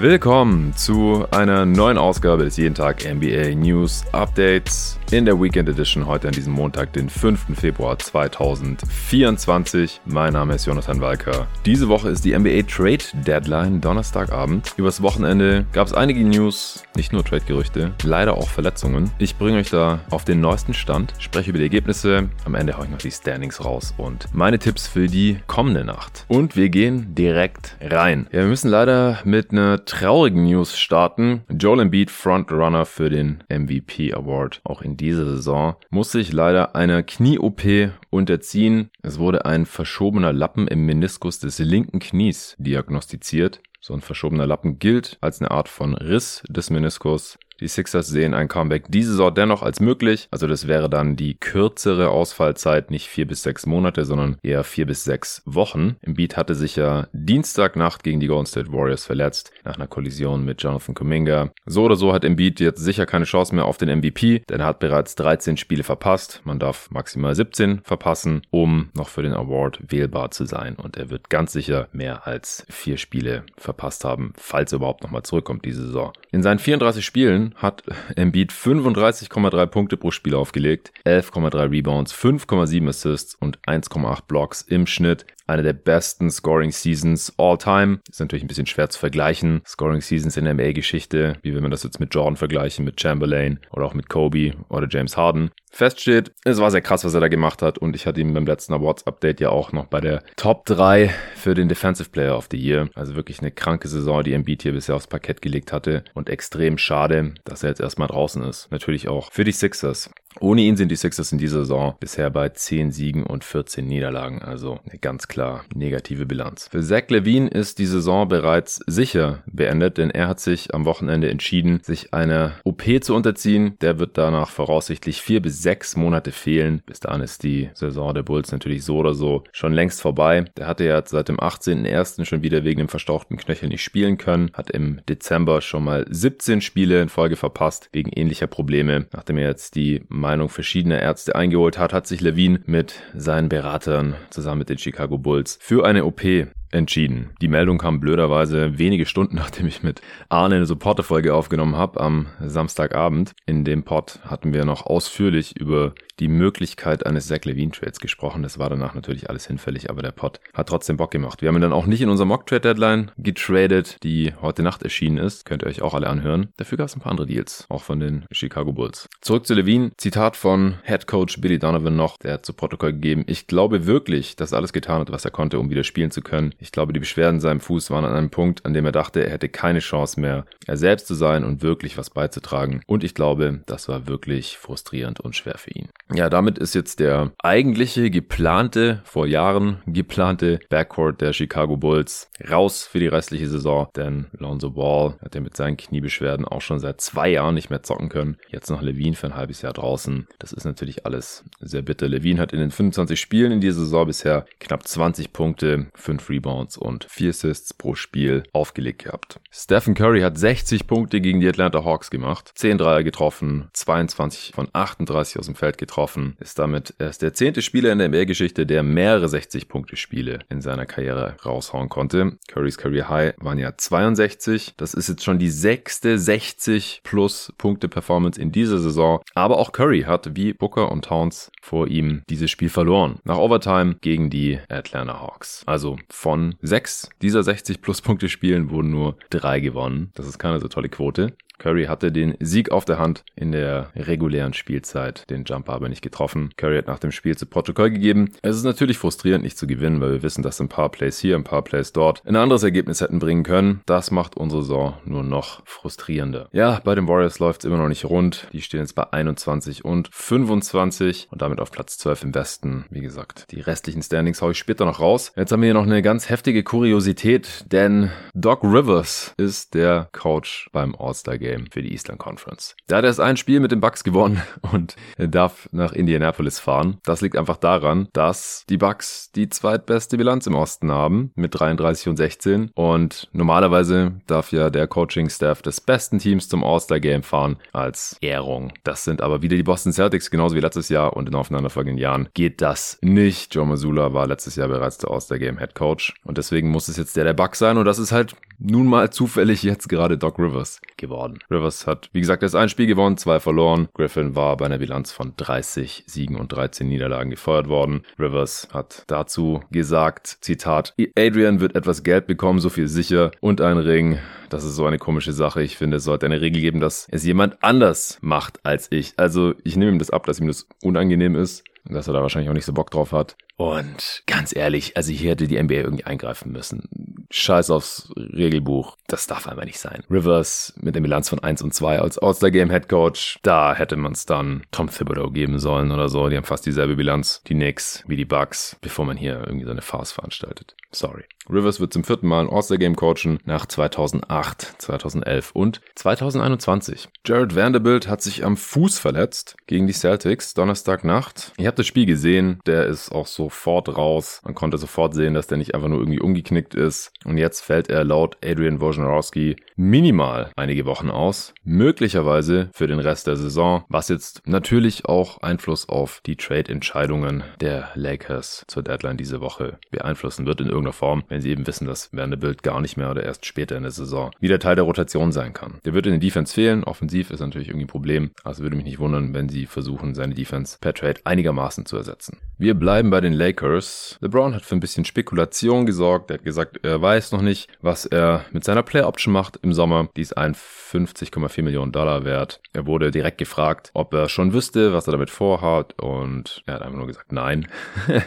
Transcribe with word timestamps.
Willkommen 0.00 0.76
zu 0.76 1.26
einer 1.32 1.66
neuen 1.66 1.98
Ausgabe 1.98 2.44
des 2.44 2.56
Jeden 2.56 2.76
Tag 2.76 3.02
NBA 3.04 3.56
News 3.56 4.04
Updates 4.12 4.96
in 5.10 5.24
der 5.24 5.40
Weekend 5.40 5.70
Edition 5.70 6.06
heute 6.06 6.28
an 6.28 6.34
diesem 6.34 6.52
Montag, 6.52 6.92
den 6.92 7.08
5. 7.08 7.58
Februar 7.58 7.98
2024. 7.98 10.02
Mein 10.04 10.34
Name 10.34 10.54
ist 10.54 10.66
Jonathan 10.66 11.00
Walker. 11.00 11.46
Diese 11.64 11.88
Woche 11.88 12.10
ist 12.10 12.26
die 12.26 12.38
NBA 12.38 12.62
Trade 12.68 12.98
Deadline 13.26 13.80
Donnerstagabend. 13.80 14.74
Übers 14.76 15.00
Wochenende 15.00 15.64
gab 15.72 15.86
es 15.86 15.94
einige 15.94 16.20
News, 16.20 16.82
nicht 16.94 17.14
nur 17.14 17.24
Trade-Gerüchte, 17.24 17.94
leider 18.02 18.34
auch 18.34 18.48
Verletzungen. 18.48 19.10
Ich 19.18 19.36
bringe 19.36 19.58
euch 19.58 19.70
da 19.70 20.00
auf 20.10 20.26
den 20.26 20.40
neuesten 20.40 20.74
Stand, 20.74 21.14
spreche 21.18 21.50
über 21.50 21.58
die 21.58 21.64
Ergebnisse, 21.64 22.28
am 22.44 22.54
Ende 22.54 22.76
haue 22.76 22.84
ich 22.84 22.90
noch 22.90 22.98
die 22.98 23.10
Standings 23.10 23.64
raus 23.64 23.94
und 23.96 24.26
meine 24.34 24.58
Tipps 24.58 24.86
für 24.86 25.06
die 25.06 25.38
kommende 25.46 25.84
Nacht. 25.84 26.26
Und 26.28 26.54
wir 26.54 26.68
gehen 26.68 27.14
direkt 27.14 27.76
rein. 27.80 28.26
Ja, 28.30 28.40
wir 28.40 28.48
müssen 28.48 28.68
leider 28.68 29.20
mit 29.24 29.52
einer 29.52 29.86
traurigen 29.86 30.44
News 30.44 30.78
starten. 30.78 31.44
Joel 31.48 31.80
Embiid, 31.80 32.10
Frontrunner 32.10 32.84
für 32.84 33.08
den 33.08 33.42
MVP 33.48 34.12
Award, 34.12 34.60
auch 34.64 34.82
in 34.82 34.97
dieser 34.98 35.24
Saison, 35.24 35.76
muss 35.90 36.12
sich 36.12 36.32
leider 36.32 36.76
einer 36.76 37.02
Knie-OP 37.02 37.62
unterziehen. 38.10 38.90
Es 39.02 39.18
wurde 39.18 39.46
ein 39.46 39.64
verschobener 39.64 40.32
Lappen 40.32 40.68
im 40.68 40.84
Meniskus 40.84 41.38
des 41.38 41.58
linken 41.58 42.00
Knies 42.00 42.54
diagnostiziert. 42.58 43.62
So 43.80 43.94
ein 43.94 44.00
verschobener 44.00 44.46
Lappen 44.46 44.78
gilt 44.78 45.16
als 45.20 45.40
eine 45.40 45.50
Art 45.50 45.68
von 45.68 45.94
Riss 45.94 46.42
des 46.48 46.68
Meniskus. 46.70 47.38
Die 47.60 47.68
Sixers 47.68 48.06
sehen 48.06 48.34
ein 48.34 48.48
Comeback 48.48 48.84
diese 48.88 49.10
Saison 49.10 49.34
dennoch 49.34 49.62
als 49.62 49.80
möglich. 49.80 50.28
Also 50.30 50.46
das 50.46 50.68
wäre 50.68 50.88
dann 50.88 51.16
die 51.16 51.34
kürzere 51.34 52.10
Ausfallzeit, 52.10 52.90
nicht 52.90 53.08
vier 53.08 53.26
bis 53.26 53.42
sechs 53.42 53.66
Monate, 53.66 54.04
sondern 54.04 54.36
eher 54.42 54.62
vier 54.64 54.86
bis 54.86 55.04
sechs 55.04 55.42
Wochen. 55.44 55.96
Embiid 56.02 56.36
hatte 56.36 56.54
sich 56.54 56.76
ja 56.76 57.08
Dienstagnacht 57.12 58.04
gegen 58.04 58.20
die 58.20 58.28
Golden 58.28 58.46
State 58.46 58.72
Warriors 58.72 59.04
verletzt, 59.04 59.52
nach 59.64 59.76
einer 59.76 59.88
Kollision 59.88 60.44
mit 60.44 60.62
Jonathan 60.62 60.94
Kuminga. 60.94 61.50
So 61.66 61.84
oder 61.84 61.96
so 61.96 62.12
hat 62.12 62.24
Embiid 62.24 62.60
jetzt 62.60 62.80
sicher 62.80 63.06
keine 63.06 63.24
Chance 63.24 63.54
mehr 63.54 63.64
auf 63.64 63.76
den 63.76 63.98
MVP, 63.98 64.42
denn 64.48 64.60
er 64.60 64.66
hat 64.66 64.78
bereits 64.78 65.16
13 65.16 65.56
Spiele 65.56 65.82
verpasst. 65.82 66.40
Man 66.44 66.58
darf 66.58 66.90
maximal 66.90 67.34
17 67.34 67.80
verpassen, 67.82 68.42
um 68.50 68.90
noch 68.94 69.08
für 69.08 69.22
den 69.22 69.34
Award 69.34 69.80
wählbar 69.88 70.30
zu 70.30 70.44
sein. 70.44 70.76
Und 70.76 70.96
er 70.96 71.10
wird 71.10 71.28
ganz 71.28 71.52
sicher 71.52 71.88
mehr 71.92 72.26
als 72.26 72.64
vier 72.68 72.98
Spiele 72.98 73.44
verpasst 73.56 74.04
haben, 74.04 74.32
falls 74.36 74.72
er 74.72 74.76
überhaupt 74.76 75.02
nochmal 75.02 75.22
zurückkommt 75.22 75.64
diese 75.64 75.86
Saison. 75.86 76.12
In 76.30 76.42
seinen 76.42 76.58
34 76.58 77.04
Spielen 77.04 77.47
hat 77.56 77.82
Embiid 78.16 78.52
35,3 78.52 79.66
Punkte 79.66 79.96
pro 79.96 80.10
Spiel 80.10 80.34
aufgelegt, 80.34 80.92
11,3 81.04 81.70
Rebounds, 81.70 82.14
5,7 82.14 82.88
Assists 82.88 83.34
und 83.34 83.58
1,8 83.60 84.22
Blocks 84.26 84.62
im 84.62 84.86
Schnitt 84.86 85.26
eine 85.48 85.62
der 85.62 85.72
besten 85.72 86.30
Scoring 86.30 86.70
Seasons 86.70 87.32
all 87.38 87.58
time. 87.58 88.00
Ist 88.08 88.20
natürlich 88.20 88.44
ein 88.44 88.48
bisschen 88.48 88.66
schwer 88.66 88.88
zu 88.90 88.98
vergleichen. 88.98 89.62
Scoring 89.66 90.00
Seasons 90.00 90.36
in 90.36 90.44
der 90.44 90.54
NBA-Geschichte, 90.54 91.38
wie 91.42 91.54
wenn 91.54 91.62
man 91.62 91.70
das 91.70 91.82
jetzt 91.82 92.00
mit 92.00 92.14
Jordan 92.14 92.36
vergleichen, 92.36 92.84
mit 92.84 93.00
Chamberlain 93.00 93.58
oder 93.72 93.86
auch 93.86 93.94
mit 93.94 94.08
Kobe 94.08 94.52
oder 94.68 94.86
James 94.88 95.16
Harden. 95.16 95.50
Fest 95.70 96.00
steht, 96.00 96.32
es 96.44 96.58
war 96.58 96.70
sehr 96.70 96.80
krass, 96.80 97.04
was 97.04 97.14
er 97.14 97.20
da 97.20 97.28
gemacht 97.28 97.62
hat 97.62 97.78
und 97.78 97.94
ich 97.94 98.06
hatte 98.06 98.20
ihn 98.20 98.32
beim 98.32 98.46
letzten 98.46 98.72
Awards-Update 98.72 99.40
ja 99.40 99.50
auch 99.50 99.72
noch 99.72 99.86
bei 99.86 100.00
der 100.00 100.22
Top 100.36 100.64
3 100.66 101.14
für 101.36 101.54
den 101.54 101.68
Defensive 101.68 102.10
Player 102.10 102.36
of 102.36 102.48
the 102.50 102.56
Year. 102.56 102.88
Also 102.94 103.16
wirklich 103.16 103.40
eine 103.40 103.50
kranke 103.50 103.88
Saison, 103.88 104.22
die 104.22 104.32
Embiid 104.32 104.62
hier 104.62 104.72
bisher 104.72 104.96
aufs 104.96 105.06
Parkett 105.06 105.42
gelegt 105.42 105.72
hatte 105.72 106.04
und 106.14 106.30
extrem 106.30 106.78
schade, 106.78 107.34
dass 107.44 107.62
er 107.62 107.70
jetzt 107.70 107.80
erstmal 107.80 108.08
draußen 108.08 108.42
ist. 108.42 108.70
Natürlich 108.70 109.08
auch 109.08 109.30
für 109.30 109.44
die 109.44 109.52
Sixers. 109.52 110.10
Ohne 110.40 110.62
ihn 110.62 110.76
sind 110.76 110.90
die 110.90 110.96
Sixers 110.96 111.32
in 111.32 111.38
dieser 111.38 111.60
Saison 111.60 111.94
bisher 111.98 112.30
bei 112.30 112.48
10 112.48 112.92
Siegen 112.92 113.24
und 113.24 113.44
14 113.44 113.86
Niederlagen, 113.86 114.42
also 114.42 114.78
eine 114.88 114.98
ganz 114.98 115.26
klar 115.26 115.64
negative 115.74 116.26
Bilanz. 116.26 116.68
Für 116.70 116.82
Zach 116.82 117.08
Levine 117.08 117.48
ist 117.48 117.78
die 117.78 117.86
Saison 117.86 118.28
bereits 118.28 118.80
sicher 118.86 119.42
beendet, 119.46 119.98
denn 119.98 120.10
er 120.10 120.28
hat 120.28 120.38
sich 120.40 120.74
am 120.74 120.84
Wochenende 120.84 121.28
entschieden, 121.30 121.80
sich 121.82 122.14
einer 122.14 122.52
OP 122.64 122.82
zu 123.00 123.14
unterziehen. 123.14 123.76
Der 123.80 123.98
wird 123.98 124.16
danach 124.16 124.50
voraussichtlich 124.50 125.22
vier 125.22 125.42
bis 125.42 125.62
sechs 125.62 125.96
Monate 125.96 126.30
fehlen. 126.30 126.82
Bis 126.86 127.00
dahin 127.00 127.22
ist 127.22 127.42
die 127.42 127.70
Saison 127.74 128.14
der 128.14 128.22
Bulls 128.22 128.52
natürlich 128.52 128.84
so 128.84 128.98
oder 128.98 129.14
so 129.14 129.44
schon 129.52 129.72
längst 129.72 130.00
vorbei. 130.00 130.44
Der 130.56 130.66
hatte 130.66 130.84
ja 130.84 131.02
seit 131.04 131.28
dem 131.28 131.38
18.01. 131.38 132.24
schon 132.24 132.42
wieder 132.42 132.64
wegen 132.64 132.78
dem 132.78 132.88
verstauchten 132.88 133.36
Knöchel 133.36 133.68
nicht 133.68 133.82
spielen 133.82 134.18
können, 134.18 134.50
hat 134.52 134.70
im 134.70 135.00
Dezember 135.08 135.60
schon 135.60 135.84
mal 135.84 136.06
17 136.08 136.60
Spiele 136.60 137.02
in 137.02 137.08
Folge 137.08 137.36
verpasst 137.36 137.88
wegen 137.92 138.10
ähnlicher 138.12 138.46
Probleme, 138.46 139.06
nachdem 139.12 139.38
er 139.38 139.48
jetzt 139.48 139.74
die 139.74 140.02
Meinung 140.18 140.48
verschiedener 140.48 141.00
Ärzte 141.00 141.34
eingeholt 141.34 141.78
hat, 141.78 141.92
hat 141.92 142.06
sich 142.06 142.20
Levine 142.20 142.60
mit 142.66 143.02
seinen 143.14 143.48
Beratern 143.48 144.16
zusammen 144.30 144.58
mit 144.58 144.68
den 144.68 144.78
Chicago 144.78 145.16
Bulls 145.18 145.58
für 145.60 145.84
eine 145.84 146.04
OP 146.04 146.22
entschieden. 146.70 147.30
Die 147.40 147.48
Meldung 147.48 147.78
kam 147.78 148.00
blöderweise 148.00 148.78
wenige 148.78 149.06
Stunden, 149.06 149.36
nachdem 149.36 149.66
ich 149.66 149.82
mit 149.82 150.00
Arne 150.28 150.56
eine 150.56 150.66
Supporterfolge 150.66 151.34
aufgenommen 151.34 151.76
habe 151.76 152.00
am 152.00 152.26
Samstagabend. 152.44 153.32
In 153.46 153.64
dem 153.64 153.84
Pod 153.84 154.20
hatten 154.24 154.52
wir 154.52 154.64
noch 154.64 154.86
ausführlich 154.86 155.56
über 155.56 155.94
die 156.20 156.28
Möglichkeit 156.28 157.06
eines 157.06 157.28
Zach 157.28 157.44
Levine 157.44 157.72
Trades 157.72 158.00
gesprochen. 158.00 158.42
Das 158.42 158.58
war 158.58 158.70
danach 158.70 158.94
natürlich 158.94 159.28
alles 159.28 159.46
hinfällig, 159.46 159.90
aber 159.90 160.02
der 160.02 160.12
Pod 160.12 160.40
hat 160.54 160.68
trotzdem 160.68 160.96
Bock 160.96 161.10
gemacht. 161.10 161.42
Wir 161.42 161.48
haben 161.48 161.56
ihn 161.56 161.62
dann 161.62 161.72
auch 161.72 161.86
nicht 161.86 162.00
in 162.00 162.08
unserer 162.08 162.26
Mock 162.26 162.46
Trade 162.46 162.60
Deadline 162.60 163.10
getradet, 163.16 163.98
die 164.02 164.32
heute 164.40 164.62
Nacht 164.62 164.82
erschienen 164.82 165.18
ist. 165.18 165.44
Könnt 165.44 165.62
ihr 165.62 165.66
euch 165.66 165.82
auch 165.82 165.94
alle 165.94 166.08
anhören. 166.08 166.48
Dafür 166.56 166.78
gab 166.78 166.88
es 166.88 166.96
ein 166.96 167.00
paar 167.00 167.12
andere 167.12 167.26
Deals, 167.26 167.66
auch 167.68 167.82
von 167.82 168.00
den 168.00 168.26
Chicago 168.30 168.72
Bulls. 168.72 169.08
Zurück 169.20 169.46
zu 169.46 169.54
Levine. 169.54 169.92
Zitat 169.96 170.36
von 170.36 170.74
Head 170.84 171.06
Coach 171.06 171.40
Billy 171.40 171.58
Donovan 171.58 171.96
noch. 171.96 172.16
Der 172.18 172.34
hat 172.34 172.46
zu 172.46 172.52
Protokoll 172.52 172.92
gegeben. 172.92 173.24
Ich 173.26 173.46
glaube 173.46 173.86
wirklich, 173.86 174.36
dass 174.36 174.52
er 174.52 174.58
alles 174.58 174.72
getan 174.72 175.00
hat, 175.00 175.12
was 175.12 175.24
er 175.24 175.30
konnte, 175.30 175.58
um 175.58 175.70
wieder 175.70 175.84
spielen 175.84 176.10
zu 176.10 176.22
können. 176.22 176.54
Ich 176.58 176.72
glaube, 176.72 176.92
die 176.92 177.00
Beschwerden 177.00 177.36
in 177.36 177.40
seinem 177.40 177.60
Fuß 177.60 177.90
waren 177.90 178.04
an 178.04 178.14
einem 178.14 178.30
Punkt, 178.30 178.66
an 178.66 178.74
dem 178.74 178.84
er 178.84 178.92
dachte, 178.92 179.24
er 179.24 179.30
hätte 179.30 179.48
keine 179.48 179.78
Chance 179.80 180.20
mehr, 180.20 180.44
er 180.66 180.76
selbst 180.76 181.06
zu 181.06 181.14
sein 181.14 181.44
und 181.44 181.62
wirklich 181.62 181.96
was 181.96 182.10
beizutragen. 182.10 182.82
Und 182.86 183.04
ich 183.04 183.14
glaube, 183.14 183.60
das 183.66 183.88
war 183.88 184.06
wirklich 184.06 184.58
frustrierend 184.58 185.20
und 185.20 185.36
schwer 185.36 185.58
für 185.58 185.70
ihn. 185.70 185.88
Ja, 186.14 186.30
damit 186.30 186.56
ist 186.56 186.74
jetzt 186.74 187.00
der 187.00 187.32
eigentliche, 187.42 188.10
geplante, 188.10 189.02
vor 189.04 189.26
Jahren 189.26 189.82
geplante 189.86 190.58
Backcourt 190.70 191.20
der 191.20 191.34
Chicago 191.34 191.76
Bulls 191.76 192.30
raus 192.50 192.84
für 192.90 192.98
die 192.98 193.08
restliche 193.08 193.48
Saison, 193.48 193.88
denn 193.94 194.26
Lonzo 194.32 194.70
Ball 194.70 195.16
hat 195.20 195.34
ja 195.34 195.42
mit 195.42 195.54
seinen 195.54 195.76
Kniebeschwerden 195.76 196.46
auch 196.46 196.62
schon 196.62 196.78
seit 196.78 197.02
zwei 197.02 197.28
Jahren 197.28 197.54
nicht 197.54 197.68
mehr 197.68 197.82
zocken 197.82 198.08
können. 198.08 198.38
Jetzt 198.48 198.70
noch 198.70 198.80
Levine 198.80 199.16
für 199.16 199.26
ein 199.26 199.36
halbes 199.36 199.60
Jahr 199.60 199.74
draußen. 199.74 200.26
Das 200.38 200.54
ist 200.54 200.64
natürlich 200.64 201.04
alles 201.04 201.44
sehr 201.60 201.82
bitter. 201.82 202.08
Levine 202.08 202.40
hat 202.40 202.54
in 202.54 202.60
den 202.60 202.70
25 202.70 203.20
Spielen 203.20 203.52
in 203.52 203.60
dieser 203.60 203.80
Saison 203.80 204.06
bisher 204.06 204.46
knapp 204.60 204.88
20 204.88 205.34
Punkte, 205.34 205.88
5 205.94 206.30
Rebounds 206.30 206.78
und 206.78 207.06
4 207.10 207.30
Assists 207.30 207.74
pro 207.74 207.94
Spiel 207.94 208.44
aufgelegt 208.54 209.04
gehabt. 209.04 209.40
Stephen 209.50 209.92
Curry 209.92 210.22
hat 210.22 210.38
60 210.38 210.86
Punkte 210.86 211.20
gegen 211.20 211.40
die 211.40 211.48
Atlanta 211.48 211.84
Hawks 211.84 212.10
gemacht, 212.10 212.52
10 212.54 212.78
Dreier 212.78 213.02
getroffen, 213.02 213.68
22 213.74 214.52
von 214.54 214.68
38 214.72 215.38
aus 215.38 215.46
dem 215.46 215.54
Feld 215.54 215.76
getroffen, 215.76 215.97
ist 216.40 216.58
damit 216.58 216.94
erst 216.98 217.22
der 217.22 217.34
zehnte 217.34 217.62
Spieler 217.62 217.92
in 217.92 217.98
der 217.98 218.08
NBA-Geschichte, 218.08 218.66
der 218.66 218.82
mehrere 218.82 219.26
60-Punkte-Spiele 219.26 220.40
in 220.48 220.60
seiner 220.60 220.86
Karriere 220.86 221.36
raushauen 221.44 221.88
konnte. 221.88 222.38
Currys 222.48 222.78
Career 222.78 223.08
High 223.08 223.34
waren 223.38 223.58
ja 223.58 223.76
62. 223.76 224.74
Das 224.76 224.94
ist 224.94 225.08
jetzt 225.08 225.24
schon 225.24 225.38
die 225.38 225.50
sechste 225.50 226.18
60 226.18 227.00
plus 227.02 227.52
Punkte 227.58 227.88
Performance 227.88 228.40
in 228.40 228.52
dieser 228.52 228.78
Saison. 228.78 229.20
Aber 229.34 229.58
auch 229.58 229.72
Curry 229.72 230.02
hat 230.02 230.36
wie 230.36 230.52
Booker 230.52 230.92
und 230.92 231.04
Towns 231.04 231.50
vor 231.60 231.88
ihm 231.88 232.22
dieses 232.28 232.50
Spiel 232.50 232.68
verloren. 232.68 233.18
Nach 233.24 233.38
Overtime 233.38 233.96
gegen 234.00 234.30
die 234.30 234.58
Atlanta 234.68 235.20
Hawks. 235.20 235.62
Also 235.66 235.98
von 236.08 236.54
sechs 236.62 237.08
dieser 237.22 237.42
60 237.42 237.82
plus 237.82 238.02
Punkte 238.02 238.28
Spielen 238.28 238.70
wurden 238.70 238.90
nur 238.90 239.16
drei 239.30 239.60
gewonnen. 239.60 240.10
Das 240.14 240.26
ist 240.26 240.38
keine 240.38 240.60
so 240.60 240.68
tolle 240.68 240.88
Quote. 240.88 241.34
Curry 241.58 241.86
hatte 241.86 242.12
den 242.12 242.34
Sieg 242.40 242.70
auf 242.70 242.84
der 242.84 242.98
Hand 242.98 243.24
in 243.36 243.52
der 243.52 243.90
regulären 243.96 244.54
Spielzeit, 244.54 245.28
den 245.30 245.44
Jumper 245.44 245.72
aber 245.72 245.88
nicht 245.88 246.02
getroffen. 246.02 246.50
Curry 246.56 246.78
hat 246.78 246.86
nach 246.86 246.98
dem 246.98 247.12
Spiel 247.12 247.36
zu 247.36 247.46
Protokoll 247.46 247.90
gegeben. 247.90 248.30
Es 248.42 248.56
ist 248.56 248.64
natürlich 248.64 248.98
frustrierend, 248.98 249.44
nicht 249.44 249.58
zu 249.58 249.66
gewinnen, 249.66 250.00
weil 250.00 250.12
wir 250.12 250.22
wissen, 250.22 250.42
dass 250.42 250.60
ein 250.60 250.68
paar 250.68 250.88
Plays 250.88 251.18
hier, 251.18 251.36
ein 251.36 251.44
paar 251.44 251.62
Plays 251.62 251.92
dort 251.92 252.22
ein 252.24 252.36
anderes 252.36 252.62
Ergebnis 252.62 253.00
hätten 253.00 253.18
bringen 253.18 253.42
können. 253.42 253.80
Das 253.86 254.10
macht 254.10 254.36
unsere 254.36 254.62
Saison 254.62 254.94
nur 255.04 255.22
noch 255.22 255.62
frustrierender. 255.64 256.48
Ja, 256.52 256.80
bei 256.84 256.94
den 256.94 257.08
Warriors 257.08 257.38
läuft 257.38 257.62
es 257.62 257.64
immer 257.66 257.78
noch 257.78 257.88
nicht 257.88 258.04
rund. 258.04 258.48
Die 258.52 258.62
stehen 258.62 258.80
jetzt 258.80 258.94
bei 258.94 259.12
21 259.12 259.84
und 259.84 260.08
25 260.12 261.28
und 261.30 261.42
damit 261.42 261.60
auf 261.60 261.72
Platz 261.72 261.98
12 261.98 262.24
im 262.24 262.34
Westen. 262.34 262.84
Wie 262.90 263.00
gesagt, 263.00 263.46
die 263.50 263.60
restlichen 263.60 264.02
Standings 264.02 264.40
haue 264.42 264.52
ich 264.52 264.58
später 264.58 264.84
noch 264.84 265.00
raus. 265.00 265.32
Jetzt 265.36 265.52
haben 265.52 265.60
wir 265.60 265.66
hier 265.66 265.74
noch 265.74 265.82
eine 265.82 266.02
ganz 266.02 266.28
heftige 266.28 266.62
Kuriosität, 266.62 267.64
denn 267.72 268.10
Doc 268.34 268.62
Rivers 268.62 269.34
ist 269.36 269.74
der 269.74 270.08
Coach 270.12 270.68
beim 270.72 270.94
All-Star 270.94 271.38
Game. 271.38 271.47
Game 271.48 271.66
für 271.70 271.82
die 271.82 271.92
Eastern 271.92 272.18
Conference. 272.18 272.76
Da 272.86 272.96
hat 272.96 273.04
er 273.04 273.08
erst 273.08 273.20
ein 273.20 273.36
Spiel 273.36 273.60
mit 273.60 273.72
den 273.72 273.80
Bucks 273.80 274.04
gewonnen 274.04 274.42
und 274.72 274.96
darf 275.16 275.68
nach 275.72 275.92
Indianapolis 275.92 276.58
fahren. 276.58 276.98
Das 277.04 277.20
liegt 277.20 277.36
einfach 277.36 277.56
daran, 277.56 278.08
dass 278.12 278.64
die 278.68 278.76
Bucks 278.76 279.32
die 279.32 279.48
zweitbeste 279.48 280.16
Bilanz 280.16 280.46
im 280.46 280.54
Osten 280.54 280.90
haben 280.90 281.32
mit 281.34 281.58
33 281.58 282.08
und 282.08 282.16
16 282.16 282.70
und 282.74 283.28
normalerweise 283.32 284.20
darf 284.26 284.52
ja 284.52 284.70
der 284.70 284.86
Coaching-Staff 284.86 285.62
des 285.62 285.80
besten 285.80 286.18
Teams 286.18 286.48
zum 286.48 286.64
All-Star-Game 286.64 287.22
fahren 287.22 287.56
als 287.72 288.16
Ehrung. 288.20 288.72
Das 288.84 289.04
sind 289.04 289.22
aber 289.22 289.42
wieder 289.42 289.56
die 289.56 289.62
Boston 289.62 289.92
Celtics, 289.92 290.30
genauso 290.30 290.54
wie 290.54 290.60
letztes 290.60 290.88
Jahr 290.88 291.16
und 291.16 291.28
in 291.28 291.34
aufeinanderfolgenden 291.34 291.98
Jahren 291.98 292.28
geht 292.34 292.60
das 292.60 292.98
nicht. 293.00 293.54
Joe 293.54 293.66
Mazzulla 293.66 294.12
war 294.12 294.26
letztes 294.26 294.56
Jahr 294.56 294.68
bereits 294.68 294.98
der 294.98 295.10
All-Star-Game 295.10 295.58
Head 295.58 295.74
Coach 295.74 296.14
und 296.24 296.38
deswegen 296.38 296.68
muss 296.68 296.88
es 296.88 296.96
jetzt 296.96 297.16
der 297.16 297.24
der 297.24 297.34
Bucks 297.34 297.58
sein 297.58 297.78
und 297.78 297.84
das 297.84 297.98
ist 297.98 298.12
halt 298.12 298.34
nun 298.58 298.86
mal 298.86 299.10
zufällig 299.10 299.62
jetzt 299.62 299.88
gerade 299.88 300.18
Doc 300.18 300.38
Rivers 300.38 300.80
geworden. 300.96 301.38
Rivers 301.50 301.86
hat, 301.86 302.10
wie 302.12 302.20
gesagt, 302.20 302.42
erst 302.42 302.56
ein 302.56 302.68
Spiel 302.68 302.86
gewonnen, 302.86 303.16
zwei 303.16 303.40
verloren. 303.40 303.88
Griffin 303.94 304.34
war 304.34 304.56
bei 304.56 304.66
einer 304.66 304.78
Bilanz 304.78 305.12
von 305.12 305.32
30 305.36 306.04
Siegen 306.06 306.36
und 306.36 306.52
13 306.52 306.88
Niederlagen 306.88 307.30
gefeuert 307.30 307.68
worden. 307.68 308.02
Rivers 308.18 308.68
hat 308.72 309.04
dazu 309.06 309.62
gesagt, 309.70 310.38
Zitat, 310.40 310.94
Adrian 311.16 311.60
wird 311.60 311.76
etwas 311.76 312.02
Geld 312.02 312.26
bekommen, 312.26 312.58
so 312.58 312.68
viel 312.68 312.88
sicher, 312.88 313.30
und 313.40 313.60
ein 313.60 313.78
Ring. 313.78 314.18
Das 314.50 314.64
ist 314.64 314.76
so 314.76 314.86
eine 314.86 314.98
komische 314.98 315.32
Sache. 315.32 315.62
Ich 315.62 315.76
finde, 315.76 315.98
es 315.98 316.04
sollte 316.04 316.26
eine 316.26 316.40
Regel 316.40 316.60
geben, 316.62 316.80
dass 316.80 317.06
es 317.10 317.24
jemand 317.24 317.62
anders 317.62 318.18
macht 318.22 318.64
als 318.64 318.90
ich. 318.90 319.12
Also 319.16 319.54
ich 319.62 319.76
nehme 319.76 319.92
ihm 319.92 319.98
das 319.98 320.10
ab, 320.10 320.26
dass 320.26 320.40
ihm 320.40 320.46
das 320.46 320.66
unangenehm 320.82 321.34
ist 321.34 321.64
dass 321.94 322.06
er 322.08 322.14
da 322.14 322.22
wahrscheinlich 322.22 322.50
auch 322.50 322.54
nicht 322.54 322.64
so 322.64 322.72
Bock 322.72 322.90
drauf 322.90 323.12
hat. 323.12 323.36
Und 323.58 324.22
ganz 324.26 324.54
ehrlich, 324.54 324.96
also 324.96 325.10
hier 325.10 325.32
hätte 325.32 325.48
die 325.48 325.60
NBA 325.60 325.74
irgendwie 325.74 326.04
eingreifen 326.04 326.52
müssen. 326.52 327.26
Scheiß 327.30 327.70
aufs 327.70 328.10
Regelbuch. 328.16 328.96
Das 329.08 329.26
darf 329.26 329.48
einfach 329.48 329.64
nicht 329.64 329.80
sein. 329.80 330.04
Rivers 330.08 330.74
mit 330.80 330.94
der 330.94 331.00
Bilanz 331.00 331.28
von 331.28 331.40
1 331.40 331.62
und 331.62 331.74
2 331.74 331.98
als 331.98 332.18
All-Star-Game 332.18 332.70
Head 332.70 332.88
Coach. 332.88 333.40
Da 333.42 333.74
hätte 333.74 333.96
man 333.96 334.12
es 334.12 334.26
dann 334.26 334.62
Tom 334.70 334.88
Thibodeau 334.88 335.30
geben 335.30 335.58
sollen 335.58 335.90
oder 335.90 336.08
so. 336.08 336.28
Die 336.28 336.36
haben 336.36 336.44
fast 336.44 336.66
dieselbe 336.66 336.94
Bilanz. 336.94 337.42
Die 337.48 337.54
Knicks 337.54 338.04
wie 338.06 338.16
die 338.16 338.24
Bucks, 338.24 338.76
bevor 338.80 339.04
man 339.04 339.16
hier 339.16 339.42
irgendwie 339.44 339.66
so 339.66 339.72
eine 339.72 339.82
Farce 339.82 340.12
veranstaltet. 340.12 340.76
Sorry. 340.90 341.24
Rivers 341.50 341.80
wird 341.80 341.92
zum 341.92 342.04
vierten 342.04 342.28
Mal 342.28 342.44
ein 342.44 342.50
All-Star-Game 342.50 342.96
coachen 342.96 343.40
nach 343.44 343.66
2008, 343.66 344.76
2011 344.78 345.50
und 345.52 345.80
2021. 345.96 347.08
Jared 347.26 347.56
Vanderbilt 347.56 348.08
hat 348.08 348.22
sich 348.22 348.44
am 348.44 348.56
Fuß 348.56 348.98
verletzt 348.98 349.56
gegen 349.66 349.86
die 349.86 349.92
Celtics 349.92 350.54
Donnerstagnacht. 350.54 351.52
Ihr 351.58 351.66
habt 351.66 351.78
das 351.78 351.86
Spiel 351.86 352.06
gesehen. 352.06 352.60
Der 352.66 352.86
ist 352.86 353.10
auch 353.12 353.26
sofort 353.48 353.96
raus. 353.96 354.42
Man 354.44 354.54
konnte 354.54 354.76
sofort 354.76 355.14
sehen, 355.14 355.32
dass 355.32 355.46
der 355.46 355.56
nicht 355.56 355.74
einfach 355.74 355.88
nur 355.88 356.00
irgendwie 356.00 356.20
umgeknickt 356.20 356.74
ist. 356.74 357.12
Und 357.24 357.38
jetzt 357.38 357.62
fällt 357.62 357.88
er 357.88 358.04
laut 358.04 358.36
Adrian 358.44 358.78
Wojnarowski 358.78 359.56
minimal 359.74 360.50
einige 360.54 360.84
Wochen 360.84 361.08
aus. 361.08 361.54
Möglicherweise 361.64 362.68
für 362.74 362.86
den 362.86 362.98
Rest 362.98 363.26
der 363.26 363.36
Saison, 363.36 363.84
was 363.88 364.08
jetzt 364.08 364.46
natürlich 364.46 365.06
auch 365.06 365.40
Einfluss 365.40 365.88
auf 365.88 366.20
die 366.26 366.36
Trade-Entscheidungen 366.36 367.42
der 367.60 367.88
Lakers 367.94 368.64
zur 368.68 368.82
Deadline 368.82 369.16
diese 369.16 369.40
Woche 369.40 369.78
beeinflussen 369.90 370.44
wird 370.44 370.60
in 370.60 370.66
irgendeiner 370.66 370.92
Form, 370.92 371.24
wenn 371.28 371.40
sie 371.40 371.50
eben 371.50 371.66
wissen, 371.66 371.86
dass 371.86 372.12
Vanderbilt 372.12 372.62
gar 372.62 372.82
nicht 372.82 372.98
mehr 372.98 373.10
oder 373.10 373.22
erst 373.22 373.46
später 373.46 373.76
in 373.76 373.82
der 373.84 373.92
Saison 373.92 374.30
wieder 374.40 374.58
Teil 374.58 374.76
der 374.76 374.84
Rotation 374.84 375.32
sein 375.32 375.54
kann. 375.54 375.78
Der 375.86 375.94
wird 375.94 376.06
in 376.06 376.12
den 376.12 376.20
Defense 376.20 376.52
fehlen. 376.52 376.84
Offensiv 376.84 377.30
ist 377.30 377.40
natürlich 377.40 377.68
irgendwie 377.68 377.86
ein 377.86 377.88
Problem. 377.88 378.30
Also 378.44 378.62
würde 378.62 378.76
mich 378.76 378.84
nicht 378.84 378.98
wundern, 378.98 379.32
wenn 379.32 379.48
sie 379.48 379.64
versuchen, 379.64 380.14
seine 380.14 380.34
Defense 380.34 380.76
per 380.78 380.92
Trade 380.92 381.20
einigermaßen 381.24 381.86
zu 381.86 381.96
ersetzen. 381.96 382.38
Wir 382.58 382.74
bleiben 382.74 383.10
bei 383.10 383.20
den 383.20 383.32
Lakers. 383.38 384.18
LeBron 384.20 384.54
hat 384.54 384.64
für 384.64 384.76
ein 384.76 384.80
bisschen 384.80 385.04
Spekulation 385.04 385.86
gesorgt. 385.86 386.30
Er 386.30 386.34
hat 386.34 386.44
gesagt, 386.44 386.80
er 386.82 387.00
weiß 387.00 387.32
noch 387.32 387.40
nicht, 387.40 387.70
was 387.80 388.04
er 388.04 388.44
mit 388.52 388.64
seiner 388.64 388.82
Play 388.82 389.02
Option 389.02 389.32
macht 389.32 389.58
im 389.62 389.72
Sommer. 389.72 390.08
Die 390.16 390.22
ist 390.22 390.36
51,4 390.36 391.62
Millionen 391.62 391.92
Dollar 391.92 392.24
wert. 392.24 392.60
Er 392.72 392.86
wurde 392.86 393.10
direkt 393.10 393.38
gefragt, 393.38 393.90
ob 393.94 394.12
er 394.12 394.28
schon 394.28 394.52
wüsste, 394.52 394.92
was 394.92 395.06
er 395.06 395.12
damit 395.12 395.30
vorhat. 395.30 395.94
Und 396.00 396.62
er 396.66 396.74
hat 396.74 396.82
einfach 396.82 396.98
nur 396.98 397.06
gesagt, 397.06 397.32
nein. 397.32 397.68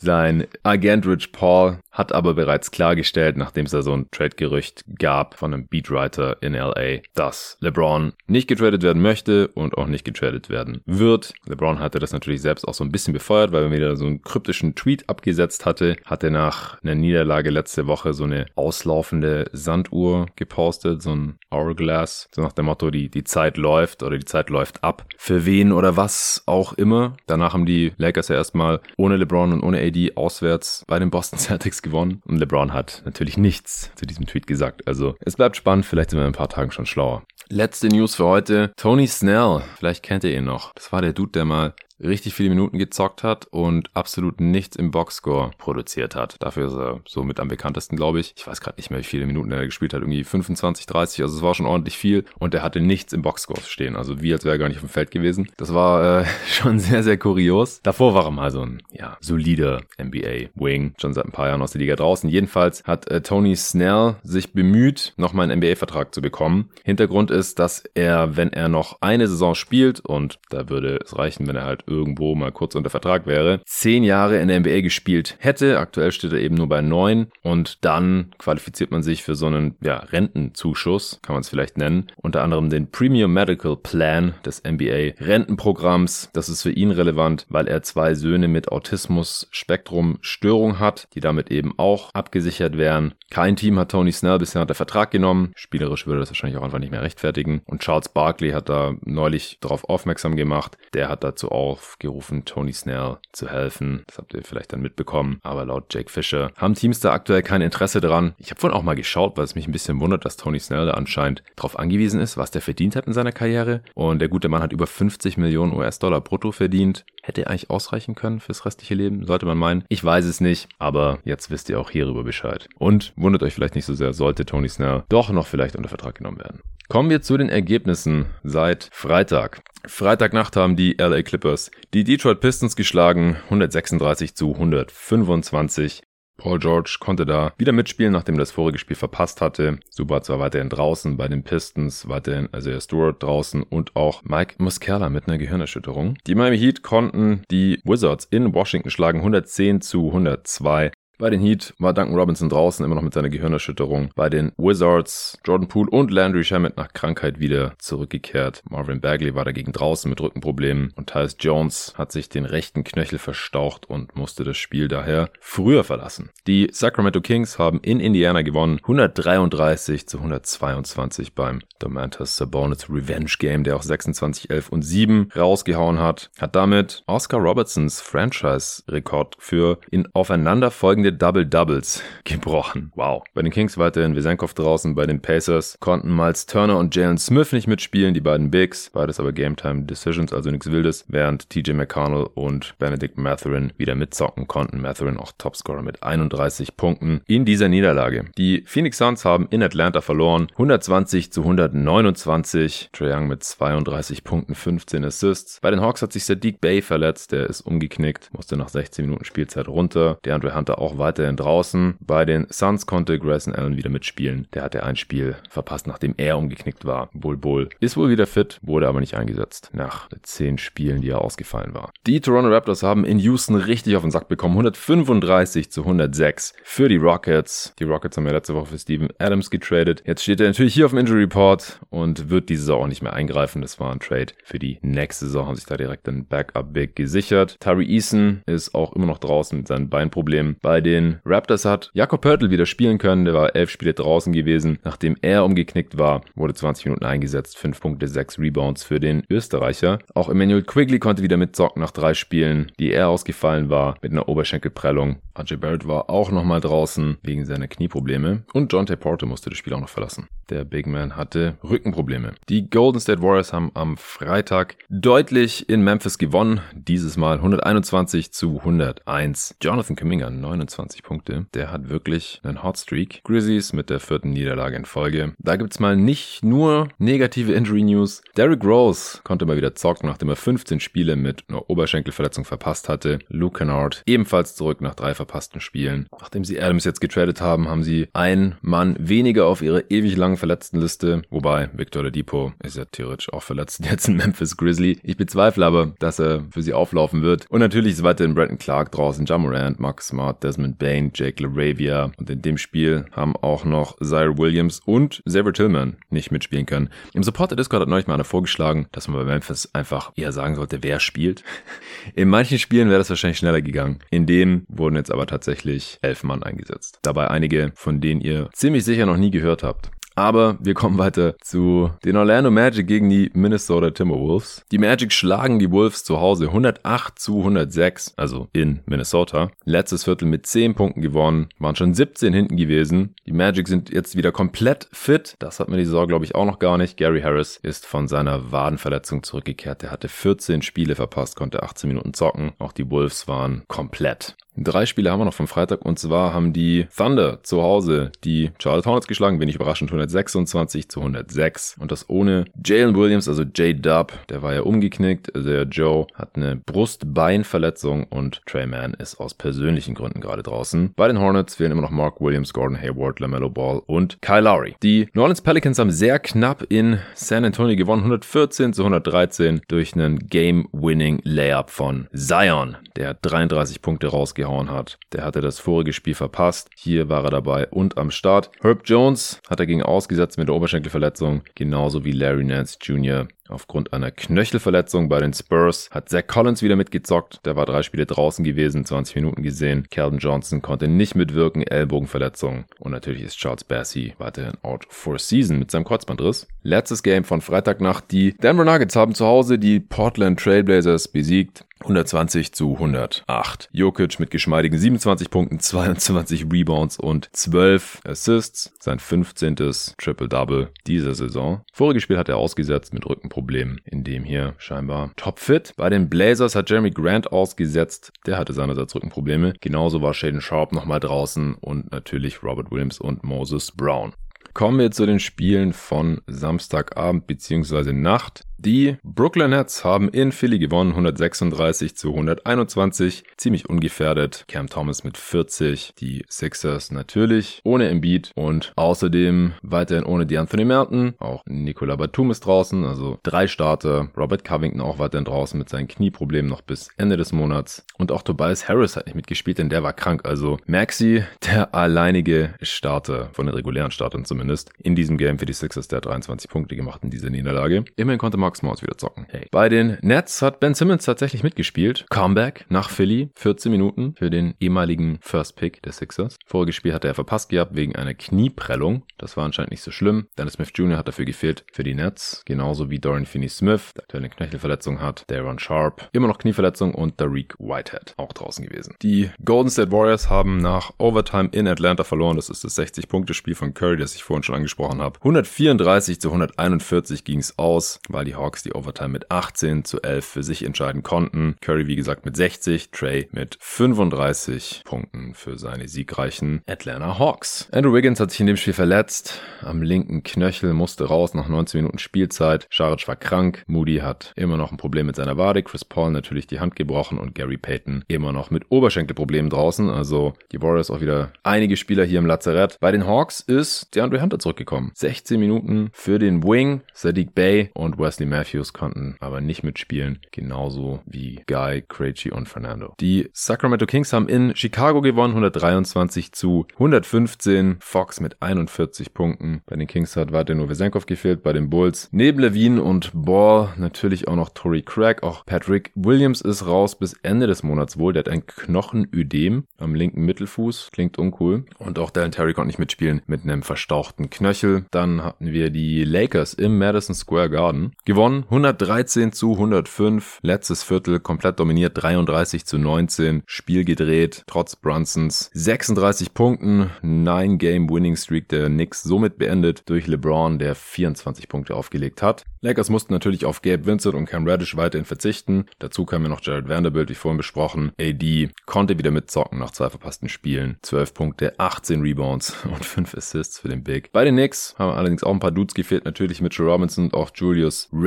Sein 0.00 0.46
Agent 0.62 1.06
Rich 1.06 1.32
Paul 1.32 1.78
hat 1.96 2.12
aber 2.12 2.34
bereits 2.34 2.70
klargestellt, 2.70 3.36
nachdem 3.36 3.64
es 3.64 3.72
da 3.72 3.82
so 3.82 3.94
ein 3.94 4.10
Trade-Gerücht 4.10 4.84
gab 4.98 5.34
von 5.38 5.52
einem 5.52 5.66
Beatwriter 5.66 6.36
in 6.42 6.52
LA, 6.52 6.98
dass 7.14 7.56
LeBron 7.60 8.12
nicht 8.26 8.48
getradet 8.48 8.82
werden 8.82 9.00
möchte 9.00 9.48
und 9.48 9.78
auch 9.78 9.86
nicht 9.86 10.04
getradet 10.04 10.50
werden 10.50 10.82
wird. 10.84 11.32
LeBron 11.46 11.80
hatte 11.80 11.98
das 11.98 12.12
natürlich 12.12 12.42
selbst 12.42 12.68
auch 12.68 12.74
so 12.74 12.84
ein 12.84 12.92
bisschen 12.92 13.14
befeuert, 13.14 13.50
weil 13.52 13.64
er 13.64 13.72
wieder 13.72 13.96
so 13.96 14.04
einen 14.04 14.22
kryptischen 14.22 14.74
Tweet 14.74 15.08
abgesetzt 15.08 15.64
hatte, 15.64 15.96
hat 16.04 16.22
er 16.22 16.30
nach 16.30 16.82
einer 16.82 16.94
Niederlage 16.94 17.48
letzte 17.48 17.86
Woche 17.86 18.12
so 18.12 18.24
eine 18.24 18.46
auslaufende 18.56 19.46
Sanduhr 19.52 20.26
gepostet, 20.36 21.00
so 21.00 21.14
ein 21.14 21.38
Hourglass, 21.50 22.28
so 22.34 22.42
nach 22.42 22.52
dem 22.52 22.66
Motto, 22.66 22.90
die, 22.90 23.08
die 23.08 23.24
Zeit 23.24 23.56
läuft 23.56 24.02
oder 24.02 24.18
die 24.18 24.24
Zeit 24.26 24.50
läuft 24.50 24.84
ab. 24.84 25.06
Für 25.16 25.46
wen 25.46 25.72
oder 25.72 25.96
was 25.96 26.42
auch 26.44 26.74
immer. 26.74 27.16
Danach 27.26 27.54
haben 27.54 27.64
die 27.64 27.92
Lakers 27.96 28.28
ja 28.28 28.36
erstmal 28.36 28.80
ohne 28.98 29.16
LeBron 29.16 29.54
und 29.54 29.62
ohne 29.62 29.80
AD 29.80 30.16
auswärts 30.16 30.84
bei 30.86 30.98
den 30.98 31.10
Boston 31.10 31.38
Celtics 31.46 31.82
gewonnen. 31.86 32.20
Und 32.26 32.38
LeBron 32.38 32.72
hat 32.72 33.02
natürlich 33.04 33.36
nichts 33.36 33.90
zu 33.94 34.06
diesem 34.06 34.26
Tweet 34.26 34.46
gesagt. 34.46 34.86
Also 34.86 35.14
es 35.20 35.36
bleibt 35.36 35.56
spannend, 35.56 35.86
vielleicht 35.86 36.10
sind 36.10 36.18
wir 36.18 36.24
in 36.24 36.30
ein 36.30 36.36
paar 36.36 36.48
Tagen 36.48 36.70
schon 36.70 36.86
schlauer. 36.86 37.22
Letzte 37.48 37.88
News 37.88 38.16
für 38.16 38.24
heute. 38.24 38.72
Tony 38.76 39.06
Snell, 39.06 39.62
vielleicht 39.78 40.02
kennt 40.02 40.24
ihr 40.24 40.36
ihn 40.36 40.44
noch. 40.44 40.72
Das 40.74 40.92
war 40.92 41.00
der 41.00 41.12
Dude, 41.12 41.32
der 41.32 41.44
mal 41.44 41.74
richtig 42.00 42.34
viele 42.34 42.50
Minuten 42.50 42.78
gezockt 42.78 43.22
hat 43.22 43.46
und 43.46 43.90
absolut 43.94 44.40
nichts 44.40 44.76
im 44.76 44.90
Boxscore 44.90 45.50
produziert 45.58 46.14
hat. 46.14 46.36
Dafür 46.40 46.66
ist 46.66 46.74
er 46.74 47.00
so 47.06 47.22
mit 47.24 47.40
am 47.40 47.48
bekanntesten, 47.48 47.96
glaube 47.96 48.20
ich. 48.20 48.34
Ich 48.36 48.46
weiß 48.46 48.60
gerade 48.60 48.76
nicht 48.76 48.90
mehr, 48.90 49.00
wie 49.00 49.04
viele 49.04 49.26
Minuten 49.26 49.52
er 49.52 49.64
gespielt 49.64 49.94
hat. 49.94 50.02
Irgendwie 50.02 50.24
25, 50.24 50.86
30. 50.86 51.22
Also 51.22 51.36
es 51.36 51.42
war 51.42 51.54
schon 51.54 51.66
ordentlich 51.66 51.96
viel. 51.96 52.24
Und 52.38 52.54
er 52.54 52.62
hatte 52.62 52.80
nichts 52.80 53.12
im 53.12 53.22
Boxscore 53.22 53.60
stehen. 53.62 53.96
Also 53.96 54.22
wie 54.22 54.32
als 54.32 54.44
wäre 54.44 54.56
er 54.56 54.58
gar 54.58 54.68
nicht 54.68 54.78
auf 54.78 54.84
dem 54.84 54.90
Feld 54.90 55.10
gewesen. 55.10 55.50
Das 55.56 55.72
war 55.72 56.22
äh, 56.22 56.26
schon 56.48 56.78
sehr, 56.78 57.02
sehr 57.02 57.18
kurios. 57.18 57.80
Davor 57.82 58.14
war 58.14 58.24
er 58.24 58.30
mal 58.30 58.50
so 58.50 58.62
ein, 58.62 58.82
ja, 58.92 59.16
solider 59.20 59.82
NBA-Wing. 60.00 60.94
Schon 61.00 61.14
seit 61.14 61.24
ein 61.24 61.32
paar 61.32 61.48
Jahren 61.48 61.62
aus 61.62 61.72
der 61.72 61.80
Liga 61.80 61.96
draußen. 61.96 62.28
Jedenfalls 62.28 62.84
hat 62.84 63.10
äh, 63.10 63.22
Tony 63.22 63.56
Snell 63.56 64.16
sich 64.22 64.52
bemüht, 64.52 65.14
nochmal 65.16 65.50
einen 65.50 65.60
NBA-Vertrag 65.60 66.14
zu 66.14 66.20
bekommen. 66.20 66.70
Hintergrund 66.84 67.30
ist, 67.30 67.58
dass 67.58 67.84
er, 67.94 68.36
wenn 68.36 68.52
er 68.52 68.68
noch 68.68 68.98
eine 69.00 69.28
Saison 69.28 69.54
spielt, 69.54 70.00
und 70.00 70.38
da 70.50 70.68
würde 70.68 71.00
es 71.04 71.16
reichen, 71.16 71.46
wenn 71.46 71.56
er 71.56 71.64
halt 71.64 71.85
irgendwo 71.86 72.34
mal 72.34 72.52
kurz 72.52 72.74
unter 72.74 72.90
Vertrag 72.90 73.26
wäre, 73.26 73.60
zehn 73.64 74.04
Jahre 74.04 74.38
in 74.38 74.48
der 74.48 74.60
NBA 74.60 74.80
gespielt 74.80 75.36
hätte. 75.38 75.78
Aktuell 75.78 76.12
steht 76.12 76.32
er 76.32 76.40
eben 76.40 76.54
nur 76.54 76.68
bei 76.68 76.82
neun 76.82 77.28
und 77.42 77.84
dann 77.84 78.32
qualifiziert 78.38 78.90
man 78.90 79.02
sich 79.02 79.22
für 79.22 79.34
so 79.34 79.46
einen 79.46 79.76
ja, 79.80 79.96
Rentenzuschuss, 79.96 81.20
kann 81.22 81.34
man 81.34 81.42
es 81.42 81.48
vielleicht 81.48 81.78
nennen. 81.78 82.08
Unter 82.16 82.42
anderem 82.42 82.70
den 82.70 82.90
Premium 82.90 83.32
Medical 83.32 83.76
Plan 83.76 84.34
des 84.44 84.64
NBA 84.64 85.14
Rentenprogramms. 85.20 86.30
Das 86.32 86.48
ist 86.48 86.62
für 86.62 86.72
ihn 86.72 86.90
relevant, 86.90 87.46
weil 87.48 87.68
er 87.68 87.82
zwei 87.82 88.14
Söhne 88.14 88.48
mit 88.48 88.72
Autismus-Spektrum-Störung 88.72 90.78
hat, 90.78 91.08
die 91.14 91.20
damit 91.20 91.50
eben 91.50 91.74
auch 91.78 92.10
abgesichert 92.14 92.76
wären. 92.76 93.14
Kein 93.30 93.56
Team 93.56 93.78
hat 93.78 93.90
Tony 93.90 94.12
Snell 94.12 94.38
bisher 94.38 94.62
unter 94.62 94.74
Vertrag 94.74 95.10
genommen. 95.10 95.52
Spielerisch 95.56 96.06
würde 96.06 96.20
das 96.20 96.30
wahrscheinlich 96.30 96.58
auch 96.58 96.64
einfach 96.64 96.78
nicht 96.78 96.92
mehr 96.92 97.02
rechtfertigen. 97.02 97.60
Und 97.64 97.82
Charles 97.82 98.08
Barkley 98.08 98.52
hat 98.52 98.68
da 98.68 98.94
neulich 99.04 99.58
darauf 99.60 99.84
aufmerksam 99.84 100.36
gemacht. 100.36 100.78
Der 100.94 101.08
hat 101.08 101.24
dazu 101.24 101.50
aufgerufen, 101.76 102.44
Tony 102.44 102.72
Snell 102.72 103.18
zu 103.32 103.48
helfen. 103.48 104.02
Das 104.06 104.18
habt 104.18 104.34
ihr 104.34 104.42
vielleicht 104.42 104.72
dann 104.72 104.80
mitbekommen. 104.80 105.38
Aber 105.42 105.64
laut 105.64 105.92
Jake 105.92 106.10
Fisher 106.10 106.50
haben 106.56 106.74
Teams 106.74 107.00
da 107.00 107.12
aktuell 107.12 107.42
kein 107.42 107.60
Interesse 107.60 108.00
dran. 108.00 108.34
Ich 108.38 108.50
habe 108.50 108.60
vorhin 108.60 108.76
auch 108.76 108.82
mal 108.82 108.96
geschaut, 108.96 109.36
weil 109.36 109.44
es 109.44 109.54
mich 109.54 109.68
ein 109.68 109.72
bisschen 109.72 110.00
wundert, 110.00 110.24
dass 110.24 110.36
Tony 110.36 110.58
Snell 110.58 110.86
da 110.86 110.92
anscheinend 110.92 111.42
darauf 111.56 111.78
angewiesen 111.78 112.20
ist, 112.20 112.36
was 112.36 112.50
der 112.50 112.62
verdient 112.62 112.96
hat 112.96 113.06
in 113.06 113.12
seiner 113.12 113.32
Karriere. 113.32 113.82
Und 113.94 114.20
der 114.20 114.28
gute 114.28 114.48
Mann 114.48 114.62
hat 114.62 114.72
über 114.72 114.86
50 114.86 115.36
Millionen 115.36 115.72
US-Dollar 115.74 116.20
brutto 116.20 116.52
verdient. 116.52 117.04
Hätte 117.26 117.48
eigentlich 117.48 117.70
ausreichen 117.70 118.14
können 118.14 118.38
fürs 118.38 118.64
restliche 118.64 118.94
Leben, 118.94 119.24
sollte 119.24 119.46
man 119.46 119.58
meinen. 119.58 119.84
Ich 119.88 120.04
weiß 120.04 120.26
es 120.26 120.40
nicht, 120.40 120.68
aber 120.78 121.18
jetzt 121.24 121.50
wisst 121.50 121.68
ihr 121.68 121.80
auch 121.80 121.90
hierüber 121.90 122.22
Bescheid. 122.22 122.68
Und 122.78 123.12
wundert 123.16 123.42
euch 123.42 123.52
vielleicht 123.52 123.74
nicht 123.74 123.84
so 123.84 123.94
sehr, 123.94 124.12
sollte 124.12 124.46
Tony 124.46 124.68
Snell 124.68 125.02
doch 125.08 125.30
noch 125.30 125.48
vielleicht 125.48 125.74
unter 125.74 125.88
Vertrag 125.88 126.14
genommen 126.14 126.38
werden. 126.38 126.60
Kommen 126.88 127.10
wir 127.10 127.22
zu 127.22 127.36
den 127.36 127.48
Ergebnissen 127.48 128.26
seit 128.44 128.90
Freitag. 128.92 129.60
Freitagnacht 129.84 130.54
haben 130.54 130.76
die 130.76 130.94
LA 131.00 131.22
Clippers 131.22 131.72
die 131.92 132.04
Detroit 132.04 132.40
Pistons 132.40 132.76
geschlagen, 132.76 133.36
136 133.46 134.36
zu 134.36 134.54
125. 134.54 136.04
Paul 136.36 136.58
George 136.58 136.98
konnte 137.00 137.26
da 137.26 137.52
wieder 137.58 137.72
mitspielen, 137.72 138.12
nachdem 138.12 138.36
er 138.36 138.40
das 138.40 138.52
vorige 138.52 138.78
Spiel 138.78 138.96
verpasst 138.96 139.40
hatte. 139.40 139.78
Subats 139.90 140.28
war 140.28 140.38
weiterhin 140.38 140.68
draußen 140.68 141.16
bei 141.16 141.28
den 141.28 141.42
Pistons, 141.42 142.08
weiterhin 142.08 142.48
also 142.52 142.78
Stewart 142.78 143.22
draußen 143.22 143.62
und 143.62 143.96
auch 143.96 144.22
Mike 144.24 144.56
Muscala 144.58 145.08
mit 145.08 145.28
einer 145.28 145.38
Gehirnerschütterung. 145.38 146.18
Die 146.26 146.34
Miami 146.34 146.58
Heat 146.58 146.82
konnten 146.82 147.42
die 147.50 147.80
Wizards 147.84 148.26
in 148.30 148.54
Washington 148.54 148.90
schlagen, 148.90 149.18
110 149.18 149.80
zu 149.80 150.08
102. 150.08 150.92
Bei 151.18 151.30
den 151.30 151.40
Heat 151.40 151.72
war 151.78 151.94
Duncan 151.94 152.14
Robinson 152.14 152.50
draußen 152.50 152.84
immer 152.84 152.94
noch 152.94 153.02
mit 153.02 153.14
seiner 153.14 153.30
Gehirnerschütterung. 153.30 154.10
Bei 154.14 154.28
den 154.28 154.52
Wizards 154.58 155.38
Jordan 155.46 155.66
Poole 155.66 155.90
und 155.90 156.10
Landry 156.10 156.44
Shamet 156.44 156.76
nach 156.76 156.92
Krankheit 156.92 157.40
wieder 157.40 157.72
zurückgekehrt. 157.78 158.62
Marvin 158.68 159.00
Bagley 159.00 159.34
war 159.34 159.46
dagegen 159.46 159.72
draußen 159.72 160.10
mit 160.10 160.20
Rückenproblemen 160.20 160.92
und 160.94 161.08
Tyus 161.08 161.36
Jones 161.40 161.94
hat 161.96 162.12
sich 162.12 162.28
den 162.28 162.44
rechten 162.44 162.84
Knöchel 162.84 163.18
verstaucht 163.18 163.86
und 163.88 164.14
musste 164.14 164.44
das 164.44 164.58
Spiel 164.58 164.88
daher 164.88 165.30
früher 165.40 165.84
verlassen. 165.84 166.28
Die 166.46 166.68
Sacramento 166.70 167.22
Kings 167.22 167.58
haben 167.58 167.80
in 167.80 167.98
Indiana 167.98 168.42
gewonnen. 168.42 168.78
133 168.82 170.06
zu 170.06 170.18
122 170.18 171.34
beim 171.34 171.60
Domantas 171.78 172.36
Sabonis 172.36 172.90
Revenge 172.90 173.32
Game, 173.38 173.64
der 173.64 173.76
auch 173.76 173.82
26, 173.82 174.50
11 174.50 174.68
und 174.68 174.82
7 174.82 175.30
rausgehauen 175.34 175.98
hat. 175.98 176.30
Hat 176.38 176.54
damit 176.54 177.04
Oscar 177.06 177.38
Robertsons 177.38 178.02
Franchise-Rekord 178.02 179.36
für 179.38 179.78
in 179.90 180.06
aufeinanderfolgende 180.12 181.05
der 181.06 181.12
Double 181.12 181.46
Doubles 181.46 182.02
gebrochen. 182.24 182.90
Wow. 182.96 183.22
Bei 183.32 183.42
den 183.42 183.52
Kings 183.52 183.78
weiterhin 183.78 184.16
Vesenkov 184.16 184.54
draußen, 184.54 184.96
bei 184.96 185.06
den 185.06 185.20
Pacers 185.20 185.76
konnten 185.78 186.14
Miles 186.14 186.46
Turner 186.46 186.78
und 186.78 186.96
Jalen 186.96 187.16
Smith 187.16 187.52
nicht 187.52 187.68
mitspielen, 187.68 188.12
die 188.12 188.20
beiden 188.20 188.50
Bigs, 188.50 188.90
beides 188.90 189.20
aber 189.20 189.32
Game 189.32 189.54
Time 189.54 189.84
Decisions, 189.84 190.32
also 190.32 190.50
nichts 190.50 190.68
Wildes, 190.72 191.04
während 191.06 191.48
TJ 191.48 191.74
McConnell 191.74 192.28
und 192.34 192.76
Benedict 192.78 193.18
Matherin 193.18 193.72
wieder 193.76 193.94
mitzocken 193.94 194.48
konnten. 194.48 194.80
Matherin 194.80 195.16
auch 195.16 195.30
Topscorer 195.38 195.82
mit 195.82 196.02
31 196.02 196.76
Punkten 196.76 197.20
in 197.28 197.44
dieser 197.44 197.68
Niederlage. 197.68 198.24
Die 198.36 198.64
Phoenix 198.66 198.98
Suns 198.98 199.24
haben 199.24 199.46
in 199.50 199.62
Atlanta 199.62 200.00
verloren, 200.00 200.48
120 200.52 201.30
zu 201.30 201.42
129. 201.42 202.90
Trae 202.92 203.14
Young 203.14 203.28
mit 203.28 203.44
32 203.44 204.24
Punkten, 204.24 204.56
15 204.56 205.04
Assists. 205.04 205.60
Bei 205.60 205.70
den 205.70 205.80
Hawks 205.80 206.02
hat 206.02 206.12
sich 206.12 206.24
Sadiq 206.24 206.60
Bay 206.60 206.82
verletzt, 206.82 207.30
der 207.30 207.46
ist 207.46 207.60
umgeknickt, 207.60 208.30
musste 208.32 208.56
nach 208.56 208.70
16 208.70 209.04
Minuten 209.04 209.24
Spielzeit 209.24 209.68
runter. 209.68 210.18
Der 210.24 210.34
Andre 210.34 210.56
Hunter 210.56 210.80
auch 210.80 210.95
weiterhin 210.98 211.36
draußen. 211.36 211.96
Bei 212.00 212.24
den 212.24 212.46
Suns 212.50 212.86
konnte 212.86 213.18
Grayson 213.18 213.54
Allen 213.54 213.76
wieder 213.76 213.90
mitspielen. 213.90 214.48
Der 214.54 214.62
hatte 214.62 214.84
ein 214.84 214.96
Spiel 214.96 215.36
verpasst, 215.48 215.86
nachdem 215.86 216.14
er 216.16 216.38
umgeknickt 216.38 216.84
war. 216.84 217.10
Bull 217.12 217.36
Bull 217.36 217.68
ist 217.80 217.96
wohl 217.96 218.10
wieder 218.10 218.26
fit, 218.26 218.58
wurde 218.62 218.88
aber 218.88 219.00
nicht 219.00 219.14
eingesetzt 219.14 219.70
nach 219.72 220.08
10 220.22 220.58
Spielen, 220.58 221.00
die 221.00 221.10
er 221.10 221.22
ausgefallen 221.22 221.74
war. 221.74 221.92
Die 222.06 222.20
Toronto 222.20 222.50
Raptors 222.50 222.82
haben 222.82 223.04
in 223.04 223.18
Houston 223.18 223.56
richtig 223.56 223.96
auf 223.96 224.02
den 224.02 224.10
Sack 224.10 224.28
bekommen. 224.28 224.54
135 224.54 225.70
zu 225.70 225.82
106 225.82 226.54
für 226.62 226.88
die 226.88 226.96
Rockets. 226.96 227.74
Die 227.78 227.84
Rockets 227.84 228.16
haben 228.16 228.26
ja 228.26 228.32
letzte 228.32 228.54
Woche 228.54 228.66
für 228.66 228.78
Steven 228.78 229.08
Adams 229.18 229.50
getradet. 229.50 230.02
Jetzt 230.06 230.22
steht 230.22 230.40
er 230.40 230.46
natürlich 230.48 230.74
hier 230.74 230.86
auf 230.86 230.92
dem 230.92 230.98
Injury 230.98 231.20
Report 231.20 231.80
und 231.90 232.30
wird 232.30 232.48
diese 232.48 232.62
Saison 232.62 232.84
auch 232.84 232.88
nicht 232.88 233.02
mehr 233.02 233.12
eingreifen. 233.12 233.62
Das 233.62 233.78
war 233.80 233.92
ein 233.92 234.00
Trade 234.00 234.32
für 234.44 234.58
die 234.58 234.78
nächste 234.82 235.26
Saison, 235.26 235.46
haben 235.46 235.56
sich 235.56 235.66
da 235.66 235.76
direkt 235.76 236.08
ein 236.08 236.26
Backup-Big 236.26 236.96
gesichert. 236.96 237.56
Tari 237.60 237.86
Eason 237.86 238.42
ist 238.46 238.74
auch 238.74 238.92
immer 238.94 239.06
noch 239.06 239.18
draußen 239.18 239.58
mit 239.58 239.68
seinen 239.68 239.88
Beinproblemen. 239.88 240.56
Bei 240.62 240.80
den 240.86 241.18
Raptors 241.24 241.64
hat 241.64 241.90
Jakob 241.94 242.20
Pörtl 242.20 242.50
wieder 242.50 242.64
spielen 242.64 242.98
können. 242.98 243.24
Der 243.24 243.34
war 243.34 243.56
elf 243.56 243.70
Spiele 243.70 243.92
draußen 243.92 244.32
gewesen. 244.32 244.78
Nachdem 244.84 245.16
er 245.20 245.44
umgeknickt 245.44 245.98
war, 245.98 246.22
wurde 246.36 246.54
20 246.54 246.86
Minuten 246.86 247.04
eingesetzt. 247.04 247.58
5 247.58 247.80
Punkte, 247.80 248.06
6 248.06 248.38
Rebounds 248.38 248.84
für 248.84 249.00
den 249.00 249.24
Österreicher. 249.28 249.98
Auch 250.14 250.28
Emmanuel 250.28 250.62
Quigley 250.62 251.00
konnte 251.00 251.24
wieder 251.24 251.36
mitzocken 251.36 251.82
nach 251.82 251.90
drei 251.90 252.14
Spielen, 252.14 252.70
die 252.78 252.92
er 252.92 253.08
ausgefallen 253.08 253.68
war 253.68 253.96
mit 254.00 254.12
einer 254.12 254.28
Oberschenkelprellung. 254.28 255.16
RJ 255.36 255.56
Barrett 255.56 255.88
war 255.88 256.08
auch 256.08 256.30
nochmal 256.30 256.60
draußen 256.60 257.18
wegen 257.22 257.44
seiner 257.44 257.66
Knieprobleme. 257.66 258.44
Und 258.54 258.72
John 258.72 258.86
T. 258.86 258.96
Porter 258.96 259.26
musste 259.26 259.50
das 259.50 259.58
Spiel 259.58 259.74
auch 259.74 259.80
noch 259.80 259.88
verlassen. 259.88 260.28
Der 260.48 260.64
Big 260.64 260.86
Man 260.86 261.16
hatte 261.16 261.58
Rückenprobleme. 261.64 262.34
Die 262.48 262.70
Golden 262.70 263.00
State 263.00 263.20
Warriors 263.20 263.52
haben 263.52 263.72
am 263.74 263.96
Freitag 263.96 264.76
deutlich 264.88 265.68
in 265.68 265.82
Memphis 265.82 266.16
gewonnen. 266.16 266.60
Dieses 266.72 267.16
Mal 267.16 267.38
121 267.38 268.32
zu 268.32 268.60
101. 268.60 269.56
Jonathan 269.60 269.96
Kuminga 269.96 270.30
29 270.30 270.75
Punkte. 271.02 271.46
Der 271.54 271.72
hat 271.72 271.88
wirklich 271.88 272.40
einen 272.42 272.62
Hotstreak. 272.62 273.22
Grizzlies 273.24 273.72
mit 273.72 273.90
der 273.90 274.00
vierten 274.00 274.30
Niederlage 274.30 274.76
in 274.76 274.84
Folge. 274.84 275.34
Da 275.38 275.56
gibt's 275.56 275.80
mal 275.80 275.96
nicht 275.96 276.44
nur 276.44 276.88
negative 276.98 277.52
Injury 277.52 277.82
News. 277.82 278.22
Derrick 278.36 278.64
Rose 278.64 279.20
konnte 279.24 279.46
mal 279.46 279.56
wieder 279.56 279.74
zocken, 279.74 280.08
nachdem 280.08 280.28
er 280.28 280.36
15 280.36 280.80
Spiele 280.80 281.16
mit 281.16 281.44
einer 281.48 281.68
Oberschenkelverletzung 281.70 282.44
verpasst 282.44 282.88
hatte. 282.88 283.18
Luke 283.28 283.58
Kennard 283.58 284.02
ebenfalls 284.06 284.54
zurück 284.54 284.80
nach 284.80 284.94
drei 284.94 285.14
verpassten 285.14 285.60
Spielen. 285.60 286.08
Nachdem 286.20 286.44
sie 286.44 286.60
Adams 286.60 286.84
jetzt 286.84 287.00
getradet 287.00 287.40
haben, 287.40 287.68
haben 287.68 287.82
sie 287.82 288.08
einen 288.12 288.56
Mann 288.60 288.96
weniger 288.98 289.46
auf 289.46 289.62
ihre 289.62 289.84
ewig 289.88 290.16
langen 290.16 290.36
Verletztenliste. 290.36 291.22
Wobei 291.30 291.70
Victor 291.72 292.10
Depot 292.10 292.52
ist 292.62 292.76
ja 292.76 292.84
theoretisch 292.84 293.32
auch 293.32 293.42
verletzt 293.42 293.84
jetzt 293.90 294.08
in 294.08 294.16
Memphis 294.16 294.56
Grizzly. 294.56 294.98
Ich 295.02 295.16
bezweifle 295.16 295.64
aber, 295.64 295.94
dass 295.98 296.18
er 296.18 296.44
für 296.50 296.62
sie 296.62 296.74
auflaufen 296.74 297.22
wird. 297.22 297.46
Und 297.48 297.60
natürlich 297.60 297.94
ist 297.94 298.02
weiterhin 298.02 298.34
Brandon 298.34 298.58
Clark 298.58 298.92
draußen, 298.92 299.26
Jamorant, 299.26 299.80
Mark 299.80 300.02
Smart, 300.02 300.42
Desmond 300.42 300.65
Bain, 300.74 301.12
Jake 301.14 301.42
LaRavia. 301.42 302.12
Und 302.16 302.30
in 302.30 302.42
dem 302.42 302.58
Spiel 302.58 303.06
haben 303.12 303.36
auch 303.36 303.64
noch 303.64 303.96
Zaire 303.98 304.36
Williams 304.38 304.80
und 304.84 305.22
Xavier 305.26 305.52
Tillman 305.52 305.96
nicht 306.10 306.32
mitspielen 306.32 306.66
können. 306.66 306.88
Im 307.12 307.22
Supporter 307.22 307.56
Discord 307.56 307.82
hat 307.82 307.88
neulich 307.88 308.06
mal 308.06 308.14
einer 308.14 308.24
vorgeschlagen, 308.24 308.86
dass 308.92 309.08
man 309.08 309.18
bei 309.18 309.32
Memphis 309.32 309.70
einfach 309.72 310.12
eher 310.16 310.32
sagen 310.32 310.56
sollte, 310.56 310.82
wer 310.82 311.00
spielt. 311.00 311.44
In 312.14 312.28
manchen 312.28 312.58
Spielen 312.58 312.88
wäre 312.88 312.98
das 312.98 313.10
wahrscheinlich 313.10 313.38
schneller 313.38 313.62
gegangen. 313.62 314.00
In 314.10 314.26
denen 314.26 314.66
wurden 314.68 314.96
jetzt 314.96 315.12
aber 315.12 315.26
tatsächlich 315.26 315.98
elf 316.02 316.24
Mann 316.24 316.42
eingesetzt. 316.42 316.98
Dabei 317.02 317.28
einige, 317.28 317.72
von 317.74 318.00
denen 318.00 318.20
ihr 318.20 318.48
ziemlich 318.52 318.84
sicher 318.84 319.06
noch 319.06 319.16
nie 319.16 319.30
gehört 319.30 319.62
habt. 319.62 319.90
Aber 320.16 320.56
wir 320.60 320.72
kommen 320.72 320.96
weiter 320.96 321.36
zu 321.42 321.90
den 322.04 322.16
Orlando 322.16 322.50
Magic 322.50 322.86
gegen 322.86 323.10
die 323.10 323.30
Minnesota 323.34 323.90
Timberwolves. 323.90 324.64
Die 324.72 324.78
Magic 324.78 325.12
schlagen 325.12 325.58
die 325.58 325.70
Wolves 325.70 326.04
zu 326.04 326.20
Hause 326.20 326.46
108 326.46 327.18
zu 327.18 327.38
106, 327.38 328.14
also 328.16 328.48
in 328.54 328.80
Minnesota. 328.86 329.50
Letztes 329.64 330.04
Viertel 330.04 330.26
mit 330.26 330.46
10 330.46 330.74
Punkten 330.74 331.02
gewonnen, 331.02 331.48
waren 331.58 331.76
schon 331.76 331.92
17 331.92 332.32
hinten 332.32 332.56
gewesen. 332.56 333.14
Die 333.26 333.32
Magic 333.32 333.68
sind 333.68 333.92
jetzt 333.92 334.16
wieder 334.16 334.32
komplett 334.32 334.88
fit. 334.90 335.34
Das 335.38 335.60
hat 335.60 335.68
man 335.68 335.78
die 335.78 335.84
Saison, 335.84 336.08
glaube 336.08 336.24
ich, 336.24 336.34
auch 336.34 336.46
noch 336.46 336.58
gar 336.58 336.78
nicht. 336.78 336.96
Gary 336.96 337.20
Harris 337.20 337.58
ist 337.62 337.84
von 337.84 338.08
seiner 338.08 338.50
Wadenverletzung 338.50 339.22
zurückgekehrt. 339.22 339.82
Der 339.82 339.90
hatte 339.90 340.08
14 340.08 340.62
Spiele 340.62 340.94
verpasst, 340.94 341.36
konnte 341.36 341.62
18 341.62 341.88
Minuten 341.88 342.14
zocken. 342.14 342.52
Auch 342.58 342.72
die 342.72 342.90
Wolves 342.90 343.28
waren 343.28 343.64
komplett. 343.68 344.34
Drei 344.58 344.86
Spiele 344.86 345.10
haben 345.10 345.20
wir 345.20 345.26
noch 345.26 345.34
vom 345.34 345.48
Freitag 345.48 345.84
und 345.84 345.98
zwar 345.98 346.32
haben 346.32 346.54
die 346.54 346.86
Thunder 346.96 347.42
zu 347.42 347.62
Hause 347.62 348.10
die 348.24 348.52
Charlotte 348.58 348.88
Hornets 348.88 349.06
geschlagen, 349.06 349.38
wenig 349.38 349.54
überraschend 349.54 349.90
126 349.90 350.88
zu 350.88 351.00
106 351.00 351.76
und 351.78 351.92
das 351.92 352.08
ohne 352.08 352.46
Jalen 352.64 352.96
Williams, 352.96 353.28
also 353.28 353.42
J-Dub, 353.42 354.14
der 354.30 354.40
war 354.40 354.54
ja 354.54 354.62
umgeknickt, 354.62 355.30
der 355.36 355.64
Joe 355.64 356.06
hat 356.14 356.36
eine 356.36 356.56
Brustbeinverletzung 356.56 358.04
und 358.04 358.40
Trey 358.46 358.66
Mann 358.66 358.94
ist 358.94 359.20
aus 359.20 359.34
persönlichen 359.34 359.94
Gründen 359.94 360.22
gerade 360.22 360.42
draußen. 360.42 360.94
Bei 360.96 361.06
den 361.06 361.18
Hornets 361.18 361.56
fehlen 361.56 361.72
immer 361.72 361.82
noch 361.82 361.90
Mark 361.90 362.22
Williams, 362.22 362.54
Gordon 362.54 362.80
Hayward, 362.80 363.20
LaMelo 363.20 363.50
Ball 363.50 363.82
und 363.84 364.22
Kyle 364.22 364.40
Lowry. 364.40 364.74
Die 364.82 365.06
New 365.12 365.20
Orleans 365.20 365.42
Pelicans 365.42 365.78
haben 365.78 365.90
sehr 365.90 366.18
knapp 366.18 366.64
in 366.70 366.98
San 367.14 367.44
Antonio 367.44 367.76
gewonnen, 367.76 368.00
114 368.00 368.72
zu 368.72 368.82
113 368.82 369.60
durch 369.68 369.92
einen 369.92 370.18
Game-Winning 370.18 371.20
Layup 371.24 371.68
von 371.68 372.08
Zion, 372.14 372.78
der 372.96 373.12
33 373.12 373.82
Punkte 373.82 374.06
rausgehauen 374.06 374.45
reingehauen 374.46 374.70
hat. 374.70 374.98
Der 375.12 375.24
hatte 375.24 375.40
das 375.40 375.58
vorige 375.58 375.92
Spiel 375.92 376.14
verpasst. 376.14 376.70
Hier 376.74 377.08
war 377.08 377.24
er 377.24 377.30
dabei 377.30 377.66
und 377.68 377.98
am 377.98 378.10
Start. 378.10 378.50
Herb 378.60 378.82
Jones 378.84 379.40
hat 379.48 379.60
dagegen 379.60 379.82
ausgesetzt 379.82 380.38
mit 380.38 380.48
der 380.48 380.54
Oberschenkelverletzung, 380.54 381.42
genauso 381.54 382.04
wie 382.04 382.12
Larry 382.12 382.44
Nance 382.44 382.78
Jr. 382.80 383.28
Aufgrund 383.48 383.92
einer 383.92 384.10
Knöchelverletzung 384.10 385.08
bei 385.08 385.20
den 385.20 385.32
Spurs 385.32 385.88
hat 385.92 386.08
Zach 386.08 386.26
Collins 386.26 386.62
wieder 386.62 386.74
mitgezockt. 386.76 387.40
Der 387.44 387.54
war 387.54 387.66
drei 387.66 387.82
Spiele 387.82 388.06
draußen 388.06 388.44
gewesen, 388.44 388.84
20 388.84 389.14
Minuten 389.16 389.42
gesehen. 389.42 389.86
Calvin 389.90 390.18
Johnson 390.18 390.62
konnte 390.62 390.88
nicht 390.88 391.14
mitwirken, 391.14 391.62
Ellbogenverletzung. 391.62 392.64
Und 392.80 392.92
natürlich 392.92 393.22
ist 393.22 393.38
Charles 393.38 393.64
Bassey 393.64 394.14
weiterhin 394.18 394.58
out 394.62 394.86
for 394.88 395.18
season 395.18 395.58
mit 395.58 395.70
seinem 395.70 395.84
Kreuzbandriss. 395.84 396.48
Letztes 396.62 397.02
Game 397.02 397.22
von 397.22 397.40
Freitagnacht. 397.40 398.10
Die 398.10 398.36
Denver 398.36 398.64
Nuggets 398.64 398.96
haben 398.96 399.14
zu 399.14 399.24
Hause 399.24 399.58
die 399.58 399.78
Portland 399.78 400.40
Trailblazers 400.40 401.08
besiegt. 401.08 401.64
120 401.80 402.52
zu 402.52 402.74
108. 402.74 403.68
Jokic 403.72 404.18
mit 404.18 404.30
geschmeidigen 404.30 404.78
27 404.78 405.30
Punkten, 405.30 405.60
22 405.60 406.46
Rebounds 406.52 406.98
und 406.98 407.28
12 407.32 408.00
Assists. 408.04 408.72
Sein 408.80 408.98
15. 408.98 409.56
Triple-Double 409.98 410.70
dieser 410.86 411.14
Saison. 411.14 411.62
Voriges 411.72 412.02
Spiel 412.02 412.18
hat 412.18 412.28
er 412.28 412.36
ausgesetzt 412.36 412.92
mit 412.92 413.06
Rückenproblemen 413.06 413.36
Problem 413.36 413.78
in 413.84 414.02
dem 414.02 414.24
hier 414.24 414.54
scheinbar 414.56 415.12
topfit. 415.16 415.74
Bei 415.76 415.90
den 415.90 416.08
Blazers 416.08 416.54
hat 416.54 416.70
Jeremy 416.70 416.90
Grant 416.90 417.32
ausgesetzt. 417.32 418.12
Der 418.26 418.38
hatte 418.38 418.54
seinerseits 418.54 418.94
Rückenprobleme. 418.94 419.52
Genauso 419.60 420.00
war 420.02 420.14
Shaden 420.14 420.40
Sharp 420.40 420.72
nochmal 420.72 421.00
draußen 421.00 421.54
und 421.54 421.92
natürlich 421.92 422.42
Robert 422.42 422.70
Williams 422.70 422.98
und 422.98 423.24
Moses 423.24 423.72
Brown. 423.72 424.14
Kommen 424.54 424.78
wir 424.78 424.90
zu 424.90 425.04
den 425.04 425.20
Spielen 425.20 425.74
von 425.74 426.22
Samstagabend 426.26 427.26
bzw. 427.26 427.92
Nacht. 427.92 428.44
Die 428.58 428.96
Brooklyn 429.02 429.50
Nets 429.50 429.84
haben 429.84 430.08
in 430.08 430.32
Philly 430.32 430.58
gewonnen, 430.58 430.90
136 430.92 431.94
zu 431.94 432.08
121, 432.08 433.24
ziemlich 433.36 433.68
ungefährdet. 433.68 434.46
Cam 434.48 434.68
Thomas 434.68 435.04
mit 435.04 435.18
40, 435.18 435.92
die 435.98 436.24
Sixers 436.28 436.90
natürlich 436.90 437.60
ohne 437.64 437.88
Embiid 437.88 438.32
und 438.34 438.72
außerdem 438.74 439.52
weiterhin 439.62 440.04
ohne 440.04 440.24
DeAnthony 440.24 440.64
Merton. 440.64 441.14
Auch 441.18 441.42
Nicola 441.46 441.96
Batum 441.96 442.30
ist 442.30 442.46
draußen, 442.46 442.86
also 442.86 443.18
drei 443.22 443.46
Starter. 443.46 444.08
Robert 444.16 444.42
Covington 444.42 444.80
auch 444.80 444.98
weiterhin 444.98 445.26
draußen 445.26 445.58
mit 445.58 445.68
seinen 445.68 445.86
Knieproblemen 445.86 446.50
noch 446.50 446.62
bis 446.62 446.88
Ende 446.96 447.18
des 447.18 447.32
Monats. 447.32 447.84
Und 447.98 448.10
auch 448.10 448.22
Tobias 448.22 448.68
Harris 448.68 448.96
hat 448.96 449.04
nicht 449.04 449.16
mitgespielt, 449.16 449.58
denn 449.58 449.68
der 449.68 449.82
war 449.82 449.92
krank. 449.92 450.22
Also 450.24 450.56
Maxi, 450.66 451.24
der 451.46 451.74
alleinige 451.74 452.54
Starter 452.62 453.28
von 453.32 453.46
den 453.46 453.54
regulären 453.54 453.90
Startern 453.90 454.24
zumindest, 454.24 454.70
in 454.82 454.96
diesem 454.96 455.18
Game 455.18 455.38
für 455.38 455.46
die 455.46 455.52
Sixers, 455.52 455.88
der 455.88 455.98
hat 455.98 456.06
23 456.06 456.48
Punkte 456.48 456.74
gemacht 456.74 457.04
in 457.04 457.10
dieser 457.10 457.28
Niederlage. 457.28 457.84
Immerhin 457.96 458.18
konnte 458.18 458.38
Max 458.46 458.62
Morris 458.62 458.80
wieder 458.80 458.96
zocken. 458.96 459.26
Hey. 459.28 459.48
Bei 459.50 459.68
den 459.68 459.98
Nets 460.02 460.40
hat 460.40 460.60
Ben 460.60 460.74
Simmons 460.74 461.04
tatsächlich 461.04 461.42
mitgespielt. 461.42 462.06
Comeback 462.10 462.64
nach 462.68 462.90
Philly. 462.90 463.30
14 463.34 463.72
Minuten 463.72 464.14
für 464.16 464.30
den 464.30 464.54
ehemaligen 464.60 465.18
First 465.20 465.56
Pick 465.56 465.82
der 465.82 465.90
Sixers. 465.92 466.36
Voriges 466.46 466.76
Spiel 466.76 466.94
hatte 466.94 467.08
er 467.08 467.14
verpasst 467.14 467.48
gehabt 467.48 467.74
wegen 467.74 467.96
einer 467.96 468.14
Knieprellung. 468.14 469.02
Das 469.18 469.36
war 469.36 469.44
anscheinend 469.44 469.72
nicht 469.72 469.82
so 469.82 469.90
schlimm. 469.90 470.28
Dennis 470.38 470.52
Smith 470.54 470.70
Jr. 470.76 470.96
hat 470.96 471.08
dafür 471.08 471.24
gefehlt 471.24 471.64
für 471.72 471.82
die 471.82 471.94
Nets. 471.94 472.42
Genauso 472.44 472.88
wie 472.88 473.00
Dorian 473.00 473.26
Finney-Smith, 473.26 473.94
der 473.96 474.04
aktuell 474.04 474.22
eine 474.22 474.30
Knöchelverletzung 474.30 475.00
hat. 475.00 475.24
Daron 475.26 475.58
Sharp, 475.58 476.08
immer 476.12 476.28
noch 476.28 476.38
Knieverletzung 476.38 476.94
und 476.94 477.18
Tariq 477.18 477.56
Whitehead, 477.58 478.14
auch 478.16 478.32
draußen 478.32 478.64
gewesen. 478.64 478.94
Die 479.02 479.28
Golden 479.44 479.70
State 479.70 479.90
Warriors 479.90 480.30
haben 480.30 480.58
nach 480.58 480.92
Overtime 480.98 481.48
in 481.50 481.66
Atlanta 481.66 482.04
verloren. 482.04 482.36
Das 482.36 482.48
ist 482.48 482.62
das 482.62 482.78
60-Punkte-Spiel 482.78 483.56
von 483.56 483.74
Curry, 483.74 483.96
das 483.96 484.14
ich 484.14 484.22
vorhin 484.22 484.44
schon 484.44 484.54
angesprochen 484.54 485.02
habe. 485.02 485.18
134 485.18 486.20
zu 486.20 486.28
141 486.28 487.24
ging 487.24 487.40
es 487.40 487.58
aus, 487.58 487.98
weil 488.08 488.24
die 488.24 488.35
Hawks 488.36 488.62
die 488.62 488.72
Overtime 488.72 489.10
mit 489.10 489.30
18 489.30 489.84
zu 489.84 490.02
11 490.02 490.24
für 490.24 490.42
sich 490.42 490.64
entscheiden 490.64 491.02
konnten. 491.02 491.56
Curry, 491.60 491.86
wie 491.86 491.96
gesagt, 491.96 492.24
mit 492.24 492.36
60, 492.36 492.90
Trey 492.90 493.28
mit 493.32 493.56
35 493.60 494.82
Punkten 494.84 495.34
für 495.34 495.58
seine 495.58 495.88
siegreichen 495.88 496.62
Atlanta 496.66 497.18
Hawks. 497.18 497.68
Andrew 497.72 497.92
Wiggins 497.92 498.20
hat 498.20 498.30
sich 498.30 498.40
in 498.40 498.46
dem 498.46 498.56
Spiel 498.56 498.72
verletzt. 498.72 499.40
Am 499.62 499.82
linken 499.82 500.22
Knöchel 500.22 500.72
musste 500.72 501.04
raus 501.04 501.34
nach 501.34 501.48
19 501.48 501.80
Minuten 501.80 501.98
Spielzeit. 501.98 502.66
Scharic 502.70 503.06
war 503.08 503.16
krank. 503.16 503.64
Moody 503.66 503.98
hat 503.98 504.32
immer 504.36 504.56
noch 504.56 504.72
ein 504.72 504.76
Problem 504.76 505.06
mit 505.06 505.16
seiner 505.16 505.36
Wade. 505.36 505.62
Chris 505.62 505.84
Paul 505.84 506.10
natürlich 506.10 506.46
die 506.46 506.60
Hand 506.60 506.76
gebrochen 506.76 507.18
und 507.18 507.34
Gary 507.34 507.56
Payton 507.56 508.04
immer 508.08 508.32
noch 508.32 508.50
mit 508.50 508.70
Oberschenkelproblemen 508.70 509.50
draußen. 509.50 509.90
Also 509.90 510.34
die 510.52 510.60
Warriors 510.60 510.90
auch 510.90 511.00
wieder 511.00 511.32
einige 511.42 511.76
Spieler 511.76 512.04
hier 512.04 512.18
im 512.18 512.26
Lazarett. 512.26 512.76
Bei 512.80 512.92
den 512.92 513.06
Hawks 513.06 513.40
ist 513.40 513.94
DeAndre 513.94 514.20
Hunter 514.20 514.38
zurückgekommen. 514.38 514.92
16 514.94 515.40
Minuten 515.40 515.90
für 515.92 516.18
den 516.18 516.42
Wing. 516.42 516.82
Sadiq 516.92 517.34
Bay 517.34 517.70
und 517.74 517.98
Wesley 517.98 518.25
Matthews 518.26 518.72
konnten 518.72 519.16
aber 519.20 519.40
nicht 519.40 519.62
mitspielen. 519.62 520.18
Genauso 520.32 521.00
wie 521.06 521.40
Guy, 521.46 521.82
Krejci 521.82 522.30
und 522.30 522.48
Fernando. 522.48 522.94
Die 523.00 523.30
Sacramento 523.32 523.86
Kings 523.86 524.12
haben 524.12 524.28
in 524.28 524.54
Chicago 524.56 525.00
gewonnen. 525.00 525.32
123 525.32 526.32
zu 526.32 526.66
115. 526.74 527.76
Fox 527.80 528.20
mit 528.20 528.42
41 528.42 529.14
Punkten. 529.14 529.62
Bei 529.66 529.76
den 529.76 529.86
Kings 529.86 530.16
hat 530.16 530.32
weiter 530.32 530.54
nur 530.54 530.68
Vesenkov 530.68 531.06
gefehlt. 531.06 531.42
Bei 531.42 531.52
den 531.52 531.70
Bulls 531.70 532.08
neben 532.12 532.40
Levine 532.40 532.82
und 532.82 533.10
Ball 533.14 533.72
natürlich 533.76 534.28
auch 534.28 534.36
noch 534.36 534.50
Tory 534.50 534.82
Craig. 534.82 535.22
Auch 535.22 535.44
Patrick 535.46 535.92
Williams 535.94 536.40
ist 536.40 536.66
raus 536.66 536.98
bis 536.98 537.14
Ende 537.22 537.46
des 537.46 537.62
Monats 537.62 537.98
wohl. 537.98 538.12
Der 538.12 538.20
hat 538.20 538.28
ein 538.28 538.46
Knochenödem 538.46 539.64
am 539.78 539.94
linken 539.94 540.24
Mittelfuß. 540.24 540.90
Klingt 540.92 541.18
uncool. 541.18 541.64
Und 541.78 541.98
auch 541.98 542.10
Dallin 542.10 542.32
Terry 542.32 542.54
konnte 542.54 542.68
nicht 542.68 542.78
mitspielen 542.78 543.22
mit 543.26 543.42
einem 543.42 543.62
verstauchten 543.62 544.30
Knöchel. 544.30 544.84
Dann 544.90 545.22
hatten 545.22 545.52
wir 545.52 545.70
die 545.70 546.04
Lakers 546.04 546.54
im 546.54 546.78
Madison 546.78 547.14
Square 547.14 547.50
Garden. 547.50 547.92
Gewonnen 548.04 548.15
113 548.16 549.32
zu 549.32 549.52
105. 549.52 550.38
Letztes 550.42 550.82
Viertel 550.82 551.20
komplett 551.20 551.60
dominiert 551.60 552.02
33 552.02 552.64
zu 552.64 552.78
19. 552.78 553.42
Spiel 553.46 553.84
gedreht 553.84 554.42
trotz 554.46 554.74
Brunsons 554.74 555.50
36 555.52 556.32
Punkten. 556.32 556.90
9 557.02 557.58
Game 557.58 557.90
Winning 557.90 558.16
Streak 558.16 558.48
der 558.48 558.68
Knicks 558.68 559.02
somit 559.02 559.36
beendet 559.36 559.82
durch 559.90 560.06
LeBron, 560.06 560.58
der 560.58 560.74
24 560.74 561.48
Punkte 561.48 561.74
aufgelegt 561.74 562.22
hat. 562.22 562.44
Lakers 562.62 562.88
mussten 562.88 563.12
natürlich 563.12 563.44
auf 563.44 563.60
Gabe 563.60 563.86
Vincent 563.86 564.14
und 564.14 564.26
Cam 564.26 564.48
Reddish 564.48 564.76
weiterhin 564.76 565.04
verzichten. 565.04 565.66
Dazu 565.78 566.06
kam 566.06 566.22
ja 566.22 566.28
noch 566.28 566.42
Jared 566.42 566.68
Vanderbilt, 566.68 567.10
wie 567.10 567.14
vorhin 567.14 567.36
besprochen. 567.36 567.92
AD 568.00 568.48
konnte 568.64 568.98
wieder 568.98 569.10
mitzocken 569.10 569.58
nach 569.58 569.70
zwei 569.70 569.90
verpassten 569.90 570.28
Spielen. 570.28 570.78
12 570.82 571.14
Punkte, 571.14 571.54
18 571.58 572.00
Rebounds 572.00 572.56
und 572.64 572.84
5 572.84 573.14
Assists 573.14 573.60
für 573.60 573.68
den 573.68 573.84
Big. 573.84 574.10
Bei 574.12 574.24
den 574.24 574.36
Knicks 574.36 574.74
haben 574.78 574.96
allerdings 574.96 575.22
auch 575.22 575.32
ein 575.32 575.38
paar 575.38 575.52
Dudes 575.52 575.74
gefehlt. 575.74 576.06
Natürlich 576.06 576.40
Mitchell 576.40 576.66
Robinson 576.66 577.04
und 577.04 577.14
auch 577.14 577.30
Julius 577.34 577.88
Randle. 577.92 578.05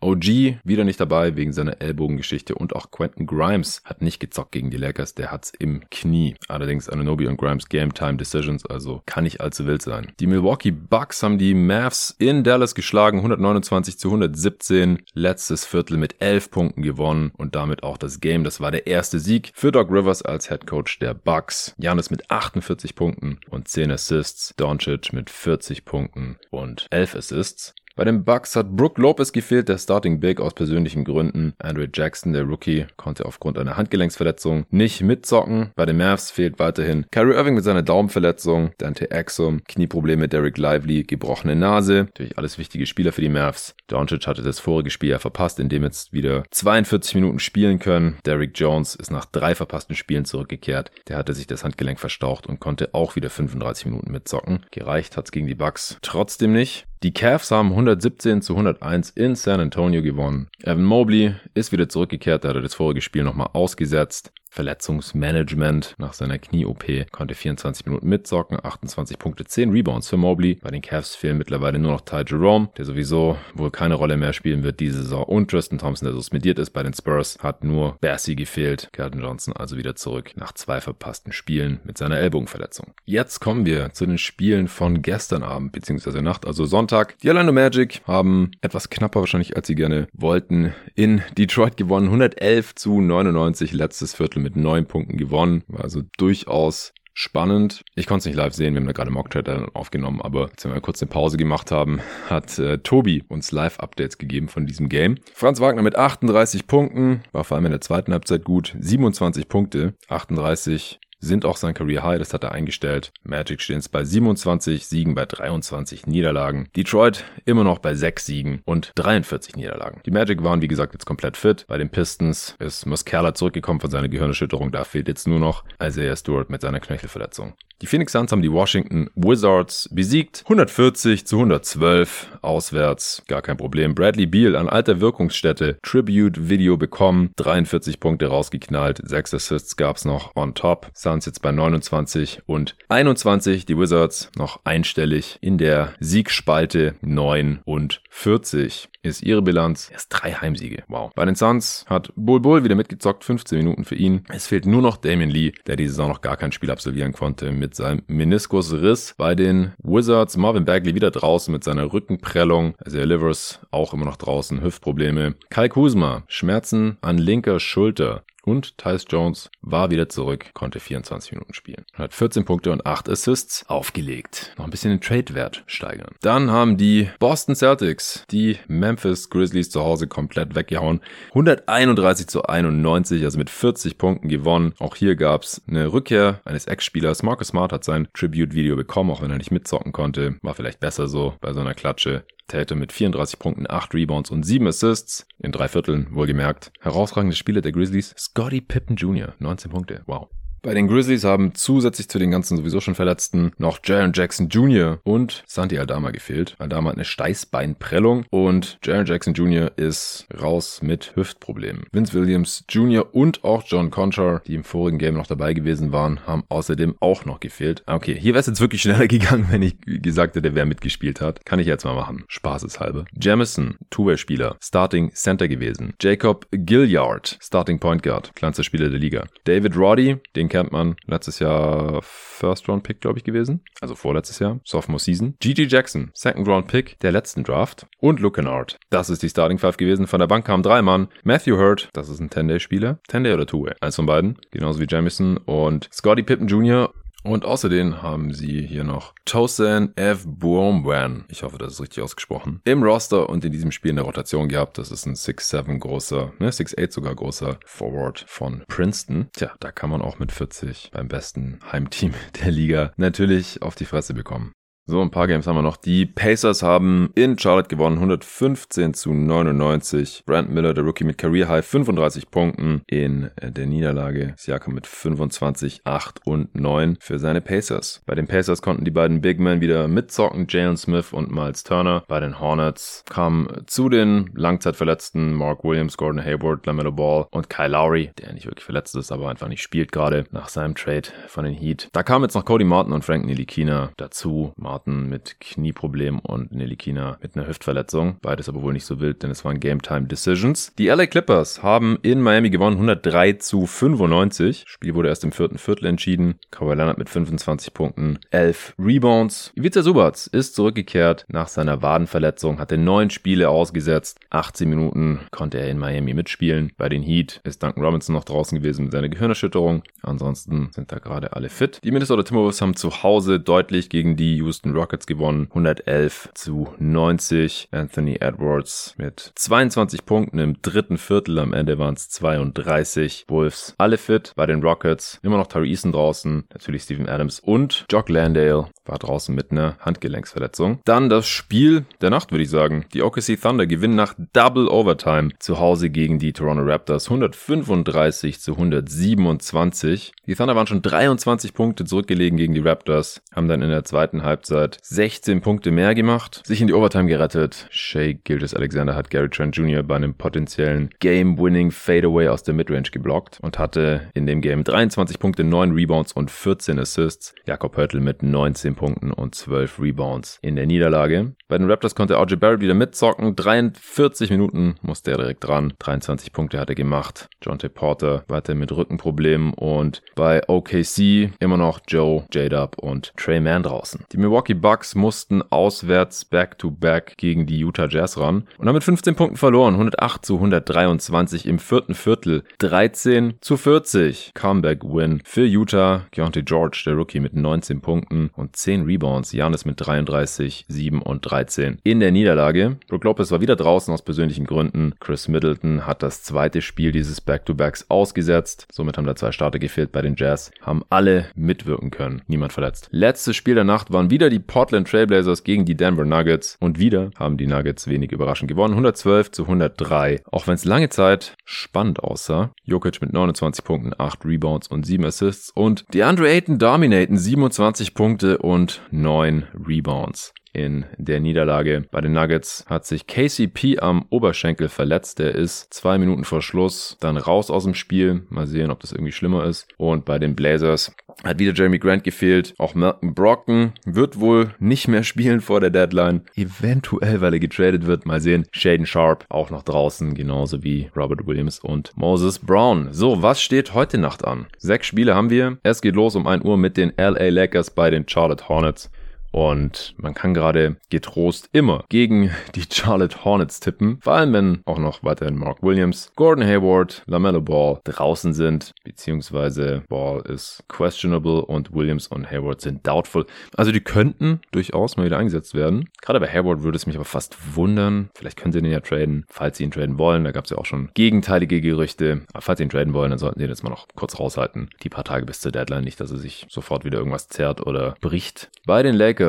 OG 0.00 0.60
wieder 0.64 0.84
nicht 0.84 1.00
dabei 1.00 1.36
wegen 1.36 1.52
seiner 1.52 1.80
Ellbogengeschichte 1.80 2.54
und 2.54 2.74
auch 2.74 2.90
Quentin 2.90 3.26
Grimes 3.26 3.82
hat 3.84 4.02
nicht 4.02 4.20
gezockt 4.20 4.52
gegen 4.52 4.70
die 4.70 4.76
Lakers. 4.76 5.14
Der 5.14 5.30
hat's 5.30 5.52
im 5.58 5.82
Knie. 5.90 6.34
Allerdings 6.48 6.88
Ananobi 6.88 7.26
und 7.26 7.36
Grimes 7.36 7.68
Game 7.68 7.94
Time 7.94 8.16
Decisions, 8.16 8.66
also 8.66 9.02
kann 9.06 9.24
nicht 9.24 9.40
allzu 9.40 9.66
wild 9.66 9.82
sein. 9.82 10.12
Die 10.20 10.26
Milwaukee 10.26 10.70
Bucks 10.70 11.22
haben 11.22 11.38
die 11.38 11.54
Mavs 11.54 12.14
in 12.18 12.42
Dallas 12.44 12.74
geschlagen. 12.74 13.18
129 13.18 13.82
120 13.82 13.98
zu 13.98 14.08
117. 14.08 15.02
Letztes 15.14 15.64
Viertel 15.64 15.96
mit 15.96 16.20
11 16.20 16.50
Punkten 16.50 16.82
gewonnen 16.82 17.32
und 17.36 17.54
damit 17.54 17.82
auch 17.82 17.98
das 17.98 18.20
Game. 18.20 18.44
Das 18.44 18.60
war 18.60 18.70
der 18.70 18.86
erste 18.86 19.18
Sieg 19.18 19.52
für 19.54 19.72
Doc 19.72 19.90
Rivers 19.90 20.22
als 20.22 20.48
Head 20.48 20.66
Coach 20.66 20.98
der 20.98 21.14
Bucks. 21.14 21.74
Janis 21.78 22.10
mit 22.10 22.30
48 22.30 22.94
Punkten 22.94 23.38
und 23.50 23.68
10 23.68 23.90
Assists. 23.90 24.54
Doncic 24.56 25.12
mit 25.12 25.30
40 25.30 25.84
Punkten 25.84 26.38
und 26.50 26.86
11 26.90 27.16
Assists. 27.16 27.74
Bei 27.94 28.04
den 28.04 28.24
Bucks 28.24 28.56
hat 28.56 28.74
Brook 28.74 28.96
Lopez 28.96 29.32
gefehlt, 29.32 29.68
der 29.68 29.76
Starting 29.76 30.18
Big 30.18 30.40
aus 30.40 30.54
persönlichen 30.54 31.04
Gründen. 31.04 31.52
Andre 31.58 31.88
Jackson, 31.92 32.32
der 32.32 32.44
Rookie, 32.44 32.86
konnte 32.96 33.26
aufgrund 33.26 33.58
einer 33.58 33.76
Handgelenksverletzung 33.76 34.64
nicht 34.70 35.02
mitzocken. 35.02 35.72
Bei 35.76 35.84
den 35.84 35.98
Mavs 35.98 36.30
fehlt 36.30 36.58
weiterhin 36.58 37.04
Kyrie 37.10 37.34
Irving 37.34 37.54
mit 37.54 37.64
seiner 37.64 37.82
Daumenverletzung, 37.82 38.70
Dante 38.78 39.10
Exum, 39.10 39.62
Knieprobleme 39.64 40.28
Derek 40.28 40.56
Lively, 40.56 41.02
gebrochene 41.02 41.54
Nase. 41.54 42.04
Natürlich 42.04 42.38
alles 42.38 42.56
wichtige 42.56 42.86
Spieler 42.86 43.12
für 43.12 43.20
die 43.20 43.28
Mavs. 43.28 43.74
Doncic 43.88 44.26
hatte 44.26 44.42
das 44.42 44.58
vorige 44.58 44.90
Spiel 44.90 45.10
ja 45.10 45.18
verpasst, 45.18 45.60
in 45.60 45.68
dem 45.68 45.82
jetzt 45.82 46.14
wieder 46.14 46.44
42 46.50 47.16
Minuten 47.16 47.40
spielen 47.40 47.78
können. 47.78 48.16
Derek 48.24 48.52
Jones 48.58 48.94
ist 48.94 49.10
nach 49.10 49.26
drei 49.26 49.54
verpassten 49.54 49.96
Spielen 49.96 50.24
zurückgekehrt. 50.24 50.90
Der 51.08 51.18
hatte 51.18 51.34
sich 51.34 51.46
das 51.46 51.62
Handgelenk 51.62 52.00
verstaucht 52.00 52.46
und 52.46 52.58
konnte 52.58 52.94
auch 52.94 53.16
wieder 53.16 53.28
35 53.28 53.86
Minuten 53.86 54.12
mitzocken. 54.12 54.64
Gereicht 54.70 55.18
hat's 55.18 55.30
gegen 55.30 55.46
die 55.46 55.54
Bucks 55.54 55.98
trotzdem 56.00 56.52
nicht. 56.52 56.86
Die 57.02 57.12
Cavs 57.12 57.50
haben 57.50 57.70
117 57.70 58.42
zu 58.42 58.52
101 58.52 59.10
in 59.10 59.34
San 59.34 59.58
Antonio 59.58 60.02
gewonnen. 60.02 60.48
Evan 60.62 60.84
Mobley 60.84 61.34
ist 61.52 61.72
wieder 61.72 61.88
zurückgekehrt, 61.88 62.44
er 62.54 62.62
das 62.62 62.74
vorige 62.74 63.00
Spiel 63.00 63.24
nochmal 63.24 63.50
ausgesetzt. 63.54 64.32
Verletzungsmanagement 64.52 65.94
nach 65.96 66.12
seiner 66.12 66.38
Knie-OP 66.38 67.10
konnte 67.10 67.34
24 67.34 67.86
Minuten 67.86 68.06
mitzocken, 68.06 68.58
28 68.62 69.18
Punkte, 69.18 69.46
10 69.46 69.70
Rebounds 69.70 70.10
für 70.10 70.18
Mobley. 70.18 70.58
Bei 70.62 70.70
den 70.70 70.82
Cavs 70.82 71.14
fehlen 71.14 71.38
mittlerweile 71.38 71.78
nur 71.78 71.92
noch 71.92 72.02
Ty 72.02 72.24
Jerome, 72.26 72.68
der 72.76 72.84
sowieso 72.84 73.38
wohl 73.54 73.70
keine 73.70 73.94
Rolle 73.94 74.18
mehr 74.18 74.34
spielen 74.34 74.62
wird 74.62 74.78
diese 74.80 75.02
Saison. 75.02 75.24
Und 75.24 75.50
Tristan 75.50 75.78
Thompson, 75.78 76.04
der 76.04 76.14
suspendiert 76.14 76.58
ist 76.58 76.70
bei 76.70 76.82
den 76.82 76.92
Spurs, 76.92 77.38
hat 77.42 77.64
nur 77.64 77.96
Bassie 78.02 78.36
gefehlt. 78.36 78.90
Kelton 78.92 79.22
Johnson 79.22 79.56
also 79.56 79.78
wieder 79.78 79.96
zurück 79.96 80.32
nach 80.36 80.52
zwei 80.52 80.82
verpassten 80.82 81.32
Spielen 81.32 81.80
mit 81.84 81.96
seiner 81.96 82.18
Ellbogenverletzung. 82.18 82.92
Jetzt 83.06 83.40
kommen 83.40 83.64
wir 83.64 83.94
zu 83.94 84.04
den 84.04 84.18
Spielen 84.18 84.68
von 84.68 85.00
gestern 85.00 85.42
Abend 85.42 85.72
bzw. 85.72 86.20
Nacht, 86.20 86.46
also 86.46 86.66
Sonntag. 86.66 87.16
Die 87.20 87.30
Orlando 87.30 87.52
Magic 87.52 88.02
haben 88.06 88.50
etwas 88.60 88.90
knapper 88.90 89.20
wahrscheinlich, 89.20 89.56
als 89.56 89.66
sie 89.66 89.76
gerne 89.76 90.08
wollten, 90.12 90.74
in 90.94 91.22
Detroit 91.38 91.78
gewonnen. 91.78 92.08
111 92.08 92.74
zu 92.74 93.00
99 93.00 93.72
letztes 93.72 94.14
Viertel 94.14 94.41
mit 94.42 94.56
neun 94.56 94.86
Punkten 94.86 95.16
gewonnen. 95.16 95.62
War 95.68 95.84
also 95.84 96.02
durchaus 96.18 96.92
spannend. 97.14 97.82
Ich 97.94 98.06
konnte 98.06 98.20
es 98.20 98.26
nicht 98.26 98.36
live 98.36 98.54
sehen, 98.54 98.74
wir 98.74 98.80
haben 98.80 98.86
da 98.86 98.92
gerade 98.92 99.10
Mock-Chat 99.10 99.74
aufgenommen, 99.74 100.20
aber 100.22 100.50
als 100.50 100.64
wir 100.64 100.80
kurz 100.80 101.02
eine 101.02 101.10
Pause 101.10 101.36
gemacht 101.36 101.70
haben, 101.70 102.00
hat 102.30 102.58
äh, 102.58 102.78
Tobi 102.78 103.22
uns 103.28 103.52
Live-Updates 103.52 104.18
gegeben 104.18 104.48
von 104.48 104.66
diesem 104.66 104.88
Game. 104.88 105.16
Franz 105.34 105.60
Wagner 105.60 105.82
mit 105.82 105.96
38 105.96 106.66
Punkten, 106.66 107.22
war 107.32 107.44
vor 107.44 107.56
allem 107.56 107.66
in 107.66 107.72
der 107.72 107.80
zweiten 107.80 108.12
Halbzeit 108.12 108.44
gut, 108.44 108.74
27 108.78 109.48
Punkte, 109.48 109.94
38 110.08 111.00
sind 111.22 111.44
auch 111.44 111.56
sein 111.56 111.72
Career 111.72 112.02
High, 112.02 112.18
das 112.18 112.34
hat 112.34 112.44
er 112.44 112.52
eingestellt. 112.52 113.12
Magic 113.22 113.62
stehen 113.62 113.78
es 113.78 113.88
bei 113.88 114.04
27 114.04 114.86
Siegen 114.86 115.14
bei 115.14 115.24
23 115.24 116.06
Niederlagen. 116.06 116.68
Detroit 116.76 117.24
immer 117.44 117.64
noch 117.64 117.78
bei 117.78 117.94
6 117.94 118.26
Siegen 118.26 118.60
und 118.64 118.92
43 118.96 119.56
Niederlagen. 119.56 120.00
Die 120.04 120.10
Magic 120.10 120.42
waren 120.42 120.60
wie 120.60 120.68
gesagt 120.68 120.92
jetzt 120.92 121.06
komplett 121.06 121.36
fit. 121.36 121.64
Bei 121.68 121.78
den 121.78 121.90
Pistons 121.90 122.56
ist 122.58 122.86
Muscala 122.86 123.34
zurückgekommen 123.34 123.80
von 123.80 123.90
seiner 123.90 124.08
Gehirnerschütterung. 124.08 124.72
Da 124.72 124.84
fehlt 124.84 125.08
jetzt 125.08 125.28
nur 125.28 125.38
noch 125.38 125.64
Isaiah 125.82 126.16
Stewart 126.16 126.50
mit 126.50 126.60
seiner 126.60 126.80
Knöchelverletzung. 126.80 127.54
Die 127.82 127.88
Phoenix 127.88 128.12
Suns 128.12 128.30
haben 128.30 128.42
die 128.42 128.52
Washington 128.52 129.10
Wizards 129.16 129.88
besiegt. 129.90 130.42
140 130.44 131.26
zu 131.26 131.34
112 131.36 132.28
auswärts. 132.40 133.24
Gar 133.26 133.42
kein 133.42 133.56
Problem. 133.56 133.96
Bradley 133.96 134.26
Beal 134.26 134.54
an 134.54 134.68
alter 134.68 135.00
Wirkungsstätte 135.00 135.78
Tribute 135.82 136.48
Video 136.48 136.76
bekommen. 136.76 137.32
43 137.38 137.98
Punkte 137.98 138.28
rausgeknallt. 138.28 139.00
6 139.02 139.34
Assists 139.34 139.76
gab's 139.76 140.04
noch 140.04 140.36
on 140.36 140.54
top. 140.54 140.92
Suns 140.94 141.11
jetzt 141.20 141.42
bei 141.42 141.52
29 141.52 142.42
und 142.46 142.76
21. 142.88 143.66
Die 143.66 143.78
Wizards 143.78 144.30
noch 144.36 144.60
einstellig 144.64 145.38
in 145.40 145.58
der 145.58 145.94
Siegspalte 146.00 146.94
9 147.02 147.60
und 147.64 148.02
40 148.10 148.88
ist 149.02 149.22
ihre 149.22 149.42
Bilanz. 149.42 149.90
Erst 149.92 150.08
drei 150.10 150.32
Heimsiege. 150.32 150.84
Wow. 150.88 151.12
Bei 151.14 151.24
den 151.24 151.34
Suns 151.34 151.84
hat 151.88 152.12
Bull 152.16 152.40
Bull 152.40 152.64
wieder 152.64 152.74
mitgezockt. 152.74 153.24
15 153.24 153.58
Minuten 153.58 153.84
für 153.84 153.94
ihn. 153.94 154.24
Es 154.28 154.46
fehlt 154.46 154.66
nur 154.66 154.82
noch 154.82 154.96
Damien 154.96 155.30
Lee, 155.30 155.52
der 155.66 155.76
diese 155.76 155.90
Saison 155.90 156.08
noch 156.08 156.20
gar 156.20 156.36
kein 156.36 156.52
Spiel 156.52 156.70
absolvieren 156.70 157.12
konnte 157.12 157.50
mit 157.50 157.74
seinem 157.74 158.02
Meniskusriss. 158.06 159.14
Bei 159.18 159.34
den 159.34 159.72
Wizards 159.82 160.36
Marvin 160.36 160.64
Bagley 160.64 160.94
wieder 160.94 161.10
draußen 161.10 161.52
mit 161.52 161.64
seiner 161.64 161.92
Rückenprellung. 161.92 162.74
Also 162.78 162.98
Livers 163.02 163.60
auch 163.70 163.92
immer 163.92 164.04
noch 164.04 164.16
draußen. 164.16 164.62
Hüftprobleme. 164.62 165.34
Kai 165.50 165.68
Kuzma. 165.68 166.22
Schmerzen 166.28 166.98
an 167.00 167.18
linker 167.18 167.58
Schulter. 167.58 168.22
Und 168.44 168.76
Tyus 168.76 169.04
Jones 169.08 169.50
war 169.60 169.90
wieder 169.90 170.08
zurück, 170.08 170.46
konnte 170.52 170.80
24 170.80 171.32
Minuten 171.32 171.54
spielen. 171.54 171.84
Hat 171.94 172.12
14 172.12 172.44
Punkte 172.44 172.72
und 172.72 172.84
8 172.84 173.08
Assists 173.08 173.64
aufgelegt. 173.68 174.52
Noch 174.58 174.64
ein 174.64 174.70
bisschen 174.70 174.90
den 174.90 175.00
Trade-Wert 175.00 175.62
steigern. 175.66 176.14
Dann 176.22 176.50
haben 176.50 176.76
die 176.76 177.08
Boston 177.20 177.54
Celtics 177.54 178.24
die 178.30 178.58
Memphis 178.66 179.30
Grizzlies 179.30 179.70
zu 179.70 179.82
Hause 179.82 180.08
komplett 180.08 180.54
weggehauen. 180.54 181.00
131 181.28 182.26
zu 182.26 182.42
91, 182.42 183.22
also 183.22 183.38
mit 183.38 183.50
40 183.50 183.96
Punkten 183.96 184.28
gewonnen. 184.28 184.74
Auch 184.78 184.96
hier 184.96 185.14
gab 185.14 185.42
es 185.42 185.62
eine 185.68 185.92
Rückkehr 185.92 186.40
eines 186.44 186.66
Ex-Spielers. 186.66 187.22
Marcus 187.22 187.48
Smart 187.48 187.72
hat 187.72 187.84
sein 187.84 188.08
Tribute-Video 188.14 188.74
bekommen, 188.74 189.10
auch 189.10 189.22
wenn 189.22 189.30
er 189.30 189.38
nicht 189.38 189.52
mitzocken 189.52 189.92
konnte. 189.92 190.36
War 190.42 190.54
vielleicht 190.54 190.80
besser 190.80 191.06
so 191.06 191.34
bei 191.40 191.52
so 191.52 191.60
einer 191.60 191.74
Klatsche. 191.74 192.24
Täte 192.48 192.74
mit 192.74 192.92
34 192.92 193.38
Punkten, 193.38 193.66
8 193.68 193.94
Rebounds 193.94 194.30
und 194.30 194.42
7 194.42 194.66
Assists. 194.66 195.26
In 195.38 195.52
drei 195.52 195.68
Vierteln, 195.68 196.08
wohlgemerkt. 196.10 196.72
Herausragende 196.80 197.34
Spieler 197.34 197.62
der 197.62 197.72
Grizzlies, 197.72 198.14
Scotty 198.34 198.62
Pippen 198.62 198.96
Jr., 198.96 199.34
19 199.40 199.70
Punkte. 199.70 200.02
Wow. 200.06 200.30
Bei 200.64 200.74
den 200.74 200.86
Grizzlies 200.86 201.24
haben 201.24 201.56
zusätzlich 201.56 202.08
zu 202.08 202.20
den 202.20 202.30
ganzen 202.30 202.56
sowieso 202.56 202.80
schon 202.80 202.94
Verletzten 202.94 203.50
noch 203.58 203.80
Jaron 203.82 204.12
Jackson 204.14 204.48
Jr. 204.48 205.00
und 205.02 205.42
Santi 205.44 205.76
Aldama 205.76 206.12
gefehlt. 206.12 206.54
Aldama 206.60 206.90
hat 206.90 206.96
eine 206.96 207.04
Steißbeinprellung 207.04 208.26
und 208.30 208.78
Jaron 208.84 209.04
Jackson 209.04 209.34
Jr. 209.34 209.72
ist 209.74 210.28
raus 210.40 210.80
mit 210.80 211.16
Hüftproblemen. 211.16 211.86
Vince 211.90 212.14
Williams 212.14 212.64
Jr. 212.68 213.12
und 213.12 213.42
auch 213.42 213.64
John 213.66 213.90
Conchar, 213.90 214.40
die 214.46 214.54
im 214.54 214.62
vorigen 214.62 214.98
Game 214.98 215.14
noch 215.14 215.26
dabei 215.26 215.52
gewesen 215.52 215.90
waren, 215.90 216.24
haben 216.28 216.44
außerdem 216.48 216.94
auch 217.00 217.24
noch 217.24 217.40
gefehlt. 217.40 217.82
Okay, 217.86 218.14
hier 218.14 218.34
wäre 218.34 218.40
es 218.42 218.46
jetzt 218.46 218.60
wirklich 218.60 218.82
schneller 218.82 219.06
gegangen, 219.08 219.48
wenn 219.50 219.62
ich 219.62 219.74
gesagt 219.80 220.36
hätte, 220.36 220.54
wer 220.54 220.64
mitgespielt 220.64 221.20
hat. 221.20 221.44
Kann 221.44 221.58
ich 221.58 221.66
jetzt 221.66 221.84
mal 221.84 221.96
machen. 221.96 222.22
Spaßeshalber. 222.28 223.06
Jamison, 223.20 223.78
Two-Way-Spieler, 223.90 224.58
Starting 224.60 225.12
Center 225.12 225.48
gewesen. 225.48 225.94
Jacob 226.00 226.46
Gilliard, 226.52 227.36
Starting 227.40 227.80
Point 227.80 228.04
Guard, 228.04 228.32
kleinster 228.36 228.62
Spieler 228.62 228.90
der 228.90 229.00
Liga. 229.00 229.24
David 229.42 229.76
Roddy, 229.76 230.18
den 230.36 230.51
kennt 230.52 230.70
man 230.70 230.96
letztes 231.06 231.38
Jahr 231.38 232.00
First 232.02 232.68
Round 232.68 232.82
Pick, 232.82 233.00
glaube 233.00 233.18
ich, 233.18 233.24
gewesen. 233.24 233.64
Also 233.80 233.94
vorletztes 233.94 234.38
Jahr, 234.38 234.60
Sophomore 234.64 235.00
Season. 235.00 235.34
Gigi 235.40 235.66
Jackson, 235.66 236.10
Second 236.12 236.46
Round 236.46 236.68
Pick 236.68 237.00
der 237.00 237.10
letzten 237.10 237.42
Draft. 237.42 237.86
Und 238.00 238.20
Luke 238.20 238.38
Kennard. 238.38 238.78
Das 238.90 239.08
ist 239.08 239.22
die 239.22 239.30
Starting 239.30 239.58
Five 239.58 239.78
gewesen. 239.78 240.06
Von 240.06 240.20
der 240.20 240.26
Bank 240.26 240.44
kamen 240.44 240.62
drei 240.62 240.82
Mann. 240.82 241.08
Matthew 241.24 241.56
Hurt, 241.56 241.88
das 241.94 242.10
ist 242.10 242.20
ein 242.20 242.28
10-Day-Spieler. 242.28 242.98
10-Day 243.08 243.32
oder 243.32 243.44
2-Way? 243.44 243.76
Eins 243.80 243.96
von 243.96 244.04
beiden. 244.04 244.38
Genauso 244.50 244.78
wie 244.78 244.86
Jamison. 244.86 245.38
Und 245.38 245.88
Scotty 245.90 246.22
Pippen 246.22 246.48
Jr. 246.48 246.92
Und 247.22 247.44
außerdem 247.44 248.02
haben 248.02 248.34
sie 248.34 248.66
hier 248.66 248.84
noch 248.84 249.14
Tosan 249.24 249.92
F. 249.96 250.24
Boomwan, 250.26 251.24
ich 251.28 251.42
hoffe, 251.42 251.58
das 251.58 251.74
ist 251.74 251.80
richtig 251.80 252.02
ausgesprochen, 252.02 252.60
im 252.64 252.82
Roster 252.82 253.28
und 253.28 253.44
in 253.44 253.52
diesem 253.52 253.70
Spiel 253.70 253.90
in 253.90 253.96
der 253.96 254.04
Rotation 254.04 254.48
gehabt. 254.48 254.78
Das 254.78 254.90
ist 254.90 255.06
ein 255.06 255.14
6'7 255.14 255.78
großer, 255.78 256.32
ne, 256.38 256.50
6'8 256.50 256.92
sogar 256.92 257.14
großer 257.14 257.58
Forward 257.64 258.24
von 258.26 258.64
Princeton. 258.66 259.28
Tja, 259.34 259.52
da 259.60 259.70
kann 259.70 259.90
man 259.90 260.02
auch 260.02 260.18
mit 260.18 260.32
40 260.32 260.90
beim 260.92 261.08
besten 261.08 261.60
Heimteam 261.70 262.14
der 262.42 262.50
Liga 262.50 262.92
natürlich 262.96 263.62
auf 263.62 263.76
die 263.76 263.84
Fresse 263.86 264.14
bekommen. 264.14 264.52
So, 264.84 265.00
ein 265.00 265.12
paar 265.12 265.28
Games 265.28 265.46
haben 265.46 265.54
wir 265.54 265.62
noch. 265.62 265.76
Die 265.76 266.06
Pacers 266.06 266.64
haben 266.64 267.10
in 267.14 267.38
Charlotte 267.38 267.68
gewonnen, 267.68 267.98
115 267.98 268.94
zu 268.94 269.14
99. 269.14 270.24
Brand 270.26 270.50
Miller, 270.50 270.74
der 270.74 270.82
Rookie 270.82 271.04
mit 271.04 271.18
Career 271.18 271.48
High, 271.48 271.64
35 271.64 272.32
Punkten 272.32 272.82
in 272.88 273.30
der 273.40 273.66
Niederlage. 273.66 274.34
Siakam 274.36 274.74
mit 274.74 274.88
25, 274.88 275.82
8 275.84 276.26
und 276.26 276.56
9 276.56 276.96
für 276.98 277.20
seine 277.20 277.40
Pacers. 277.40 278.02
Bei 278.06 278.16
den 278.16 278.26
Pacers 278.26 278.60
konnten 278.60 278.84
die 278.84 278.90
beiden 278.90 279.20
Big 279.20 279.38
Men 279.38 279.60
wieder 279.60 279.86
mitzocken, 279.86 280.46
Jalen 280.48 280.76
Smith 280.76 281.12
und 281.12 281.30
Miles 281.30 281.62
Turner. 281.62 282.02
Bei 282.08 282.18
den 282.18 282.40
Hornets 282.40 283.04
kamen 283.08 283.46
zu 283.68 283.88
den 283.88 284.30
Langzeitverletzten 284.34 285.32
Mark 285.32 285.62
Williams, 285.62 285.96
Gordon 285.96 286.24
Hayward, 286.24 286.66
LaMelo 286.66 286.90
Ball 286.90 287.26
und 287.30 287.48
Kyle 287.48 287.68
Lowry, 287.68 288.10
der 288.18 288.32
nicht 288.32 288.46
wirklich 288.46 288.64
verletzt 288.64 288.96
ist, 288.96 289.12
aber 289.12 289.30
einfach 289.30 289.46
nicht 289.46 289.62
spielt 289.62 289.92
gerade 289.92 290.24
nach 290.32 290.48
seinem 290.48 290.74
Trade 290.74 291.08
von 291.28 291.44
den 291.44 291.54
Heat. 291.54 291.88
Da 291.92 292.02
kamen 292.02 292.24
jetzt 292.24 292.34
noch 292.34 292.44
Cody 292.44 292.64
Martin 292.64 292.92
und 292.92 293.04
Frank 293.04 293.24
Nilikina 293.24 293.92
dazu. 293.96 294.52
Martin 294.56 294.71
mit 294.86 295.40
Knieproblem 295.40 296.18
und 296.18 296.52
Nelikina 296.52 297.18
mit 297.20 297.36
einer 297.36 297.46
Hüftverletzung. 297.46 298.16
Beides 298.22 298.48
aber 298.48 298.62
wohl 298.62 298.72
nicht 298.72 298.86
so 298.86 299.00
wild, 299.00 299.22
denn 299.22 299.30
es 299.30 299.44
waren 299.44 299.60
Game 299.60 299.82
Time 299.82 300.06
Decisions. 300.06 300.72
Die 300.78 300.88
LA 300.88 301.06
Clippers 301.06 301.62
haben 301.62 301.98
in 302.02 302.20
Miami 302.20 302.50
gewonnen, 302.50 302.76
103 302.76 303.34
zu 303.34 303.66
95. 303.66 304.64
Spiel 304.66 304.94
wurde 304.94 305.08
erst 305.08 305.24
im 305.24 305.32
vierten 305.32 305.58
Viertel 305.58 305.86
entschieden. 305.86 306.36
Kawhi 306.50 306.74
Leonard 306.74 306.98
mit 306.98 307.08
25 307.08 307.74
Punkten, 307.74 308.18
11 308.30 308.74
Rebounds. 308.78 309.52
Ivica 309.54 309.82
Subats 309.82 310.26
ist 310.26 310.54
zurückgekehrt 310.54 311.26
nach 311.28 311.48
seiner 311.48 311.82
Wadenverletzung, 311.82 312.58
hatte 312.58 312.78
neun 312.78 313.10
Spiele 313.10 313.50
ausgesetzt. 313.50 314.20
18 314.30 314.68
Minuten 314.68 315.20
konnte 315.30 315.58
er 315.58 315.68
in 315.68 315.78
Miami 315.78 316.14
mitspielen. 316.14 316.72
Bei 316.76 316.88
den 316.88 317.02
Heat 317.02 317.40
ist 317.44 317.62
Duncan 317.62 317.84
Robinson 317.84 318.14
noch 318.14 318.24
draußen 318.24 318.58
gewesen 318.58 318.84
mit 318.84 318.92
seiner 318.92 319.08
Gehirnerschütterung. 319.08 319.82
Ansonsten 320.02 320.70
sind 320.72 320.90
da 320.90 320.98
gerade 320.98 321.34
alle 321.34 321.48
fit. 321.48 321.80
Die 321.84 321.90
Minnesota 321.90 322.22
Timberwolves 322.22 322.60
haben 322.60 322.76
zu 322.76 323.02
Hause 323.02 323.38
deutlich 323.38 323.90
gegen 323.90 324.16
die 324.16 324.36
Houston 324.36 324.61
Houston 324.62 324.76
Rockets 324.76 325.06
gewonnen. 325.06 325.48
111 325.50 326.30
zu 326.34 326.68
90. 326.78 327.68
Anthony 327.72 328.18
Edwards 328.20 328.94
mit 328.96 329.32
22 329.34 330.06
Punkten 330.06 330.38
im 330.38 330.62
dritten 330.62 330.98
Viertel. 330.98 331.40
Am 331.40 331.52
Ende 331.52 331.78
waren 331.78 331.94
es 331.94 332.08
32. 332.10 333.24
Wolves 333.28 333.74
alle 333.78 333.98
fit 333.98 334.32
bei 334.36 334.46
den 334.46 334.62
Rockets. 334.62 335.18
Immer 335.22 335.38
noch 335.38 335.48
Tari 335.48 335.70
Eason 335.70 335.90
draußen. 335.90 336.44
Natürlich 336.52 336.82
Steven 336.82 337.08
Adams 337.08 337.40
und 337.40 337.86
Jock 337.90 338.08
Landale 338.08 338.68
war 338.84 338.98
draußen 338.98 339.34
mit 339.34 339.50
einer 339.50 339.76
Handgelenksverletzung. 339.80 340.80
Dann 340.84 341.08
das 341.08 341.26
Spiel 341.26 341.84
der 342.00 342.10
Nacht, 342.10 342.30
würde 342.30 342.44
ich 342.44 342.50
sagen. 342.50 342.84
Die 342.94 343.02
OKC 343.02 343.40
Thunder 343.40 343.66
gewinnen 343.66 343.96
nach 343.96 344.14
Double 344.32 344.68
Overtime 344.68 345.30
zu 345.40 345.58
Hause 345.58 345.90
gegen 345.90 346.20
die 346.20 346.32
Toronto 346.32 346.62
Raptors. 346.62 347.06
135 347.06 348.40
zu 348.40 348.52
127. 348.52 350.12
Die 350.26 350.34
Thunder 350.36 350.54
waren 350.54 350.68
schon 350.68 350.82
23 350.82 351.52
Punkte 351.52 351.84
zurückgelegen 351.84 352.38
gegen 352.38 352.54
die 352.54 352.60
Raptors, 352.60 353.22
haben 353.34 353.48
dann 353.48 353.62
in 353.62 353.70
der 353.70 353.84
zweiten 353.84 354.22
Halbzeit 354.22 354.51
Halbzeit 354.52 354.78
16 354.82 355.40
Punkte 355.40 355.70
mehr 355.70 355.94
gemacht, 355.94 356.42
sich 356.44 356.60
in 356.60 356.66
die 356.66 356.74
Overtime 356.74 357.08
gerettet. 357.08 357.66
Shea 357.70 358.12
Gildas 358.12 358.54
Alexander 358.54 358.94
hat 358.94 359.10
Gary 359.10 359.30
Trent 359.30 359.56
Jr. 359.56 359.82
bei 359.82 359.96
einem 359.96 360.14
potenziellen 360.14 360.90
Game-Winning 361.00 361.70
Fadeaway 361.70 362.28
aus 362.28 362.42
der 362.42 362.54
Midrange 362.54 362.90
geblockt 362.90 363.38
und 363.40 363.58
hatte 363.58 364.10
in 364.14 364.26
dem 364.26 364.40
Game 364.40 364.64
23 364.64 365.18
Punkte, 365.18 365.44
9 365.44 365.72
Rebounds 365.72 366.12
und 366.12 366.30
14 366.30 366.78
Assists. 366.78 367.34
Jakob 367.46 367.76
Hörtl 367.76 368.00
mit 368.00 368.22
19 368.22 368.74
Punkten 368.74 369.12
und 369.12 369.34
12 369.34 369.80
Rebounds 369.80 370.38
in 370.42 370.56
der 370.56 370.66
Niederlage. 370.66 371.34
Bei 371.48 371.58
den 371.58 371.70
Raptors 371.70 371.94
konnte 371.94 372.16
RJ 372.16 372.36
Barrett 372.36 372.60
wieder 372.60 372.74
mitzocken. 372.74 373.36
43 373.36 374.30
Minuten 374.30 374.76
musste 374.82 375.12
er 375.12 375.18
direkt 375.18 375.46
dran. 375.46 375.74
23 375.78 376.32
Punkte 376.32 376.58
hat 376.58 376.68
er 376.68 376.74
gemacht. 376.74 377.28
John. 377.40 377.58
Porter 377.62 378.24
weiter 378.26 378.56
mit 378.56 378.72
Rückenproblemen 378.72 379.54
und 379.54 380.02
bei 380.16 380.42
OKC 380.48 381.30
immer 381.38 381.56
noch 381.56 381.78
Joe, 381.86 382.24
J-Dub 382.32 382.76
und 382.78 383.12
Trey 383.16 383.38
Mann 383.38 383.62
draußen. 383.62 384.04
Die 384.10 384.16
Milwaukee 384.16 384.41
Milwaukee 384.42 384.54
Bucks 384.54 384.96
mussten 384.96 385.40
auswärts 385.50 386.24
back-to-back 386.24 387.10
-back 387.10 387.16
gegen 387.16 387.46
die 387.46 387.60
Utah 387.60 387.86
Jazz 387.88 388.18
ran 388.18 388.42
und 388.58 388.66
haben 388.66 388.74
mit 388.74 388.82
15 388.82 389.14
Punkten 389.14 389.36
verloren. 389.36 389.74
108 389.74 390.26
zu 390.26 390.34
123 390.34 391.46
im 391.46 391.60
vierten 391.60 391.94
Viertel. 391.94 392.42
13 392.58 393.34
zu 393.40 393.56
40. 393.56 394.32
Comeback-Win 394.34 395.22
für 395.24 395.44
Utah. 395.44 396.06
Keontae 396.10 396.42
George, 396.42 396.82
der 396.86 396.94
Rookie, 396.94 397.20
mit 397.20 397.34
19 397.34 397.82
Punkten 397.82 398.30
und 398.34 398.56
10 398.56 398.82
Rebounds. 398.82 399.30
Janis 399.30 399.64
mit 399.64 399.76
33, 399.78 400.64
7 400.66 401.00
und 401.00 401.20
13 401.20 401.78
in 401.84 402.00
der 402.00 402.10
Niederlage. 402.10 402.78
Brook 402.88 403.04
Lopez 403.04 403.30
war 403.30 403.40
wieder 403.40 403.54
draußen 403.54 403.94
aus 403.94 404.02
persönlichen 404.02 404.44
Gründen. 404.44 404.94
Chris 404.98 405.28
Middleton 405.28 405.86
hat 405.86 406.02
das 406.02 406.24
zweite 406.24 406.62
Spiel 406.62 406.90
dieses 406.90 407.20
Back-to-Backs 407.20 407.86
ausgesetzt. 407.90 408.66
Somit 408.72 408.98
haben 408.98 409.06
da 409.06 409.14
zwei 409.14 409.30
Starter 409.30 409.60
gefehlt 409.60 409.92
bei 409.92 410.02
den 410.02 410.16
Jazz. 410.16 410.50
Haben 410.62 410.82
alle 410.90 411.26
mitwirken 411.36 411.92
können. 411.92 412.22
Niemand 412.26 412.52
verletzt. 412.52 412.88
Letztes 412.90 413.36
Spiel 413.36 413.54
der 413.54 413.62
Nacht 413.62 413.92
waren 413.92 414.10
wieder 414.10 414.31
die 414.32 414.40
Portland 414.40 414.88
Trailblazers 414.88 415.44
gegen 415.44 415.64
die 415.64 415.76
Denver 415.76 416.04
Nuggets 416.04 416.56
und 416.58 416.78
wieder 416.78 417.10
haben 417.16 417.36
die 417.36 417.46
Nuggets 417.46 417.86
wenig 417.86 418.10
überraschend 418.10 418.48
gewonnen. 418.48 418.72
112 418.72 419.30
zu 419.30 419.42
103. 419.42 420.22
Auch 420.30 420.46
wenn 420.46 420.54
es 420.54 420.64
lange 420.64 420.88
Zeit 420.88 421.36
spannend 421.44 422.00
aussah. 422.00 422.50
Jokic 422.64 423.00
mit 423.00 423.12
29 423.12 423.64
Punkten, 423.64 423.92
8 423.96 424.24
Rebounds 424.24 424.68
und 424.68 424.84
7 424.84 425.04
Assists 425.04 425.50
und 425.54 425.84
die 425.92 426.02
Andre 426.02 426.28
Ayton 426.30 426.58
dominaten 426.58 427.18
27 427.18 427.94
Punkte 427.94 428.38
und 428.38 428.80
9 428.90 429.46
Rebounds 429.54 430.32
in 430.52 430.84
der 430.98 431.20
Niederlage. 431.20 431.84
Bei 431.90 432.00
den 432.00 432.12
Nuggets 432.12 432.64
hat 432.68 432.84
sich 432.84 433.06
KCP 433.06 433.78
am 433.80 434.06
Oberschenkel 434.10 434.68
verletzt. 434.68 435.18
Der 435.18 435.34
ist 435.34 435.72
zwei 435.72 435.98
Minuten 435.98 436.24
vor 436.24 436.42
Schluss 436.42 436.96
dann 437.00 437.16
raus 437.16 437.50
aus 437.50 437.64
dem 437.64 437.74
Spiel. 437.74 438.22
Mal 438.28 438.46
sehen, 438.46 438.70
ob 438.70 438.80
das 438.80 438.92
irgendwie 438.92 439.12
schlimmer 439.12 439.44
ist. 439.44 439.66
Und 439.78 440.04
bei 440.04 440.18
den 440.18 440.34
Blazers 440.34 440.94
hat 441.24 441.38
wieder 441.38 441.52
Jeremy 441.52 441.78
Grant 441.78 442.04
gefehlt. 442.04 442.54
Auch 442.58 442.74
Malcolm 442.74 443.14
Brocken 443.14 443.72
wird 443.84 444.20
wohl 444.20 444.54
nicht 444.58 444.88
mehr 444.88 445.02
spielen 445.12 445.40
vor 445.40 445.60
der 445.60 445.70
Deadline. 445.70 446.22
Eventuell, 446.34 447.20
weil 447.20 447.34
er 447.34 447.40
getradet 447.40 447.86
wird. 447.86 448.06
Mal 448.06 448.20
sehen. 448.20 448.46
Shaden 448.52 448.86
Sharp 448.86 449.24
auch 449.28 449.50
noch 449.50 449.62
draußen, 449.62 450.14
genauso 450.14 450.62
wie 450.62 450.90
Robert 450.96 451.26
Williams 451.26 451.60
und 451.60 451.92
Moses 451.96 452.38
Brown. 452.38 452.88
So, 452.92 453.22
was 453.22 453.40
steht 453.40 453.74
heute 453.74 453.98
Nacht 453.98 454.24
an? 454.24 454.46
Sechs 454.58 454.86
Spiele 454.86 455.14
haben 455.14 455.30
wir. 455.30 455.58
Es 455.62 455.80
geht 455.80 455.94
los 455.94 456.16
um 456.16 456.26
1 456.26 456.44
Uhr 456.44 456.56
mit 456.56 456.76
den 456.76 456.92
LA 456.96 457.28
Lakers 457.28 457.70
bei 457.70 457.90
den 457.90 458.08
Charlotte 458.08 458.48
Hornets. 458.48 458.90
Und 459.32 459.94
man 459.96 460.14
kann 460.14 460.34
gerade 460.34 460.76
getrost 460.90 461.48
immer 461.52 461.84
gegen 461.88 462.30
die 462.54 462.64
Charlotte 462.70 463.24
Hornets 463.24 463.60
tippen. 463.60 463.98
Vor 464.02 464.12
allem, 464.14 464.32
wenn 464.32 464.62
auch 464.66 464.78
noch 464.78 465.02
weiterhin 465.02 465.36
Mark 465.36 465.62
Williams, 465.62 466.12
Gordon 466.16 466.44
Hayward, 466.44 467.02
LaMelo 467.06 467.40
Ball 467.40 467.80
draußen 467.84 468.34
sind, 468.34 468.72
beziehungsweise 468.84 469.82
Ball 469.88 470.20
ist 470.20 470.62
questionable 470.68 471.44
und 471.44 471.72
Williams 471.72 472.08
und 472.08 472.30
Hayward 472.30 472.60
sind 472.60 472.86
doubtful. 472.86 473.26
Also 473.56 473.72
die 473.72 473.80
könnten 473.80 474.40
durchaus 474.52 474.96
mal 474.96 475.06
wieder 475.06 475.18
eingesetzt 475.18 475.54
werden. 475.54 475.88
Gerade 476.02 476.20
bei 476.20 476.28
Hayward 476.28 476.62
würde 476.62 476.76
es 476.76 476.86
mich 476.86 476.96
aber 476.96 477.04
fast 477.04 477.56
wundern. 477.56 478.10
Vielleicht 478.14 478.36
können 478.36 478.52
sie 478.52 478.58
ihn 478.58 478.66
ja 478.66 478.80
traden, 478.80 479.24
falls 479.28 479.56
sie 479.56 479.64
ihn 479.64 479.70
traden 479.70 479.98
wollen. 479.98 480.24
Da 480.24 480.32
gab 480.32 480.44
es 480.44 480.50
ja 480.50 480.58
auch 480.58 480.66
schon 480.66 480.90
gegenteilige 480.94 481.60
Gerüchte. 481.60 482.22
Aber 482.32 482.42
falls 482.42 482.58
sie 482.58 482.64
ihn 482.64 482.70
traden 482.70 482.92
wollen, 482.92 483.10
dann 483.10 483.18
sollten 483.18 483.38
sie 483.38 483.44
ihn 483.46 483.50
jetzt 483.50 483.64
mal 483.64 483.70
noch 483.70 483.86
kurz 483.94 484.20
raushalten. 484.20 484.68
Die 484.82 484.90
paar 484.90 485.04
Tage 485.04 485.24
bis 485.24 485.40
zur 485.40 485.52
Deadline. 485.52 485.84
Nicht, 485.84 486.00
dass 486.00 486.10
er 486.10 486.18
sich 486.18 486.46
sofort 486.50 486.84
wieder 486.84 486.98
irgendwas 486.98 487.28
zerrt 487.28 487.66
oder 487.66 487.94
bricht. 488.00 488.50
Bei 488.66 488.82
den 488.82 488.94
Lakers, 488.94 489.21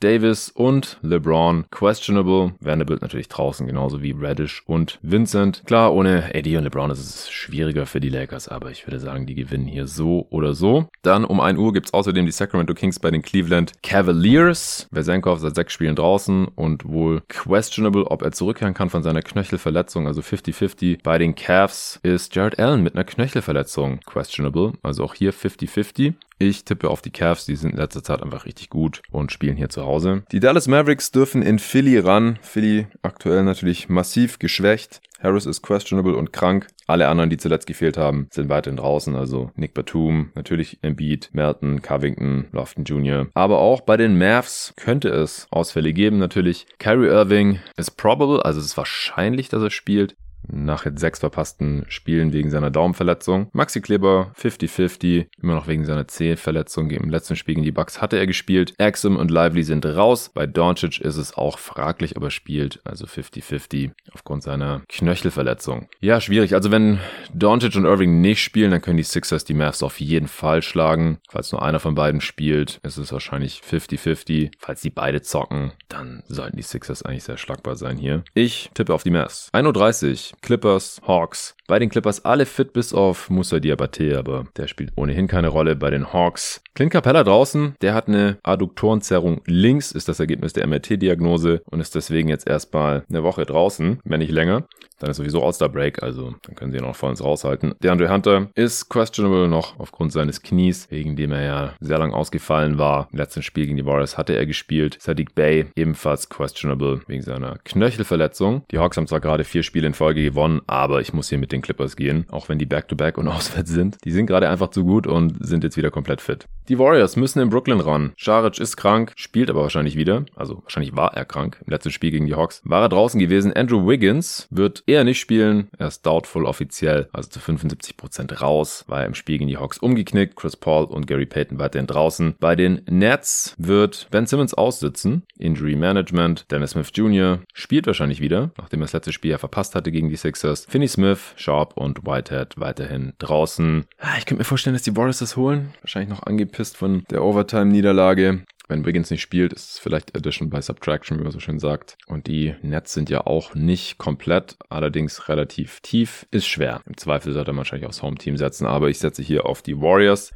Davis 0.00 0.50
und 0.50 0.98
LeBron 1.02 1.66
questionable. 1.70 2.54
Vanderbilt 2.60 3.02
natürlich 3.02 3.28
draußen, 3.28 3.66
genauso 3.66 4.02
wie 4.02 4.10
Reddish 4.10 4.62
und 4.66 4.98
Vincent. 5.02 5.62
Klar, 5.66 5.94
ohne 5.94 6.30
AD 6.34 6.56
und 6.56 6.64
LeBron 6.64 6.90
ist 6.90 6.98
es 6.98 7.30
schwieriger 7.30 7.86
für 7.86 8.00
die 8.00 8.08
Lakers, 8.08 8.48
aber 8.48 8.70
ich 8.70 8.86
würde 8.86 8.98
sagen, 8.98 9.26
die 9.26 9.34
gewinnen 9.34 9.66
hier 9.66 9.86
so 9.86 10.26
oder 10.30 10.54
so. 10.54 10.88
Dann 11.02 11.24
um 11.24 11.40
1 11.40 11.58
Uhr 11.58 11.72
gibt 11.72 11.86
es 11.86 11.94
außerdem 11.94 12.26
die 12.26 12.32
Sacramento 12.32 12.74
Kings 12.74 12.98
bei 12.98 13.10
den 13.10 13.22
Cleveland 13.22 13.72
Cavaliers. 13.82 14.88
Vesenkov 14.90 15.38
seit 15.38 15.54
sechs 15.54 15.72
Spielen 15.72 15.94
draußen 15.94 16.46
und 16.46 16.84
wohl 16.84 17.22
questionable, 17.28 18.10
ob 18.10 18.22
er 18.22 18.32
zurückkehren 18.32 18.74
kann 18.74 18.90
von 18.90 19.02
seiner 19.02 19.22
Knöchelverletzung, 19.22 20.06
also 20.06 20.20
50-50. 20.20 20.98
Bei 21.02 21.18
den 21.18 21.34
Cavs 21.34 22.00
ist 22.02 22.34
Jared 22.34 22.58
Allen 22.58 22.82
mit 22.82 22.94
einer 22.94 23.04
Knöchelverletzung 23.04 24.00
questionable, 24.06 24.72
also 24.82 25.04
auch 25.04 25.14
hier 25.14 25.32
50-50. 25.32 26.14
Ich 26.38 26.64
tippe 26.64 26.90
auf 26.90 27.00
die 27.00 27.10
Cavs, 27.10 27.46
die 27.46 27.56
sind 27.56 27.70
in 27.70 27.78
letzter 27.78 28.02
Zeit 28.02 28.22
einfach 28.22 28.44
richtig 28.44 28.68
gut 28.68 29.00
und 29.10 29.32
spielen 29.32 29.56
hier 29.56 29.70
zu 29.70 29.84
Hause. 29.84 30.22
Die 30.32 30.40
Dallas 30.40 30.68
Mavericks 30.68 31.10
dürfen 31.10 31.40
in 31.40 31.58
Philly 31.58 31.98
ran. 31.98 32.38
Philly 32.42 32.88
aktuell 33.00 33.42
natürlich 33.42 33.88
massiv 33.88 34.38
geschwächt. 34.38 35.00
Harris 35.18 35.46
ist 35.46 35.62
questionable 35.62 36.14
und 36.14 36.34
krank. 36.34 36.66
Alle 36.86 37.08
anderen, 37.08 37.30
die 37.30 37.38
zuletzt 37.38 37.66
gefehlt 37.66 37.96
haben, 37.96 38.28
sind 38.30 38.50
weiterhin 38.50 38.76
draußen. 38.76 39.16
Also 39.16 39.50
Nick 39.56 39.72
Batum, 39.72 40.30
natürlich 40.34 40.78
Embiid, 40.82 41.30
Melton, 41.32 41.80
Covington, 41.80 42.48
Lofton 42.52 42.84
Jr. 42.84 43.28
Aber 43.32 43.58
auch 43.58 43.80
bei 43.80 43.96
den 43.96 44.18
Mavs 44.18 44.74
könnte 44.76 45.08
es 45.08 45.46
Ausfälle 45.50 45.92
geben. 45.94 46.18
Natürlich 46.18 46.66
Kyrie 46.78 47.08
Irving 47.08 47.60
ist 47.76 47.96
probable, 47.96 48.44
also 48.44 48.60
es 48.60 48.66
ist 48.66 48.76
wahrscheinlich, 48.76 49.48
dass 49.48 49.62
er 49.62 49.70
spielt 49.70 50.16
nach 50.48 50.84
jetzt 50.84 51.00
sechs 51.00 51.20
verpassten 51.20 51.84
Spielen 51.88 52.32
wegen 52.32 52.50
seiner 52.50 52.70
Daumenverletzung. 52.70 53.48
Maxi 53.52 53.80
Kleber 53.80 54.32
50-50, 54.40 55.26
immer 55.42 55.54
noch 55.54 55.66
wegen 55.66 55.84
seiner 55.84 56.08
C-Verletzung. 56.08 56.90
Im 56.90 57.10
letzten 57.10 57.36
Spiel 57.36 57.54
gegen 57.54 57.64
die 57.64 57.72
Bucks 57.72 58.00
hatte 58.00 58.18
er 58.18 58.26
gespielt. 58.26 58.74
Axum 58.78 59.16
und 59.16 59.30
Lively 59.30 59.62
sind 59.62 59.84
raus. 59.84 60.30
Bei 60.32 60.46
Doncic 60.46 61.00
ist 61.00 61.16
es 61.16 61.36
auch 61.36 61.58
fraglich, 61.58 62.16
aber 62.16 62.30
spielt 62.30 62.80
also 62.84 63.06
50-50 63.06 63.90
aufgrund 64.12 64.42
seiner 64.42 64.82
Knöchelverletzung. 64.88 65.88
Ja, 66.00 66.20
schwierig. 66.20 66.54
Also 66.54 66.70
wenn 66.70 66.98
Doncic 67.34 67.74
und 67.76 67.84
Irving 67.84 68.20
nicht 68.20 68.42
spielen, 68.42 68.70
dann 68.70 68.82
können 68.82 68.96
die 68.96 69.02
Sixers 69.02 69.44
die 69.44 69.54
Mavs 69.54 69.82
auf 69.82 70.00
jeden 70.00 70.28
Fall 70.28 70.62
schlagen. 70.62 71.18
Falls 71.28 71.52
nur 71.52 71.62
einer 71.62 71.80
von 71.80 71.94
beiden 71.94 72.20
spielt, 72.20 72.80
ist 72.82 72.96
es 72.96 73.12
wahrscheinlich 73.12 73.62
50-50. 73.68 74.52
Falls 74.58 74.80
die 74.80 74.90
beide 74.90 75.22
zocken, 75.22 75.72
dann 75.88 76.22
sollten 76.28 76.56
die 76.56 76.62
Sixers 76.62 77.02
eigentlich 77.02 77.24
sehr 77.24 77.36
schlagbar 77.36 77.76
sein 77.76 77.96
hier. 77.96 78.24
Ich 78.34 78.70
tippe 78.74 78.94
auf 78.94 79.02
die 79.02 79.10
Mavs. 79.10 79.50
1.30 79.52 80.34
Clippers, 80.42 81.00
Hawks. 81.06 81.56
Bei 81.66 81.78
den 81.78 81.88
Clippers 81.88 82.24
alle 82.24 82.46
fit 82.46 82.72
bis 82.72 82.92
auf 82.92 83.28
Musa 83.28 83.58
Diabate, 83.58 84.16
aber 84.16 84.46
der 84.56 84.68
spielt 84.68 84.92
ohnehin 84.96 85.26
keine 85.26 85.48
Rolle. 85.48 85.74
Bei 85.74 85.90
den 85.90 86.12
Hawks. 86.12 86.62
Clint 86.74 86.92
Capella 86.92 87.24
draußen, 87.24 87.74
der 87.80 87.94
hat 87.94 88.06
eine 88.06 88.38
Adduktorenzerrung 88.42 89.40
links, 89.46 89.92
ist 89.92 90.08
das 90.08 90.20
Ergebnis 90.20 90.52
der 90.52 90.66
MRT-Diagnose 90.66 91.62
und 91.70 91.80
ist 91.80 91.94
deswegen 91.94 92.28
jetzt 92.28 92.46
erstmal 92.46 93.04
eine 93.08 93.22
Woche 93.22 93.46
draußen, 93.46 93.98
wenn 94.04 94.18
nicht 94.18 94.30
länger. 94.30 94.66
Dann 94.98 95.10
ist 95.10 95.16
sowieso 95.16 95.42
All-Star 95.42 95.68
Break, 95.68 96.02
also 96.02 96.34
dann 96.42 96.54
können 96.54 96.72
sie 96.72 96.78
ihn 96.78 96.84
auch 96.84 96.96
voll 96.96 97.14
raushalten. 97.14 97.74
Der 97.82 97.92
Andre 97.92 98.10
Hunter 98.12 98.48
ist 98.54 98.88
questionable 98.88 99.48
noch 99.48 99.78
aufgrund 99.78 100.12
seines 100.12 100.42
Knies, 100.42 100.90
wegen 100.90 101.16
dem 101.16 101.32
er 101.32 101.42
ja 101.42 101.74
sehr 101.80 101.98
lang 101.98 102.12
ausgefallen 102.12 102.78
war. 102.78 103.08
Im 103.12 103.18
letzten 103.18 103.42
Spiel 103.42 103.66
gegen 103.66 103.76
die 103.76 103.86
Warriors 103.86 104.18
hatte 104.18 104.34
er 104.34 104.46
gespielt. 104.46 104.98
Sadiq 105.00 105.34
Bay 105.34 105.66
ebenfalls 105.76 106.28
questionable 106.28 107.00
wegen 107.06 107.22
seiner 107.22 107.58
Knöchelverletzung. 107.64 108.62
Die 108.70 108.78
Hawks 108.78 108.96
haben 108.96 109.06
zwar 109.06 109.20
gerade 109.20 109.44
vier 109.44 109.62
Spiele 109.62 109.86
in 109.86 109.94
Folge 109.94 110.20
gewonnen, 110.26 110.60
aber 110.66 111.00
ich 111.00 111.12
muss 111.12 111.28
hier 111.28 111.38
mit 111.38 111.52
den 111.52 111.62
Clippers 111.62 111.96
gehen, 111.96 112.26
auch 112.30 112.48
wenn 112.48 112.58
die 112.58 112.66
Back-to-Back 112.66 113.16
-back 113.16 113.20
und 113.20 113.28
auswärts 113.36 113.70
sind. 113.70 113.98
Die 114.04 114.12
sind 114.12 114.26
gerade 114.26 114.48
einfach 114.48 114.68
zu 114.68 114.84
gut 114.84 115.06
und 115.06 115.36
sind 115.44 115.64
jetzt 115.64 115.76
wieder 115.76 115.90
komplett 115.90 116.20
fit. 116.20 116.46
Die 116.68 116.80
Warriors 116.80 117.14
müssen 117.14 117.38
in 117.38 117.48
Brooklyn 117.48 117.78
ran. 117.78 118.12
Scharic 118.16 118.58
ist 118.58 118.76
krank, 118.76 119.12
spielt 119.14 119.50
aber 119.50 119.62
wahrscheinlich 119.62 119.96
wieder. 119.96 120.24
Also 120.34 120.62
wahrscheinlich 120.64 120.96
war 120.96 121.14
er 121.14 121.24
krank. 121.24 121.60
Im 121.64 121.70
letzten 121.70 121.92
Spiel 121.92 122.10
gegen 122.10 122.26
die 122.26 122.34
Hawks 122.34 122.60
war 122.64 122.82
er 122.82 122.88
draußen 122.88 123.20
gewesen. 123.20 123.52
Andrew 123.52 123.86
Wiggins 123.86 124.48
wird 124.50 124.82
eher 124.86 125.04
nicht 125.04 125.20
spielen. 125.20 125.68
Er 125.78 125.86
ist 125.86 126.04
doubtful 126.04 126.44
offiziell, 126.44 127.08
also 127.12 127.28
zu 127.28 127.38
75% 127.38 128.40
raus. 128.40 128.84
War 128.88 129.02
er 129.02 129.06
im 129.06 129.14
Spiel 129.14 129.38
gegen 129.38 129.48
die 129.48 129.58
Hawks 129.58 129.78
umgeknickt. 129.78 130.34
Chris 130.34 130.56
Paul 130.56 130.86
und 130.86 131.06
Gary 131.06 131.26
Payton 131.26 131.60
weiterhin 131.60 131.86
draußen. 131.86 132.34
Bei 132.40 132.56
den 132.56 132.82
Nets 132.90 133.54
wird 133.58 134.08
Ben 134.10 134.26
Simmons 134.26 134.52
aussitzen. 134.52 135.22
Injury 135.38 135.76
Management. 135.76 136.50
Dennis 136.50 136.72
Smith 136.72 136.90
Jr. 136.94 137.40
spielt 137.54 137.86
wahrscheinlich 137.86 138.20
wieder, 138.20 138.50
nachdem 138.58 138.80
er 138.80 138.86
das 138.86 138.92
letzte 138.92 139.12
Spiel 139.12 139.30
ja 139.30 139.38
verpasst 139.38 139.76
hatte 139.76 139.92
gegen 139.92 140.08
die 140.08 140.15
Sixers. 140.16 140.66
Finney 140.68 140.88
Smith, 140.88 141.34
Sharp 141.36 141.76
und 141.76 142.04
Whitehead 142.04 142.54
weiterhin 142.58 143.12
draußen. 143.18 143.84
Ah, 143.98 144.16
ich 144.18 144.26
könnte 144.26 144.40
mir 144.40 144.44
vorstellen, 144.44 144.74
dass 144.74 144.82
die 144.82 144.96
Warriors 144.96 145.18
das 145.18 145.36
holen. 145.36 145.74
Wahrscheinlich 145.82 146.10
noch 146.10 146.24
angepisst 146.24 146.76
von 146.76 147.04
der 147.10 147.22
Overtime-Niederlage. 147.22 148.44
Wenn 148.68 148.84
Wiggins 148.84 149.10
nicht 149.10 149.22
spielt, 149.22 149.52
ist 149.52 149.70
es 149.70 149.78
vielleicht 149.78 150.16
Addition 150.16 150.50
by 150.50 150.60
Subtraction, 150.60 151.18
wie 151.18 151.22
man 151.22 151.30
so 151.30 151.38
schön 151.38 151.60
sagt. 151.60 151.96
Und 152.08 152.26
die 152.26 152.54
Nets 152.62 152.94
sind 152.94 153.08
ja 153.08 153.24
auch 153.24 153.54
nicht 153.54 153.98
komplett, 153.98 154.56
allerdings 154.68 155.28
relativ 155.28 155.80
tief. 155.80 156.26
Ist 156.32 156.48
schwer. 156.48 156.80
Im 156.86 156.96
Zweifel 156.96 157.32
sollte 157.32 157.52
man 157.52 157.58
wahrscheinlich 157.58 157.86
aufs 157.86 158.02
Home-Team 158.02 158.36
setzen, 158.36 158.66
aber 158.66 158.88
ich 158.88 158.98
setze 158.98 159.22
hier 159.22 159.46
auf 159.46 159.62
die 159.62 159.80
Warriors. 159.80 160.32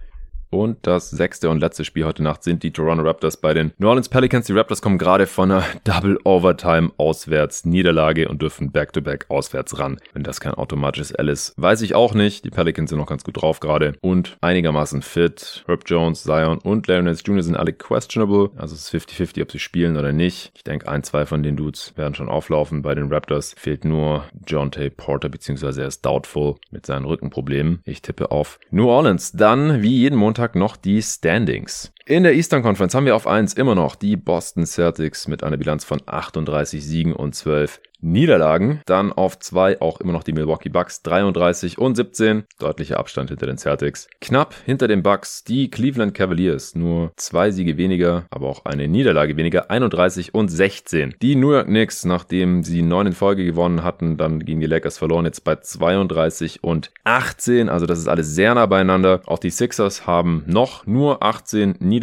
Und 0.51 0.79
das 0.83 1.11
sechste 1.11 1.49
und 1.49 1.61
letzte 1.61 1.85
Spiel 1.85 2.05
heute 2.05 2.25
Nacht 2.25 2.43
sind 2.43 2.65
die 2.65 2.73
Toronto 2.73 3.05
Raptors 3.05 3.37
bei 3.37 3.55
den 3.55 3.73
New 3.79 3.87
Orleans 3.87 4.09
Pelicans. 4.09 4.47
Die 4.47 4.53
Raptors 4.53 4.83
kommen 4.83 4.99
gerade 4.99 5.29
von 5.29 5.51
einer 5.51 5.65
Double 5.85 6.19
Overtime 6.25 6.91
auswärts 6.97 7.65
Niederlage 7.65 8.29
und 8.29 8.43
dürfen 8.43 8.73
Back-to-Back 8.73 9.27
-back 9.27 9.31
auswärts 9.31 9.79
ran. 9.79 9.99
Wenn 10.13 10.25
das 10.25 10.41
kein 10.41 10.55
automatisches 10.55 11.13
ist, 11.13 11.55
weiß 11.57 11.83
ich 11.83 11.95
auch 11.95 12.15
nicht. 12.15 12.45
Die 12.45 12.51
Pelicans 12.51 12.91
sind 12.91 12.99
noch 12.99 13.07
ganz 13.07 13.23
gut 13.23 13.41
drauf 13.41 13.61
gerade 13.61 13.93
und 14.01 14.37
einigermaßen 14.41 15.03
fit. 15.03 15.63
Herb 15.67 15.85
Jones, 15.87 16.25
Zion 16.25 16.59
und 16.59 16.89
Larry 16.89 17.05
Nance 17.05 17.23
Jr. 17.25 17.43
sind 17.43 17.57
alle 17.57 17.73
questionable. 17.73 18.51
Also 18.57 18.75
es 18.75 18.93
ist 18.93 19.11
50-50, 19.11 19.43
ob 19.43 19.53
sie 19.53 19.59
spielen 19.61 19.97
oder 19.97 20.13
nicht. 20.13 20.51
Ich 20.57 20.65
denke, 20.65 20.89
ein, 20.89 21.05
zwei 21.05 21.27
von 21.27 21.45
den 21.45 21.57
Dudes 21.57 21.93
werden 21.97 22.15
schon 22.15 22.29
auflaufen. 22.29 22.83
Bei 22.83 22.95
den 22.97 23.13
Raptors 23.13 23.55
fehlt 23.57 23.85
nur 23.85 24.25
John 24.47 24.73
Tay 24.73 24.91
Porter, 24.91 25.29
beziehungsweise 25.29 25.83
er 25.83 25.89
ist 25.89 26.05
doubtful 26.05 26.57
mit 26.73 26.87
seinen 26.87 27.05
Rückenproblemen. 27.05 27.83
Ich 27.85 28.03
tippe 28.03 28.33
auf 28.33 28.59
New 28.71 28.89
Orleans. 28.89 29.33
Dann, 29.33 29.83
wie 29.83 29.97
jeden 29.97 30.19
Montag, 30.19 30.40
Montag 30.41 30.55
noch 30.57 30.77
die 30.79 31.03
Standings. 31.03 31.93
In 32.07 32.23
der 32.23 32.35
Eastern 32.35 32.63
Conference 32.63 32.95
haben 32.95 33.05
wir 33.05 33.15
auf 33.15 33.27
1 33.27 33.55
immer 33.55 33.75
noch 33.75 33.95
die 33.95 34.17
Boston 34.17 34.65
Celtics 34.65 35.29
mit 35.29 35.45
einer 35.45 35.59
Bilanz 35.59 35.85
von 35.85 36.01
38 36.07 36.85
Siegen 36.85 37.13
und 37.13 37.35
12 37.35 37.81
Niederlagen. 38.03 38.81
Dann 38.87 39.13
auf 39.13 39.39
2 39.39 39.81
auch 39.81 40.01
immer 40.01 40.13
noch 40.13 40.23
die 40.23 40.33
Milwaukee 40.33 40.69
Bucks 40.69 41.03
33 41.03 41.79
und 41.79 41.97
17. 41.97 42.45
Deutlicher 42.59 42.99
Abstand 42.99 43.31
hinter 43.31 43.47
den 43.47 43.59
Celtics. 43.59 44.09
Knapp 44.21 44.55
hinter 44.65 44.89
den 44.89 45.03
Bucks 45.03 45.45
die 45.45 45.71
Cleveland 45.71 46.15
Cavaliers. 46.15 46.75
Nur 46.75 47.13
zwei 47.17 47.51
Siege 47.51 47.77
weniger, 47.77 48.25
aber 48.31 48.49
auch 48.49 48.65
eine 48.65 48.89
Niederlage 48.89 49.37
weniger. 49.37 49.71
31 49.71 50.35
und 50.35 50.49
16. 50.49 51.15
Die 51.21 51.37
New 51.37 51.53
York 51.53 51.67
Knicks, 51.67 52.05
nachdem 52.05 52.63
sie 52.63 52.83
neun 52.83 53.09
in 53.09 53.13
Folge 53.13 53.45
gewonnen 53.45 53.83
hatten, 53.83 54.17
dann 54.17 54.41
gegen 54.41 54.61
die 54.61 54.67
Lakers 54.67 54.99
verloren, 54.99 55.25
jetzt 55.25 55.45
bei 55.45 55.57
32 55.57 56.63
und 56.65 56.91
18. 57.05 57.69
Also 57.69 57.87
das 57.87 57.99
ist 57.99 58.09
alles 58.09 58.35
sehr 58.35 58.55
nah 58.55 58.67
beieinander. 58.67 59.23
Auch 59.27 59.39
die 59.39 59.51
Sixers 59.51 60.07
haben 60.07 60.45
noch 60.47 60.87
nur 60.87 61.23
18 61.23 61.77
Niederlagen. 61.81 62.00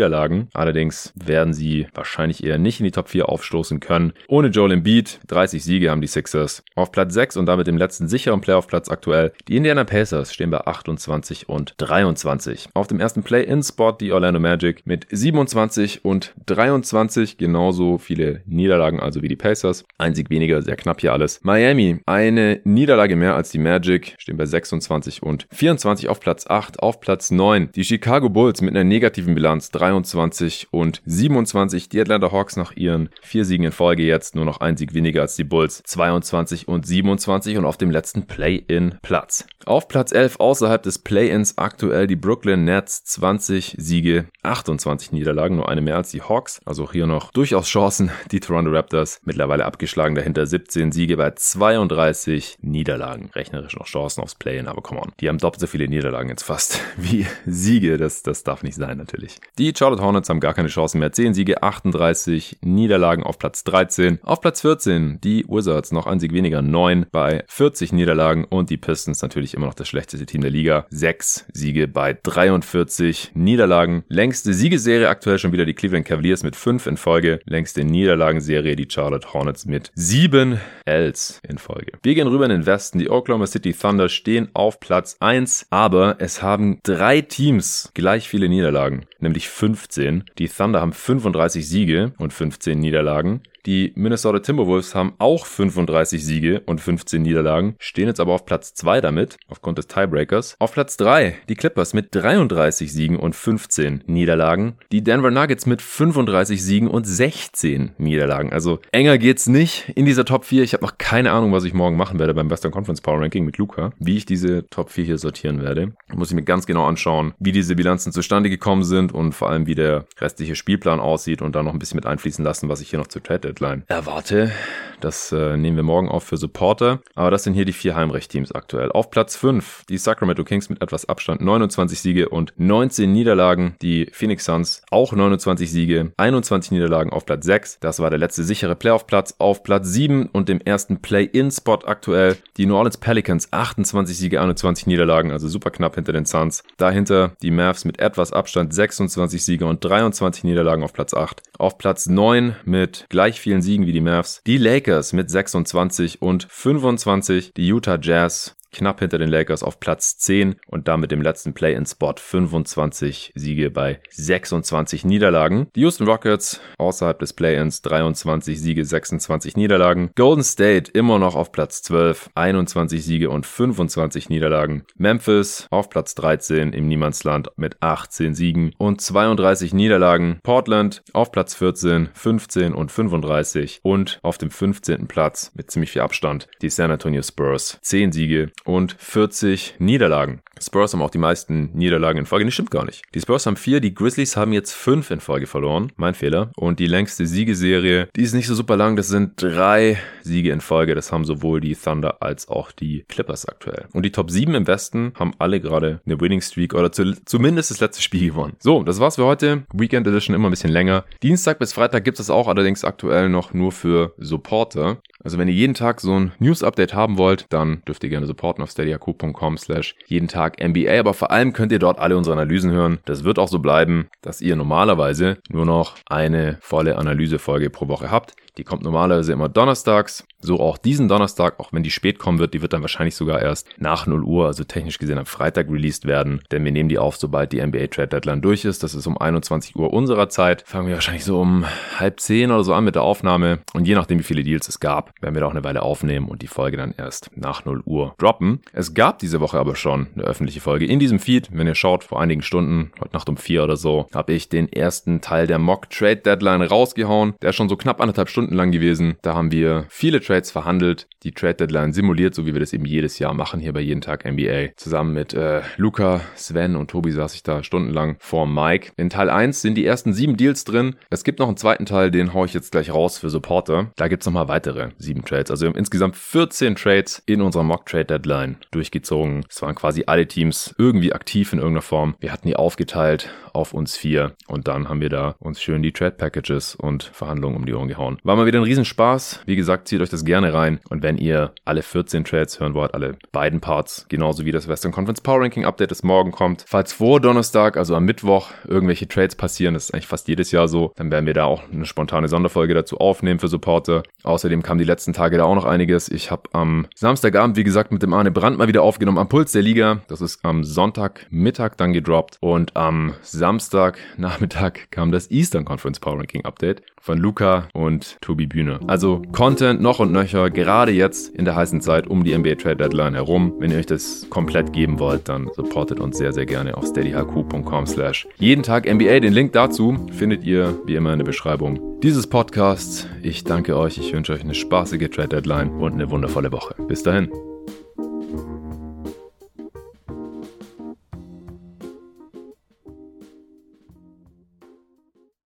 Allerdings 0.53 1.13
werden 1.15 1.53
sie 1.53 1.87
wahrscheinlich 1.93 2.43
eher 2.43 2.57
nicht 2.57 2.79
in 2.79 2.83
die 2.83 2.91
Top 2.91 3.09
4 3.09 3.29
aufstoßen 3.29 3.79
können. 3.79 4.13
Ohne 4.27 4.49
Joel 4.49 4.73
Embiid 4.73 5.19
30 5.27 5.63
Siege 5.63 5.77
Siege 5.77 5.91
haben 5.91 6.01
die 6.01 6.07
Sixers. 6.07 6.63
Auf 6.75 6.91
Platz 6.91 7.13
6 7.13 7.37
und 7.37 7.45
damit 7.45 7.67
dem 7.67 7.77
letzten 7.77 8.07
sicheren 8.07 8.41
Playoff-Platz 8.41 8.89
aktuell. 8.89 9.31
Die 9.47 9.55
Indiana 9.55 9.83
Pacers 9.83 10.33
stehen 10.33 10.49
bei 10.49 10.65
28 10.65 11.49
und 11.49 11.75
23. 11.77 12.69
Auf 12.73 12.87
dem 12.87 12.99
ersten 12.99 13.21
Play-In-Spot 13.21 13.91
die 13.93 14.11
Orlando 14.11 14.39
Magic 14.39 14.81
mit 14.85 15.05
27 15.11 16.03
und 16.03 16.33
23. 16.47 17.37
Genauso 17.37 17.99
viele 17.99 18.41
Niederlagen 18.47 18.99
also 18.99 19.21
wie 19.21 19.27
die 19.27 19.35
Pacers. 19.35 19.85
Ein 19.99 20.15
Sieg 20.15 20.31
weniger, 20.31 20.63
sehr 20.63 20.75
knapp 20.75 21.01
hier 21.01 21.13
alles. 21.13 21.41
Miami, 21.43 21.99
eine 22.07 22.59
Niederlage 22.63 23.15
mehr 23.15 23.35
als 23.35 23.51
die 23.51 23.59
Magic, 23.59 24.15
stehen 24.17 24.37
bei 24.37 24.45
26 24.45 25.21
und 25.21 25.47
24 25.51 26.09
auf 26.09 26.19
Platz 26.19 26.47
8. 26.47 26.79
Auf 26.79 26.99
Platz 26.99 27.29
9 27.29 27.69
die 27.75 27.83
Chicago 27.83 28.29
Bulls 28.29 28.61
mit 28.61 28.71
einer 28.71 28.83
negativen 28.83 29.35
Bilanz 29.35 29.69
23 29.77 30.67
und 30.71 31.01
27. 31.05 31.89
Die 31.89 32.01
Atlanta 32.01 32.31
Hawks 32.31 32.55
nach 32.55 32.75
ihren 32.75 33.09
vier 33.21 33.45
Siegen 33.45 33.65
in 33.65 33.71
Folge 33.71 34.03
jetzt 34.03 34.35
nur 34.35 34.45
noch 34.45 34.59
ein 34.59 34.75
Sieg 34.75 34.93
weniger 34.93 35.21
als 35.21 35.35
die 35.35 35.43
Bulls, 35.43 35.83
22 35.85 36.67
und 36.67 36.85
27 36.85 37.57
und 37.57 37.65
auf 37.65 37.77
dem 37.77 37.91
letzten 37.91 38.25
Play-in-Platz. 38.25 39.45
Auf 39.65 39.87
Platz 39.89 40.13
11 40.13 40.39
außerhalb 40.39 40.81
des 40.81 40.99
Play-ins 40.99 41.57
aktuell 41.57 42.07
die 42.07 42.15
Brooklyn 42.15 42.63
Nets, 42.63 43.03
20 43.03 43.75
Siege, 43.77 44.27
28 44.43 45.11
Niederlagen, 45.11 45.57
nur 45.57 45.67
eine 45.67 45.81
mehr 45.81 45.97
als 45.97 46.11
die 46.11 46.21
Hawks. 46.21 46.61
Also 46.65 46.85
auch 46.85 46.93
hier 46.93 47.05
noch 47.05 47.31
durchaus 47.31 47.67
Chancen. 47.67 48.09
Die 48.31 48.39
Toronto 48.39 48.71
Raptors 48.71 49.19
mittlerweile 49.25 49.65
abgeschlagen, 49.65 50.15
dahinter 50.15 50.45
17 50.45 50.93
Siege 50.93 51.17
bei 51.17 51.31
32 51.31 52.59
Niederlagen. 52.61 53.29
Rechnerisch 53.35 53.75
noch 53.75 53.87
Chancen 53.87 54.21
aufs 54.23 54.35
Play-in, 54.35 54.67
aber 54.67 54.81
come 54.81 55.01
on. 55.01 55.11
Die 55.19 55.27
haben 55.27 55.37
doppelt 55.37 55.59
so 55.59 55.67
viele 55.67 55.89
Niederlagen 55.89 56.29
jetzt 56.29 56.43
fast 56.43 56.79
wie 56.97 57.27
Siege. 57.45 57.97
Das, 57.97 58.23
das 58.23 58.43
darf 58.43 58.63
nicht 58.63 58.75
sein 58.75 58.97
natürlich. 58.97 59.35
Die 59.57 59.66
Charlotte 59.75 60.03
Hornets 60.03 60.29
haben 60.29 60.39
gar 60.39 60.53
keine 60.53 60.67
Chancen 60.67 60.99
mehr. 60.99 61.11
10 61.11 61.33
Siege, 61.33 61.63
38 61.63 62.57
Niederlagen 62.61 63.23
auf 63.23 63.39
Platz 63.39 63.63
13. 63.63 64.19
Auf 64.23 64.41
Platz 64.41 64.61
14 64.61 65.19
die 65.23 65.45
Wizards, 65.47 65.91
noch 65.91 66.07
ein 66.07 66.19
Sieg 66.19 66.33
weniger, 66.33 66.61
9 66.61 67.07
bei 67.11 67.43
40 67.47 67.93
Niederlagen 67.93 68.43
und 68.45 68.69
die 68.69 68.77
Pistons 68.77 69.21
natürlich 69.21 69.53
immer 69.53 69.67
noch 69.67 69.73
das 69.73 69.87
schlechteste 69.87 70.25
Team 70.25 70.41
der 70.41 70.51
Liga. 70.51 70.85
6 70.89 71.45
Siege 71.53 71.87
bei 71.87 72.17
43 72.21 73.31
Niederlagen. 73.33 74.03
Längste 74.07 74.53
Siegeserie 74.53 75.09
aktuell 75.09 75.39
schon 75.39 75.51
wieder 75.51 75.65
die 75.65 75.73
Cleveland 75.73 76.05
Cavaliers 76.05 76.43
mit 76.43 76.55
5 76.55 76.87
in 76.87 76.97
Folge. 76.97 77.39
Längste 77.45 77.83
Niederlagenserie 77.83 78.75
die 78.75 78.87
Charlotte 78.89 79.33
Hornets 79.33 79.65
mit 79.65 79.91
7 79.95 80.59
Ls 80.85 81.41
in 81.47 81.57
Folge. 81.57 81.93
Wir 82.03 82.15
gehen 82.15 82.27
rüber 82.27 82.45
in 82.45 82.51
den 82.51 82.65
Westen. 82.65 82.99
Die 82.99 83.09
Oklahoma 83.09 83.47
City 83.47 83.73
Thunder 83.73 84.09
stehen 84.09 84.49
auf 84.53 84.79
Platz 84.79 85.17
1, 85.19 85.67
aber 85.69 86.15
es 86.19 86.41
haben 86.41 86.79
drei 86.83 87.21
Teams 87.21 87.91
gleich 87.93 88.27
viele 88.27 88.49
Niederlagen, 88.49 89.05
nämlich 89.19 89.49
15. 89.57 90.25
Die 90.37 90.49
Thunder 90.49 90.81
haben 90.81 90.93
35 90.93 91.67
Siege 91.67 92.13
und 92.19 92.31
15 92.31 92.79
Niederlagen. 92.79 93.41
Die 93.67 93.91
Minnesota 93.95 94.39
Timberwolves 94.39 94.95
haben 94.95 95.15
auch 95.17 95.45
35 95.45 96.25
Siege 96.25 96.61
und 96.65 96.79
15 96.79 97.21
Niederlagen, 97.21 97.75
stehen 97.79 98.07
jetzt 98.07 98.21
aber 98.21 98.31
auf 98.31 98.45
Platz 98.45 98.73
2 98.75 99.01
damit, 99.01 99.35
aufgrund 99.49 99.77
des 99.77 99.87
Tiebreakers. 99.87 100.55
Auf 100.59 100.71
Platz 100.71 100.95
3 100.95 101.35
die 101.49 101.55
Clippers 101.55 101.93
mit 101.93 102.15
33 102.15 102.93
Siegen 102.93 103.17
und 103.17 103.35
15 103.35 104.05
Niederlagen. 104.07 104.77
Die 104.93 105.03
Denver 105.03 105.31
Nuggets 105.31 105.65
mit 105.65 105.81
35 105.81 106.63
Siegen 106.63 106.87
und 106.87 107.05
16 107.05 107.91
Niederlagen. 107.97 108.53
Also 108.53 108.79
enger 108.93 109.17
geht's 109.17 109.47
nicht 109.47 109.91
in 109.95 110.05
dieser 110.05 110.23
Top 110.23 110.45
4. 110.45 110.63
Ich 110.63 110.71
habe 110.71 110.85
noch 110.85 110.97
keine 110.97 111.33
Ahnung, 111.33 111.51
was 111.51 111.65
ich 111.65 111.73
morgen 111.73 111.97
machen 111.97 112.19
werde 112.19 112.33
beim 112.33 112.49
Western 112.49 112.71
Conference 112.71 113.01
Power 113.01 113.19
Ranking 113.19 113.43
mit 113.43 113.57
Luca, 113.57 113.91
wie 113.99 114.15
ich 114.15 114.25
diese 114.25 114.65
Top 114.69 114.91
4 114.91 115.03
hier 115.03 115.17
sortieren 115.17 115.61
werde. 115.61 115.91
Muss 116.15 116.29
ich 116.29 116.35
mir 116.35 116.43
ganz 116.43 116.67
genau 116.67 116.85
anschauen, 116.85 117.33
wie 117.39 117.51
diese 117.51 117.75
Bilanzen 117.75 118.13
zustande 118.13 118.49
gekommen 118.49 118.85
sind 118.85 119.11
und 119.11 119.33
vor 119.33 119.49
allem, 119.49 119.67
wie 119.67 119.75
der 119.75 120.05
restliche 120.21 120.55
Spielplan 120.55 121.01
aussieht 121.01 121.41
und 121.41 121.53
dann 121.53 121.65
noch 121.65 121.73
ein 121.73 121.79
bisschen 121.79 121.97
mit 121.97 122.05
einfließen 122.05 122.45
lassen, 122.45 122.69
was 122.69 122.79
ich 122.79 122.91
hier 122.91 122.99
noch 122.99 123.07
zu 123.07 123.19
Trade 123.19 123.56
Deadline 123.57 123.83
erwarte. 123.87 124.51
Das 124.99 125.31
äh, 125.31 125.57
nehmen 125.57 125.77
wir 125.77 125.83
morgen 125.83 126.09
auf 126.09 126.23
für 126.23 126.37
Supporter. 126.37 127.01
Aber 127.15 127.31
das 127.31 127.43
sind 127.43 127.53
hier 127.53 127.65
die 127.65 127.73
vier 127.73 127.95
Heimrecht-Teams 127.95 128.51
aktuell. 128.51 128.91
Auf 128.91 129.11
Platz 129.11 129.35
5 129.35 129.83
die 129.89 129.97
Sacramento 129.97 130.43
Kings 130.43 130.69
mit 130.69 130.81
etwas 130.81 131.07
Abstand 131.07 131.41
29 131.41 131.99
Siege 131.99 132.29
und 132.29 132.53
19 132.57 133.11
Niederlagen. 133.11 133.75
Die 133.81 134.09
Phoenix 134.11 134.45
Suns 134.45 134.81
auch 134.89 135.13
29 135.13 135.69
Siege, 135.71 136.13
21 136.17 136.71
Niederlagen 136.71 137.11
auf 137.11 137.25
Platz 137.25 137.45
6. 137.45 137.79
Das 137.79 137.99
war 137.99 138.09
der 138.09 138.19
letzte 138.19 138.43
sichere 138.43 138.75
Playoff-Platz. 138.75 139.35
Auf 139.37 139.63
Platz 139.63 139.87
7 139.89 140.27
und 140.27 140.49
dem 140.49 140.61
ersten 140.61 141.01
Play-In-Spot 141.01 141.79
aktuell 141.85 142.37
die 142.57 142.65
New 142.65 142.75
Orleans 142.75 142.97
Pelicans 142.97 143.49
28 143.51 144.17
Siege, 144.17 144.41
21 144.41 144.87
Niederlagen, 144.87 145.31
also 145.31 145.47
super 145.47 145.69
knapp 145.69 145.95
hinter 145.95 146.13
den 146.13 146.25
Suns. 146.25 146.63
Dahinter 146.77 147.33
die 147.41 147.51
Mavs 147.51 147.85
mit 147.85 147.99
etwas 147.99 148.33
Abstand 148.33 148.73
26 148.73 149.43
Siege 149.43 149.65
und 149.65 149.83
23 149.83 150.43
Niederlagen 150.43 150.83
auf 150.83 150.93
Platz 150.93 151.13
8. 151.13 151.43
Auf 151.59 151.77
Platz 151.77 152.07
9 152.07 152.55
mit 152.65 153.05
gleich 153.09 153.39
vielen 153.47 153.61
Siegen 153.61 153.85
wie 153.85 153.93
die 153.93 154.01
Mavs. 154.01 154.41
Die 154.45 154.57
Lakers 154.57 155.13
mit 155.13 155.29
26 155.29 156.21
und 156.21 156.47
25. 156.49 157.53
Die 157.55 157.65
Utah 157.69 157.97
Jazz 157.97 158.57
knapp 158.77 158.99
hinter 158.99 159.17
den 159.17 159.29
Lakers 159.29 159.63
auf 159.63 159.79
Platz 159.79 160.17
10 160.19 160.55
und 160.67 160.87
damit 160.87 161.11
dem 161.11 161.21
letzten 161.21 161.53
Play-in-Spot 161.53 162.13
25 162.17 163.33
Siege 163.35 163.71
bei 163.71 163.99
26 164.11 165.03
Niederlagen. 165.03 165.67
Die 165.75 165.81
Houston 165.81 166.07
Rockets 166.07 166.61
außerhalb 166.77 167.17
des 167.17 167.33
Play-ins 167.33 167.81
23 167.81 168.61
Siege, 168.61 168.85
26 168.85 169.57
Niederlagen. 169.57 170.11
Golden 170.15 170.43
State 170.43 170.91
immer 170.91 171.17
noch 171.17 171.35
auf 171.35 171.51
Platz 171.51 171.81
12, 171.81 172.29
21 172.35 173.03
Siege 173.03 173.29
und 173.31 173.45
25 173.45 174.29
Niederlagen. 174.29 174.85
Memphis 174.95 175.67
auf 175.71 175.89
Platz 175.89 176.13
13 176.15 176.71
im 176.73 176.87
Niemandsland 176.87 177.49
mit 177.57 177.77
18 177.81 178.35
Siegen 178.35 178.73
und 178.77 179.01
32 179.01 179.73
Niederlagen. 179.73 180.39
Portland 180.43 181.01
auf 181.13 181.31
Platz 181.31 181.55
14, 181.55 182.09
15 182.13 182.73
und 182.73 182.91
35 182.91 183.79
und 183.81 184.19
auf 184.21 184.37
dem 184.37 184.51
15. 184.51 185.07
Platz 185.07 185.51
mit 185.55 185.71
ziemlich 185.71 185.91
viel 185.91 186.03
Abstand 186.03 186.47
die 186.61 186.69
San 186.69 186.91
Antonio 186.91 187.23
Spurs, 187.23 187.79
10 187.81 188.11
Siege 188.11 188.51
und 188.67 188.95
40 188.99 189.75
Niederlagen. 189.79 190.41
Spurs 190.61 190.93
haben 190.93 191.01
auch 191.01 191.09
die 191.09 191.17
meisten 191.17 191.71
Niederlagen 191.73 192.19
in 192.19 192.25
Folge. 192.25 192.45
Das 192.45 192.53
stimmt 192.53 192.71
gar 192.71 192.85
nicht. 192.85 193.03
Die 193.13 193.21
Spurs 193.21 193.45
haben 193.45 193.57
vier, 193.57 193.79
die 193.79 193.93
Grizzlies 193.93 194.35
haben 194.35 194.53
jetzt 194.53 194.73
fünf 194.73 195.11
in 195.11 195.19
Folge 195.19 195.47
verloren. 195.47 195.91
Mein 195.95 196.15
Fehler. 196.15 196.51
Und 196.55 196.79
die 196.79 196.87
längste 196.87 197.25
Siegeserie, 197.25 198.09
die 198.15 198.23
ist 198.23 198.33
nicht 198.33 198.47
so 198.47 198.55
super 198.55 198.75
lang. 198.75 198.95
Das 198.95 199.07
sind 199.07 199.41
drei 199.41 199.97
Siege 200.23 200.51
in 200.51 200.61
Folge. 200.61 200.95
Das 200.95 201.11
haben 201.11 201.25
sowohl 201.25 201.61
die 201.61 201.75
Thunder 201.75 202.21
als 202.21 202.47
auch 202.47 202.71
die 202.71 203.05
Clippers 203.07 203.47
aktuell. 203.47 203.85
Und 203.93 204.03
die 204.03 204.11
Top 204.11 204.31
7 204.31 204.53
im 204.55 204.67
Westen 204.67 205.13
haben 205.15 205.33
alle 205.37 205.61
gerade 205.61 206.01
eine 206.05 206.19
Winning 206.19 206.41
Streak 206.41 206.73
oder 206.73 206.91
zu, 206.91 207.13
zumindest 207.25 207.71
das 207.71 207.79
letzte 207.79 208.01
Spiel 208.01 208.29
gewonnen. 208.29 208.55
So, 208.59 208.83
das 208.83 208.99
war's 208.99 209.15
für 209.15 209.25
heute. 209.25 209.63
Weekend 209.73 210.07
Edition 210.07 210.35
immer 210.35 210.49
ein 210.49 210.51
bisschen 210.51 210.71
länger. 210.71 211.05
Dienstag 211.23 211.59
bis 211.59 211.73
Freitag 211.73 212.03
gibt 212.03 212.19
es 212.19 212.29
auch 212.29 212.47
allerdings 212.47 212.83
aktuell 212.83 213.29
noch 213.29 213.53
nur 213.53 213.71
für 213.71 214.13
Supporter. 214.17 214.97
Also 215.23 215.37
wenn 215.37 215.47
ihr 215.47 215.53
jeden 215.53 215.73
Tag 215.73 216.01
so 216.01 216.17
ein 216.17 216.31
News-Update 216.39 216.93
haben 216.93 217.17
wollt, 217.17 217.45
dann 217.49 217.81
dürft 217.87 218.03
ihr 218.03 218.09
gerne 218.09 218.27
supporten 218.27 218.56
auf 218.63 218.71
steadyhq.com 218.71 219.57
slash 219.57 219.95
jeden 220.05 220.27
Tag 220.27 220.63
NBA. 220.63 220.99
Aber 220.99 221.13
vor 221.13 221.31
allem 221.31 221.53
könnt 221.53 221.71
ihr 221.71 221.79
dort 221.79 221.99
alle 221.99 222.17
unsere 222.17 222.33
Analysen 222.35 222.71
hören. 222.71 222.99
Das 223.05 223.23
wird 223.23 223.39
auch 223.39 223.47
so 223.47 223.59
bleiben, 223.59 224.07
dass 224.21 224.41
ihr 224.41 224.55
normalerweise 224.55 225.37
nur 225.49 225.65
noch 225.65 225.95
eine 226.07 226.57
volle 226.61 226.97
Analysefolge 226.97 227.69
pro 227.69 227.87
Woche 227.87 228.11
habt. 228.11 228.35
Die 228.57 228.63
kommt 228.63 228.83
normalerweise 228.83 229.33
immer 229.33 229.49
donnerstags. 229.49 230.25
So 230.39 230.59
auch 230.59 230.77
diesen 230.77 231.07
Donnerstag, 231.07 231.59
auch 231.59 231.73
wenn 231.73 231.83
die 231.83 231.91
spät 231.91 232.19
kommen 232.19 232.37
wird, 232.37 232.53
die 232.53 232.61
wird 232.61 232.73
dann 232.73 232.81
wahrscheinlich 232.81 233.15
sogar 233.15 233.41
erst 233.41 233.67
nach 233.77 234.05
0 234.05 234.23
Uhr, 234.23 234.45
also 234.45 234.63
technisch 234.63 234.99
gesehen 234.99 235.17
am 235.17 235.25
Freitag 235.25 235.69
released 235.69 236.05
werden. 236.05 236.41
Denn 236.51 236.63
wir 236.63 236.71
nehmen 236.71 236.89
die 236.89 236.99
auf, 236.99 237.17
sobald 237.17 237.51
die 237.51 237.65
NBA 237.65 237.87
Trade 237.87 238.09
Deadline 238.09 238.41
durch 238.41 238.63
ist. 238.65 238.83
Das 238.83 238.93
ist 238.93 239.07
um 239.07 239.17
21 239.17 239.75
Uhr 239.75 239.91
unserer 239.93 240.29
Zeit. 240.29 240.63
Fangen 240.67 240.87
wir 240.87 240.95
wahrscheinlich 240.95 241.25
so 241.25 241.39
um 241.39 241.65
halb 241.97 242.19
zehn 242.19 242.51
oder 242.51 242.63
so 242.63 242.73
an 242.73 242.83
mit 242.83 242.95
der 242.95 243.01
Aufnahme. 243.01 243.59
Und 243.73 243.87
je 243.87 243.95
nachdem, 243.95 244.19
wie 244.19 244.23
viele 244.23 244.43
Deals 244.43 244.67
es 244.67 244.79
gab, 244.79 245.11
werden 245.21 245.33
wir 245.33 245.41
da 245.41 245.47
auch 245.47 245.51
eine 245.51 245.63
Weile 245.63 245.81
aufnehmen 245.81 246.27
und 246.27 246.41
die 246.41 246.47
Folge 246.47 246.77
dann 246.77 246.93
erst 246.95 247.31
nach 247.35 247.65
0 247.65 247.81
Uhr 247.85 248.13
droppen. 248.17 248.61
Es 248.73 248.93
gab 248.93 249.19
diese 249.19 249.41
Woche 249.41 249.57
aber 249.57 249.75
schon 249.75 250.07
eine 250.13 250.23
öffentliche 250.23 250.61
Folge 250.61 250.85
in 250.85 250.99
diesem 250.99 251.19
Feed. 251.19 251.49
Wenn 251.51 251.67
ihr 251.67 251.75
schaut, 251.75 252.03
vor 252.03 252.21
einigen 252.21 252.43
Stunden, 252.43 252.91
heute 252.99 253.13
Nacht 253.13 253.29
um 253.29 253.37
vier 253.37 253.63
oder 253.63 253.77
so, 253.77 254.07
habe 254.13 254.33
ich 254.33 254.49
den 254.49 254.71
ersten 254.71 255.21
Teil 255.21 255.47
der 255.47 255.57
Mock 255.57 255.89
Trade 255.89 256.17
Deadline 256.17 256.61
rausgehauen. 256.61 257.33
Der 257.41 257.53
schon 257.53 257.69
so 257.69 257.75
knapp 257.75 257.99
anderthalb 257.99 258.29
Stunden 258.29 258.46
lang 258.53 258.71
gewesen. 258.71 259.15
Da 259.21 259.33
haben 259.33 259.51
wir 259.51 259.85
viele 259.89 260.21
Trades 260.21 260.51
verhandelt, 260.51 261.07
die 261.23 261.31
Trade 261.31 261.55
Deadline 261.55 261.93
simuliert, 261.93 262.35
so 262.35 262.45
wie 262.45 262.53
wir 262.53 262.59
das 262.59 262.73
eben 262.73 262.85
jedes 262.85 263.19
Jahr 263.19 263.33
machen 263.33 263.59
hier 263.59 263.73
bei 263.73 263.81
Jeden 263.81 264.01
Tag 264.01 264.25
NBA. 264.25 264.75
Zusammen 264.75 265.13
mit 265.13 265.33
äh, 265.33 265.61
Luca, 265.77 266.21
Sven 266.35 266.75
und 266.75 266.89
Tobi 266.89 267.11
saß 267.11 267.33
ich 267.33 267.43
da 267.43 267.63
stundenlang 267.63 268.17
vor 268.19 268.47
Mike. 268.47 268.91
In 268.97 269.09
Teil 269.09 269.29
1 269.29 269.61
sind 269.61 269.75
die 269.75 269.85
ersten 269.85 270.13
sieben 270.13 270.37
Deals 270.37 270.63
drin. 270.63 270.95
Es 271.09 271.23
gibt 271.23 271.39
noch 271.39 271.47
einen 271.47 271.57
zweiten 271.57 271.85
Teil, 271.85 272.11
den 272.11 272.33
haue 272.33 272.45
ich 272.45 272.53
jetzt 272.53 272.71
gleich 272.71 272.93
raus 272.93 273.17
für 273.17 273.29
Supporter. 273.29 273.91
Da 273.95 274.07
gibt 274.07 274.23
es 274.23 274.27
nochmal 274.27 274.47
weitere 274.47 274.89
sieben 274.97 275.25
Trades. 275.25 275.51
Also 275.51 275.65
wir 275.65 275.69
haben 275.69 275.77
insgesamt 275.77 276.15
14 276.15 276.75
Trades 276.75 277.21
in 277.25 277.41
unserer 277.41 277.63
Mock 277.63 277.85
Trade 277.85 278.05
Deadline 278.05 278.57
durchgezogen. 278.71 279.45
Es 279.49 279.61
waren 279.61 279.75
quasi 279.75 280.03
alle 280.07 280.27
Teams 280.27 280.73
irgendwie 280.77 281.13
aktiv 281.13 281.51
in 281.51 281.59
irgendeiner 281.59 281.81
Form. 281.81 282.15
Wir 282.19 282.31
hatten 282.31 282.47
die 282.47 282.55
aufgeteilt 282.55 283.29
auf 283.53 283.73
uns 283.73 283.97
vier 283.97 284.35
und 284.47 284.67
dann 284.67 284.87
haben 284.87 285.01
wir 285.01 285.09
da 285.09 285.35
uns 285.39 285.61
schön 285.61 285.81
die 285.81 285.91
Trade 285.91 286.15
Packages 286.15 286.75
und 286.75 287.03
Verhandlungen 287.03 287.57
um 287.57 287.65
die 287.65 287.73
Ohren 287.73 287.87
gehauen. 287.87 288.19
War 288.23 288.36
mal 288.37 288.45
wieder 288.45 288.59
ein 288.59 288.63
Riesenspaß. 288.63 289.41
Wie 289.45 289.55
gesagt, 289.55 289.87
zieht 289.87 290.01
euch 290.01 290.09
das 290.09 290.23
gerne 290.23 290.53
rein 290.53 290.79
und 290.89 291.03
wenn 291.03 291.17
ihr 291.17 291.53
alle 291.65 291.81
14 291.81 292.23
Trades 292.23 292.59
hören 292.59 292.73
wollt, 292.73 292.93
alle 292.93 293.17
beiden 293.31 293.59
Parts, 293.59 294.05
genauso 294.09 294.45
wie 294.45 294.51
das 294.51 294.67
Western 294.67 294.91
Conference 294.91 295.21
Power 295.21 295.41
Ranking 295.41 295.65
Update, 295.65 295.91
das 295.91 296.03
morgen 296.03 296.31
kommt. 296.31 296.63
Falls 296.67 296.93
vor 296.93 297.19
Donnerstag, 297.19 297.75
also 297.75 297.95
am 297.95 298.05
Mittwoch, 298.05 298.51
irgendwelche 298.67 299.07
Trades 299.07 299.35
passieren, 299.35 299.73
das 299.73 299.85
ist 299.85 299.93
eigentlich 299.93 300.07
fast 300.07 300.27
jedes 300.27 300.51
Jahr 300.51 300.67
so, 300.67 300.93
dann 300.95 301.11
werden 301.11 301.25
wir 301.25 301.33
da 301.33 301.45
auch 301.45 301.63
eine 301.71 301.85
spontane 301.85 302.27
Sonderfolge 302.27 302.73
dazu 302.73 302.99
aufnehmen 302.99 303.39
für 303.39 303.47
Supporter. 303.47 304.03
Außerdem 304.23 304.63
kam 304.63 304.77
die 304.77 304.83
letzten 304.83 305.13
Tage 305.13 305.37
da 305.37 305.43
auch 305.45 305.55
noch 305.55 305.65
einiges. 305.65 306.09
Ich 306.09 306.31
habe 306.31 306.43
am 306.53 306.87
Samstagabend, 306.95 307.57
wie 307.57 307.63
gesagt, 307.63 307.91
mit 307.91 308.03
dem 308.03 308.13
Arne 308.13 308.31
Brandt 308.31 308.57
mal 308.57 308.67
wieder 308.67 308.83
aufgenommen 308.83 309.17
am 309.17 309.29
Puls 309.29 309.51
der 309.51 309.61
Liga. 309.61 310.01
Das 310.07 310.21
ist 310.21 310.45
am 310.45 310.63
Sonntagmittag 310.63 311.75
dann 311.77 311.93
gedroppt 311.93 312.37
und 312.39 312.75
am 312.75 313.13
Samstagnachmittag 313.21 314.91
kam 314.91 315.11
das 315.11 315.31
Eastern 315.31 315.65
Conference 315.65 315.99
Power 315.99 316.19
Ranking 316.19 316.45
Update 316.45 316.81
von 317.07 317.17
Luca 317.17 317.69
und 317.73 318.17
Tobi 318.21 318.47
Bühne. 318.47 318.81
Also 318.85 319.21
Content 319.31 319.81
noch 319.81 319.99
und 319.99 320.11
nöcher, 320.11 320.49
gerade 320.49 320.91
jetzt 320.91 321.33
in 321.33 321.45
der 321.45 321.55
heißen 321.55 321.79
Zeit 321.79 322.05
um 322.07 322.25
die 322.25 322.37
NBA 322.37 322.55
Trade 322.55 322.75
Deadline 322.75 323.13
herum. 323.13 323.53
Wenn 323.59 323.71
ihr 323.71 323.77
euch 323.77 323.85
das 323.85 324.27
komplett 324.29 324.73
geben 324.73 324.99
wollt, 324.99 325.29
dann 325.29 325.49
supportet 325.55 326.01
uns 326.01 326.17
sehr, 326.17 326.33
sehr 326.33 326.45
gerne 326.45 326.75
auf 326.75 326.85
steadyhq.com 326.85 327.87
slash 327.87 328.27
jeden 328.35 328.61
Tag 328.61 328.93
NBA. 328.93 329.21
Den 329.21 329.33
Link 329.33 329.53
dazu 329.53 329.97
findet 330.11 330.43
ihr 330.43 330.77
wie 330.85 330.95
immer 330.95 331.13
in 331.13 331.19
der 331.19 331.25
Beschreibung 331.25 331.79
dieses 332.01 332.27
Podcasts. 332.27 333.07
Ich 333.23 333.45
danke 333.45 333.77
euch, 333.77 333.97
ich 333.97 334.13
wünsche 334.13 334.33
euch 334.33 334.41
eine 334.41 334.53
spaßige 334.53 335.09
Trade 335.09 335.29
Deadline 335.29 335.69
und 335.71 335.93
eine 335.93 336.11
wundervolle 336.11 336.51
Woche. 336.51 336.75
Bis 336.89 337.03
dahin. 337.03 337.31